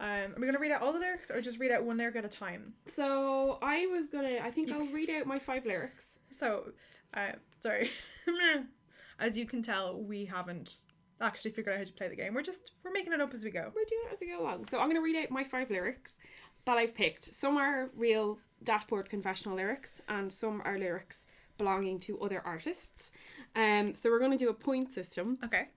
Um, 0.00 0.32
are 0.32 0.40
we 0.40 0.46
gonna 0.46 0.58
read 0.58 0.72
out 0.72 0.82
all 0.82 0.92
the 0.92 1.00
lyrics 1.00 1.30
or 1.30 1.40
just 1.40 1.58
read 1.58 1.70
out 1.72 1.84
one 1.84 1.96
lyric 1.98 2.16
at 2.16 2.24
a 2.24 2.28
time? 2.28 2.74
So 2.86 3.58
I 3.62 3.86
was 3.86 4.06
gonna. 4.06 4.38
I 4.42 4.50
think 4.50 4.70
I'll 4.70 4.86
read 4.86 5.10
out 5.10 5.26
my 5.26 5.38
five 5.38 5.66
lyrics. 5.66 6.18
So, 6.30 6.72
uh, 7.14 7.32
sorry. 7.60 7.90
As 9.18 9.36
you 9.36 9.46
can 9.46 9.62
tell, 9.62 10.00
we 10.00 10.24
haven't 10.24 10.74
actually 11.20 11.50
figured 11.50 11.74
out 11.74 11.78
how 11.78 11.84
to 11.84 11.92
play 11.92 12.08
the 12.08 12.16
game. 12.16 12.34
We're 12.34 12.42
just 12.42 12.72
we're 12.84 12.92
making 12.92 13.12
it 13.12 13.20
up 13.20 13.34
as 13.34 13.42
we 13.42 13.50
go. 13.50 13.72
We're 13.74 13.84
doing 13.84 14.02
it 14.06 14.12
as 14.12 14.18
we 14.20 14.28
go 14.28 14.40
along. 14.40 14.68
So 14.70 14.78
I'm 14.78 14.88
gonna 14.88 15.02
read 15.02 15.16
out 15.16 15.30
my 15.30 15.44
five 15.44 15.70
lyrics 15.70 16.16
that 16.64 16.76
I've 16.76 16.94
picked. 16.94 17.24
Some 17.24 17.56
are 17.56 17.90
real 17.96 18.38
dashboard 18.62 19.10
confessional 19.10 19.56
lyrics, 19.56 20.00
and 20.08 20.32
some 20.32 20.62
are 20.64 20.78
lyrics 20.78 21.24
belonging 21.56 21.98
to 22.00 22.20
other 22.20 22.40
artists. 22.44 23.10
Um. 23.56 23.94
So 23.94 24.10
we're 24.10 24.20
gonna 24.20 24.38
do 24.38 24.48
a 24.48 24.54
point 24.54 24.92
system. 24.92 25.38
Okay. 25.44 25.68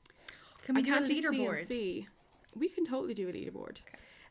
Can 0.73 0.83
we 0.83 0.91
I 0.91 0.99
do 0.99 1.03
a 1.03 1.31
leaderboard? 1.31 1.67
CNC. 1.67 2.07
We 2.55 2.69
can 2.69 2.85
totally 2.85 3.13
do 3.13 3.29
a 3.29 3.31
leaderboard. 3.31 3.77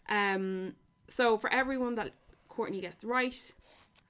Um, 0.09 0.75
so 1.09 1.39
for 1.39 1.53
everyone 1.53 1.95
that 1.97 2.13
Courtney 2.49 2.81
gets 2.81 3.05
right, 3.05 3.53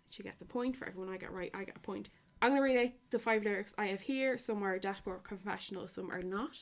she 0.08 0.22
gets 0.22 0.42
a 0.42 0.44
point. 0.44 0.76
For 0.76 0.86
everyone 0.86 1.12
I 1.12 1.16
get 1.16 1.32
right, 1.32 1.50
I 1.54 1.64
get 1.64 1.76
a 1.76 1.80
point. 1.80 2.10
I'm 2.42 2.50
gonna 2.50 2.62
read 2.62 2.78
out 2.78 2.92
the 3.10 3.18
five 3.18 3.44
lyrics 3.44 3.74
I 3.76 3.88
have 3.88 4.00
here. 4.00 4.38
Some 4.38 4.62
are 4.62 4.78
dashboard 4.78 5.24
confessional, 5.24 5.86
some 5.88 6.10
are 6.10 6.22
not. 6.22 6.58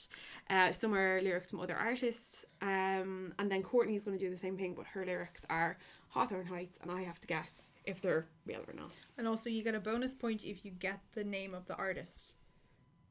Uh, 0.51 0.73
some 0.73 0.93
are 0.93 1.23
lyrics 1.23 1.51
from 1.51 1.61
other 1.61 1.77
artists. 1.77 2.45
Um, 2.61 3.33
and 3.39 3.51
then 3.51 3.63
Courtney's 3.63 4.03
gonna 4.03 4.19
do 4.19 4.29
the 4.29 4.37
same 4.37 4.57
thing, 4.57 4.75
but 4.75 4.87
her 4.89 5.07
lyrics 5.07 5.45
are 5.49 5.79
Hawthorne 6.09 6.47
Heights, 6.47 6.79
and 6.83 6.91
I 6.91 7.03
have 7.03 7.21
to 7.21 7.29
guess 7.29 7.71
if 7.85 8.01
they're 8.03 8.27
real 8.45 8.63
or 8.67 8.75
not. 8.75 8.91
And 9.17 9.29
also, 9.29 9.49
you 9.51 9.63
get 9.63 9.77
a 9.77 9.81
bonus 9.81 10.15
point 10.15 10.45
if 10.45 10.65
you 10.65 10.73
get 10.73 10.99
the 11.15 11.23
name 11.23 11.55
of 11.55 11.67
the 11.67 11.77
artist 11.77 12.35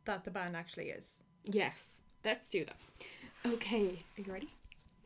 that 0.03 0.25
the 0.25 0.31
band 0.31 0.55
actually 0.57 0.89
is. 0.89 1.17
Yes, 1.45 1.99
let's 2.25 2.49
do 2.49 2.65
that. 2.65 2.77
Okay, 3.53 3.99
are 4.17 4.21
you 4.21 4.31
ready? 4.31 4.49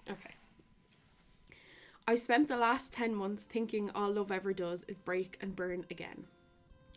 Okay. 0.10 0.34
I 2.08 2.16
spent 2.16 2.50
the 2.50 2.58
last 2.58 2.92
10 2.94 3.14
months 3.16 3.44
thinking 3.44 3.92
all 3.94 4.12
love 4.12 4.32
ever 4.32 4.54
does 4.54 4.84
is 4.88 4.98
break 4.98 5.38
and 5.42 5.56
burn 5.56 5.86
again. 5.92 6.26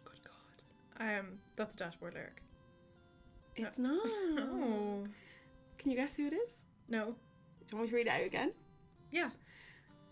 Good 0.05 0.19
God. 0.25 1.19
Um, 1.19 1.27
that's 1.57 1.75
a 1.75 1.79
dashboard 1.79 2.15
lyric. 2.15 2.43
It's 3.57 3.79
not. 3.79 4.07
Oh 4.39 5.07
Can 5.79 5.91
you 5.91 5.97
guess 5.97 6.15
who 6.17 6.27
it 6.27 6.33
is? 6.33 6.51
no. 6.89 7.15
Do 7.67 7.77
you 7.77 7.79
want 7.79 7.87
me 7.87 7.91
to 7.91 7.97
read 7.97 8.07
it 8.07 8.11
out 8.11 8.27
again? 8.27 8.53
Yeah. 9.11 9.31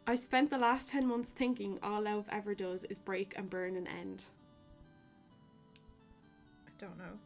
I 0.07 0.15
spent 0.15 0.51
the 0.51 0.59
last 0.59 0.89
10 0.91 1.07
months 1.07 1.31
thinking 1.31 1.79
all 1.83 2.03
love 2.03 2.27
ever 2.31 2.55
does 2.55 2.85
is 2.85 2.99
break 2.99 3.35
and 3.37 3.49
burn 3.51 3.77
and 3.77 3.87
end. 3.89 4.23
I 6.67 6.71
don't 6.79 6.97
know. 6.99 7.19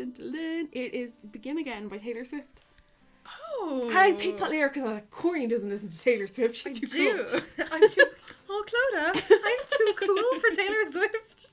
Dun, 0.00 0.32
dun. 0.32 0.68
It 0.72 0.94
is 0.94 1.10
Begin 1.30 1.58
Again 1.58 1.88
by 1.88 1.98
Taylor 1.98 2.24
Swift. 2.24 2.62
Oh. 3.26 3.90
I 3.94 4.12
picked 4.12 4.38
that 4.38 4.50
lyric 4.50 4.72
because 4.72 4.84
I 4.88 4.92
was 4.92 4.94
like, 4.94 5.10
Courtney 5.10 5.46
doesn't 5.46 5.68
listen 5.68 5.90
to 5.90 5.98
Taylor 6.00 6.26
Swift. 6.26 6.66
I 6.66 6.72
She's 6.72 6.92
too 6.92 7.16
do. 7.16 7.24
cool. 7.24 7.66
I'm 7.72 7.88
too. 7.88 8.04
Oh, 8.52 8.64
Clodagh, 8.66 9.22
I'm 9.30 9.58
too 9.68 9.92
cool 9.96 10.40
for 10.40 10.50
Taylor 10.50 10.90
Swift. 10.90 11.52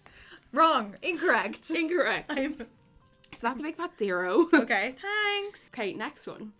Wrong. 0.51 0.95
Incorrect. 1.03 1.69
Incorrect. 1.69 2.31
I'm 2.35 2.55
So 3.35 3.47
that's 3.47 3.59
a 3.59 3.63
big 3.63 3.75
fat 3.75 3.91
zero. 3.99 4.47
okay. 4.53 4.95
Thanks. 4.99 5.61
Okay, 5.67 5.93
next 5.93 6.25
one. 6.25 6.53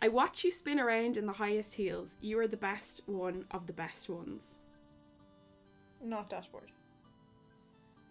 I 0.00 0.08
watch 0.08 0.44
you 0.44 0.50
spin 0.50 0.80
around 0.80 1.18
in 1.18 1.26
the 1.26 1.34
highest 1.34 1.74
heels. 1.74 2.14
You 2.22 2.38
are 2.38 2.48
the 2.48 2.56
best 2.56 3.02
one 3.04 3.44
of 3.50 3.66
the 3.66 3.74
best 3.74 4.08
ones. 4.08 4.52
Not 6.02 6.30
dashboard. 6.30 6.70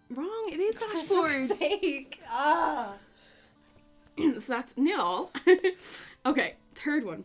Wrong, 0.08 0.50
it 0.52 0.60
is 0.60 0.76
dashboard. 0.76 1.32
fuck's 1.48 1.58
sake. 1.58 2.20
Ah. 2.30 2.94
so 4.40 4.52
that's 4.52 4.76
nil 4.76 5.30
okay, 6.26 6.54
third 6.74 7.04
one. 7.04 7.24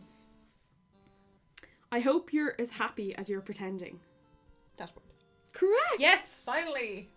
I 1.90 2.00
hope 2.00 2.32
you're 2.32 2.54
as 2.58 2.70
happy 2.70 3.14
as 3.14 3.28
you're 3.28 3.40
pretending. 3.40 4.00
Dashboard. 4.76 5.06
Correct. 5.52 5.96
Yes. 5.98 6.42
Finally. 6.44 7.08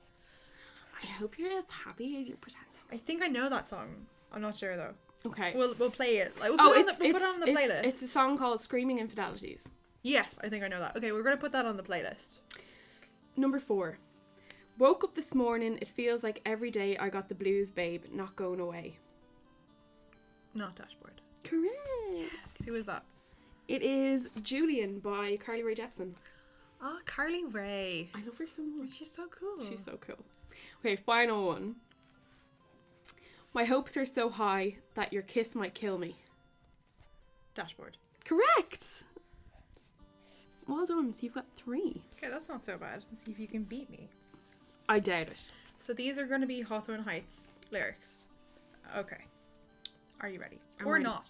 I 1.02 1.06
hope 1.08 1.38
you're 1.38 1.58
as 1.58 1.66
happy 1.70 2.20
as 2.22 2.28
you're 2.28 2.38
pretending. 2.38 2.70
I 2.92 2.98
think 2.98 3.24
I 3.24 3.28
know 3.28 3.50
that 3.50 3.68
song. 3.68 4.06
I'm 4.32 4.42
not 4.42 4.56
sure 4.56 4.78
though. 4.78 4.94
Okay. 5.26 5.54
We'll 5.56 5.76
we'll 5.78 5.92
play 5.92 6.18
it. 6.18 6.40
Like, 6.40 6.52
we'll 6.52 6.62
oh, 6.62 6.70
put, 6.70 6.78
it 6.78 6.84
on 6.84 6.90
it's, 6.90 6.98
the, 6.98 7.04
we'll 7.04 7.16
it's, 7.16 7.20
put 7.20 7.30
it 7.30 7.34
on 7.34 7.40
the 7.42 7.50
it's- 7.50 7.84
playlist. 7.84 7.86
It's 7.86 8.02
a 8.02 8.08
song 8.08 8.38
called 8.38 8.62
Screaming 8.62 9.00
Infidelities. 9.00 9.62
Yes, 10.04 10.40
I 10.44 10.50
think 10.50 10.64
I 10.64 10.68
know 10.68 10.80
that. 10.80 10.96
Okay, 10.96 11.12
we're 11.12 11.24
gonna 11.24 11.38
put 11.38 11.52
that 11.52 11.66
on 11.66 11.78
the 11.78 11.84
playlist. 11.84 12.40
Number 13.36 13.60
four. 13.60 13.98
Woke 14.78 15.04
up 15.04 15.14
this 15.14 15.36
morning, 15.36 15.78
it 15.80 15.90
feels 15.90 16.24
like 16.24 16.42
every 16.44 16.72
day 16.72 16.98
I 16.98 17.10
got 17.10 17.30
the 17.30 17.36
blues, 17.36 17.70
babe, 17.70 18.06
not 18.12 18.36
going 18.36 18.60
away. 18.60 18.98
Not 20.54 20.76
dashboard. 20.76 21.22
Correct. 21.44 22.66
Who 22.66 22.76
is 22.76 22.86
that? 22.86 23.04
It 23.68 23.82
is 23.82 24.30
Julien 24.42 25.00
by 25.00 25.38
Carly 25.38 25.64
Rae 25.64 25.76
Jepsen. 25.76 26.14
Oh, 26.82 26.98
Carly 27.06 27.46
Rae. 27.46 28.10
I 28.14 28.20
love 28.26 28.38
her 28.38 28.48
so 28.48 28.62
much. 28.64 28.94
She's 28.94 29.12
so 29.16 29.28
cool. 29.28 29.66
She's 29.70 29.84
so 29.86 29.98
cool. 30.02 30.18
Okay, 30.80 30.96
final 30.96 31.48
one. 31.48 31.76
My 33.54 33.66
hopes 33.66 33.96
are 33.98 34.06
so 34.06 34.30
high 34.30 34.78
that 34.96 35.14
your 35.14 35.22
kiss 35.24 35.56
might 35.56 35.74
kill 35.74 35.98
me. 35.98 36.16
dashboard. 37.56 37.98
Correct. 38.26 39.04
Well 40.68 40.86
done. 40.86 41.14
So 41.14 41.24
you've 41.24 41.34
got 41.36 41.46
three. 41.56 42.02
Okay, 42.18 42.30
that's 42.32 42.48
not 42.50 42.66
so 42.66 42.78
bad. 42.78 43.04
Let's 43.12 43.26
see 43.26 43.32
if 43.32 43.40
you 43.40 43.48
can 43.48 43.64
beat 43.64 43.90
me. 43.90 44.10
I 44.88 45.00
doubt 45.00 45.28
it. 45.28 45.44
So 45.80 45.94
these 45.94 46.18
are 46.18 46.26
going 46.26 46.42
to 46.42 46.48
be 46.48 46.62
Hawthorne 46.62 47.04
Heights 47.04 47.48
lyrics. 47.72 48.26
Okay. 48.98 49.26
Are 50.22 50.30
you 50.30 50.40
ready? 50.40 50.60
I'm 50.80 50.88
or 50.88 50.94
ready. 50.94 51.04
not? 51.04 51.30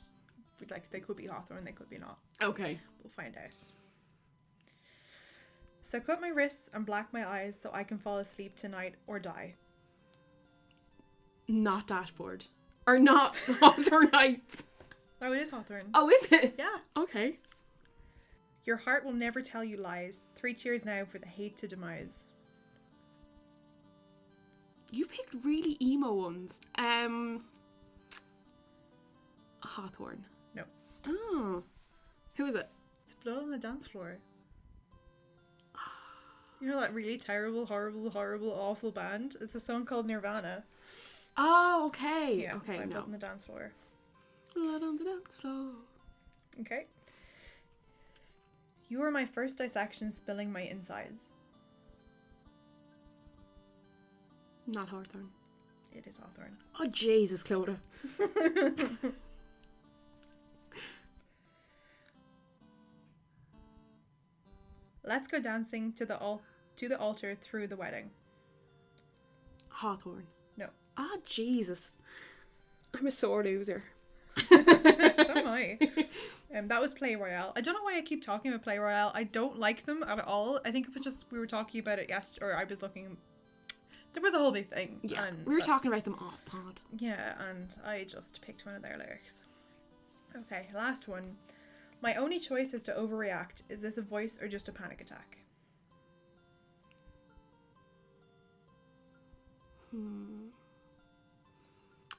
Like 0.70 0.92
they 0.92 1.00
could 1.00 1.18
be 1.18 1.26
Hawthorne, 1.26 1.66
they 1.66 1.72
could 1.72 1.89
be 1.89 1.98
not. 1.98 2.20
Okay. 2.42 2.80
We'll 3.04 3.12
find 3.12 3.36
out. 3.36 3.52
So 5.82 6.00
cut 6.00 6.22
my 6.22 6.28
wrists 6.28 6.70
and 6.74 6.86
black 6.86 7.12
my 7.12 7.28
eyes 7.28 7.60
so 7.60 7.72
I 7.74 7.84
can 7.84 7.98
fall 7.98 8.18
asleep 8.20 8.56
tonight 8.56 8.96
or 9.08 9.20
die. 9.20 9.56
Not 11.48 11.88
dashboard. 11.88 12.46
Or 12.86 13.00
not 13.00 13.36
Hawthorne 13.60 14.10
Heights. 14.14 14.64
Oh, 15.22 15.34
it 15.34 15.42
is 15.42 15.50
Hawthorne. 15.52 15.89
Oh, 15.94 16.10
is 16.10 16.32
it? 16.32 16.56
Yeah. 16.58 16.78
Okay. 16.96 17.39
Your 18.66 18.78
heart 18.78 19.04
will 19.04 19.14
never 19.14 19.42
tell 19.42 19.64
you 19.64 19.78
lies. 19.78 20.26
Three 20.36 20.54
cheers 20.54 20.86
now 20.86 21.06
for 21.06 21.18
the 21.18 21.28
hate 21.28 21.58
to 21.58 21.68
demise. 21.68 22.26
You 24.92 25.06
picked 25.06 25.44
really 25.44 25.78
emo 25.82 26.14
ones. 26.14 26.60
Um. 26.78 27.46
Hawthorne. 29.64 30.26
No. 30.55 30.64
Oh. 31.07 31.64
Who 32.36 32.47
is 32.47 32.55
it? 32.55 32.70
It's 33.05 33.14
blood 33.24 33.43
on 33.43 33.51
the 33.51 33.57
dance 33.57 33.88
floor. 33.88 34.18
You 36.62 36.68
know 36.68 36.80
that 36.80 36.93
really 36.93 37.18
terrible, 37.18 37.66
horrible, 37.66 38.12
horrible, 38.12 38.51
awful 38.51 38.91
band? 38.91 39.36
It's 39.41 39.55
a 39.55 39.59
song 39.59 39.84
called 39.84 40.05
Nirvana. 40.05 40.64
Oh, 41.36 41.86
okay. 41.88 42.41
Yeah. 42.43 42.55
okay, 42.57 42.78
by 42.78 42.86
no. 42.86 42.91
Blood 42.91 43.03
on 43.03 43.12
the 43.12 43.18
dance 43.18 43.43
floor. 43.43 43.72
Blood 44.53 44.84
on 44.84 44.97
the 44.97 45.03
dance 45.03 45.36
floor. 45.41 45.72
Okay. 46.59 46.86
You 48.89 48.99
were 48.99 49.09
my 49.09 49.26
first 49.26 49.57
dissection 49.57 50.14
spilling 50.14 50.51
my 50.51 50.62
insides. 50.62 51.24
Not 54.68 54.89
Hawthorne. 54.89 55.30
It 55.93 56.05
is 56.05 56.20
Hawthorne. 56.20 56.57
Oh, 56.80 56.86
Jesus, 56.88 57.41
Clodagh. 57.41 57.80
Let's 65.04 65.28
go 65.28 65.39
dancing 65.39 65.93
to 65.93 66.06
the 66.06 66.22
al- 66.22 66.41
to 66.78 66.88
the 66.88 66.97
altar 66.99 67.36
through 67.39 67.68
the 67.68 67.76
wedding. 67.76 68.12
Hawthorne. 69.70 70.28
No. 70.58 70.68
Ah, 70.97 71.18
Jesus. 71.26 71.91
I'm 72.97 73.08
a 73.08 73.12
sore 73.12 73.43
loser. 73.43 73.84
so 74.49 74.56
am 74.60 75.47
I. 75.47 75.80
Um, 76.54 76.68
that 76.68 76.82
was 76.82 76.93
Palaye 76.93 77.18
Royale. 77.18 77.54
I 77.56 77.62
don't 77.62 77.74
know 77.76 77.82
why 77.84 77.95
I 77.97 78.02
keep 78.02 78.22
talking 78.26 78.52
about 78.52 78.66
Palaye 78.66 78.82
Royale. 78.82 79.14
I 79.16 79.24
don't 79.24 79.58
like 79.58 79.86
them 79.86 80.04
at 80.06 80.20
all. 80.28 80.60
I 80.66 80.72
think 80.72 80.86
it 80.89 80.93
was 80.93 81.02
just 81.02 81.26
we 81.32 81.39
were 81.39 81.47
talking 81.47 81.80
about 81.80 81.97
it 81.97 82.10
yesterday, 82.10 82.45
or 82.45 82.54
I 82.54 82.66
was 82.66 82.82
looking. 82.82 83.16
There 84.12 84.22
was 84.22 84.34
a 84.34 84.38
whole 84.38 84.52
big 84.52 84.70
thing. 84.70 84.99
Yeah. 85.02 85.30
we 85.45 85.54
were 85.54 85.60
that's- 85.62 85.66
talking 85.66 85.89
about 85.93 86.04
them 86.04 86.16
off 86.16 86.43
pod. 86.43 86.82
Yeah, 86.99 87.36
and 87.49 87.74
I 87.86 88.04
just 88.04 88.41
picked 88.41 88.66
one 88.66 88.76
of 88.76 88.82
their 88.82 88.97
lyrics. 88.97 89.36
Okay, 90.36 90.68
last 90.76 91.08
one. 91.08 91.38
My 92.02 92.16
only 92.16 92.39
choice 92.39 92.74
is 92.74 92.82
to 92.84 92.93
overreact. 92.93 93.62
Is 93.70 93.82
this 93.82 93.97
a 93.97 94.02
voice 94.02 94.39
or 94.41 94.47
just 94.47 94.68
a 94.68 94.72
panic 94.72 95.02
attack? 95.02 95.38
Hmm. 99.91 100.47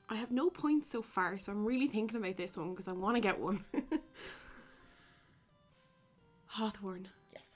I 0.09 0.15
have 0.17 0.31
no 0.31 0.51
points 0.51 0.91
so 0.91 1.03
far, 1.03 1.39
so 1.39 1.53
I'm 1.53 1.65
really 1.65 1.89
thinking 1.89 2.19
about 2.19 2.37
this 2.37 2.57
one 2.57 2.71
because 2.71 2.87
I 2.87 2.93
want 2.93 3.17
to 3.17 3.21
get 3.21 3.39
one. 3.39 3.65
Hawthorne. 6.47 7.09
Yes. 7.33 7.51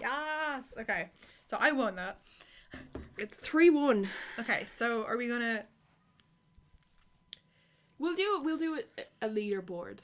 Yes. 0.00 0.62
Okay. 0.78 1.10
So 1.44 1.56
I 1.60 1.72
won 1.72 1.96
that. 1.96 2.18
It's 3.18 3.36
3 3.38 3.70
1. 3.70 4.08
Okay, 4.38 4.62
so 4.66 5.04
are 5.04 5.16
we 5.16 5.28
gonna 5.28 5.64
We'll 7.98 8.14
do 8.14 8.40
we'll 8.44 8.58
do 8.58 8.80
a, 9.20 9.26
a 9.26 9.28
leaderboard. 9.28 9.98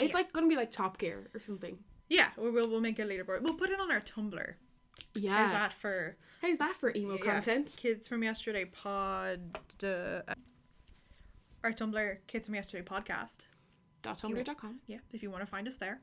It's 0.00 0.10
Yeah. 0.10 0.16
like 0.16 0.32
gonna 0.32 0.48
be 0.48 0.56
like 0.56 0.70
Top 0.70 0.98
Gear 0.98 1.28
or 1.34 1.40
something. 1.40 1.78
Yeah, 2.08 2.30
we'll 2.36 2.52
we'll, 2.52 2.68
we'll 2.70 2.80
make 2.80 2.98
a 2.98 3.04
leaderboard. 3.04 3.42
We'll 3.42 3.54
put 3.54 3.70
it 3.70 3.78
on 3.80 3.90
our 3.90 4.00
Tumblr. 4.00 4.54
Yeah. 5.14 5.36
How's 5.36 5.52
that 5.52 5.72
for 5.72 6.16
How's 6.42 6.58
that 6.58 6.76
for 6.76 6.92
emo 6.94 7.16
yeah, 7.18 7.32
content? 7.32 7.74
Kids 7.76 8.08
from 8.08 8.22
yesterday 8.22 8.64
pod 8.64 9.58
uh, 9.82 10.22
our 11.62 11.72
Tumblr 11.72 12.16
Kids 12.26 12.46
from 12.46 12.54
Yesterday 12.54 12.84
podcast. 12.84 13.40
.tumblr.com. 14.02 14.80
Yeah, 14.86 14.98
if 15.12 15.22
you 15.22 15.30
want 15.30 15.42
to 15.42 15.46
find 15.46 15.68
us 15.68 15.76
there. 15.76 16.00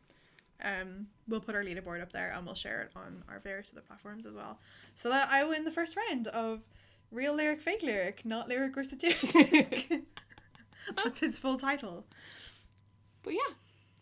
Um, 0.64 1.08
we'll 1.28 1.39
put 1.39 1.56
our 1.56 1.64
leaderboard 1.64 2.02
up 2.02 2.12
there 2.12 2.32
and 2.32 2.45
we'll 2.45 2.56
share 2.56 2.82
it 2.82 2.91
on 2.95 3.24
our 3.30 3.39
various 3.39 3.72
other 3.72 3.82
platforms 3.82 4.26
as 4.26 4.34
well. 4.34 4.60
So 4.95 5.10
that 5.10 5.30
I 5.32 5.43
win 5.43 5.66
the 5.66 5.72
first 5.72 5.95
round 5.95 6.28
of 6.28 6.62
real 7.12 7.34
lyric, 7.34 7.62
fake 7.62 7.82
lyric, 7.84 8.26
not 8.26 8.48
lyric 8.48 8.78
or 8.78 8.84
satiric. 8.84 9.89
That's 10.95 11.22
its 11.22 11.38
full 11.39 11.58
title. 11.58 12.06
But 13.24 13.34
yeah. 13.34 13.54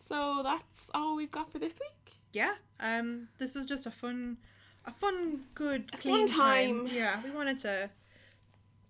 So 0.08 0.40
that's 0.42 0.88
all 0.94 1.16
we've 1.16 1.30
got 1.30 1.50
for 1.50 1.58
this 1.58 1.74
week. 1.80 2.14
Yeah. 2.32 2.54
Um, 2.80 3.28
this 3.38 3.54
was 3.54 3.66
just 3.66 3.86
a 3.86 3.90
fun, 3.90 4.36
a 4.84 4.92
fun, 4.92 5.40
good, 5.54 5.90
A 5.92 5.96
clean 5.96 6.26
fun 6.28 6.36
time. 6.36 6.86
time. 6.86 6.88
Yeah, 6.94 7.20
we 7.24 7.30
wanted 7.30 7.58
to 7.60 7.90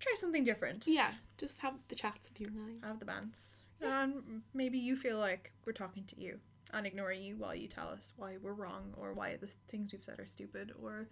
try 0.00 0.12
something 0.16 0.44
different. 0.44 0.84
Yeah. 0.86 1.12
Just 1.38 1.58
have 1.60 1.74
the 1.88 1.94
chats 1.94 2.28
with 2.28 2.40
you 2.40 2.48
and 2.48 2.80
I. 2.82 2.86
Have 2.88 2.98
the 2.98 3.04
bands, 3.04 3.58
and 3.82 4.42
maybe 4.54 4.78
you 4.78 4.96
feel 4.96 5.18
like 5.18 5.52
we're 5.64 5.72
talking 5.72 6.04
to 6.04 6.20
you. 6.20 6.38
and 6.74 6.84
ignoring 6.86 7.22
you 7.22 7.36
while 7.36 7.54
you 7.54 7.68
tell 7.68 7.88
us 7.88 8.12
why 8.16 8.36
we're 8.42 8.52
wrong 8.52 8.92
or 8.96 9.12
why 9.12 9.36
the 9.36 9.46
things 9.70 9.92
we've 9.92 10.02
said 10.02 10.18
are 10.18 10.26
stupid 10.26 10.72
or 10.82 11.06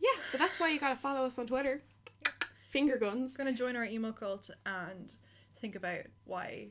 Yeah, 0.00 0.18
but 0.32 0.38
that's 0.40 0.58
why 0.58 0.68
you 0.70 0.80
gotta 0.80 0.96
follow 0.96 1.24
us 1.24 1.38
on 1.38 1.46
Twitter. 1.46 1.80
Finger 2.68 2.96
guns. 2.98 3.34
gonna 3.34 3.52
join 3.52 3.76
our 3.76 3.84
emo 3.84 4.10
cult 4.12 4.50
and 4.66 5.14
think 5.60 5.76
about 5.76 6.00
why 6.24 6.70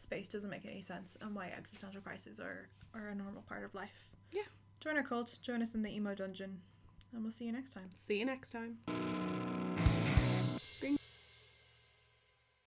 space 0.00 0.28
doesn't 0.28 0.50
make 0.50 0.66
any 0.66 0.82
sense 0.82 1.16
and 1.20 1.34
why 1.34 1.52
existential 1.56 2.00
crises 2.00 2.40
are, 2.40 2.68
are 2.94 3.08
a 3.08 3.14
normal 3.14 3.42
part 3.42 3.64
of 3.64 3.74
life. 3.74 4.08
Yeah. 4.32 4.42
Join 4.80 4.96
our 4.96 5.02
cult, 5.02 5.38
join 5.42 5.62
us 5.62 5.74
in 5.74 5.82
the 5.82 5.90
emo 5.90 6.14
dungeon, 6.14 6.60
and 7.12 7.22
we'll 7.22 7.32
see 7.32 7.44
you 7.44 7.52
next 7.52 7.72
time. 7.72 7.90
See 8.06 8.18
you 8.18 8.24
next 8.24 8.50
time. 8.50 8.78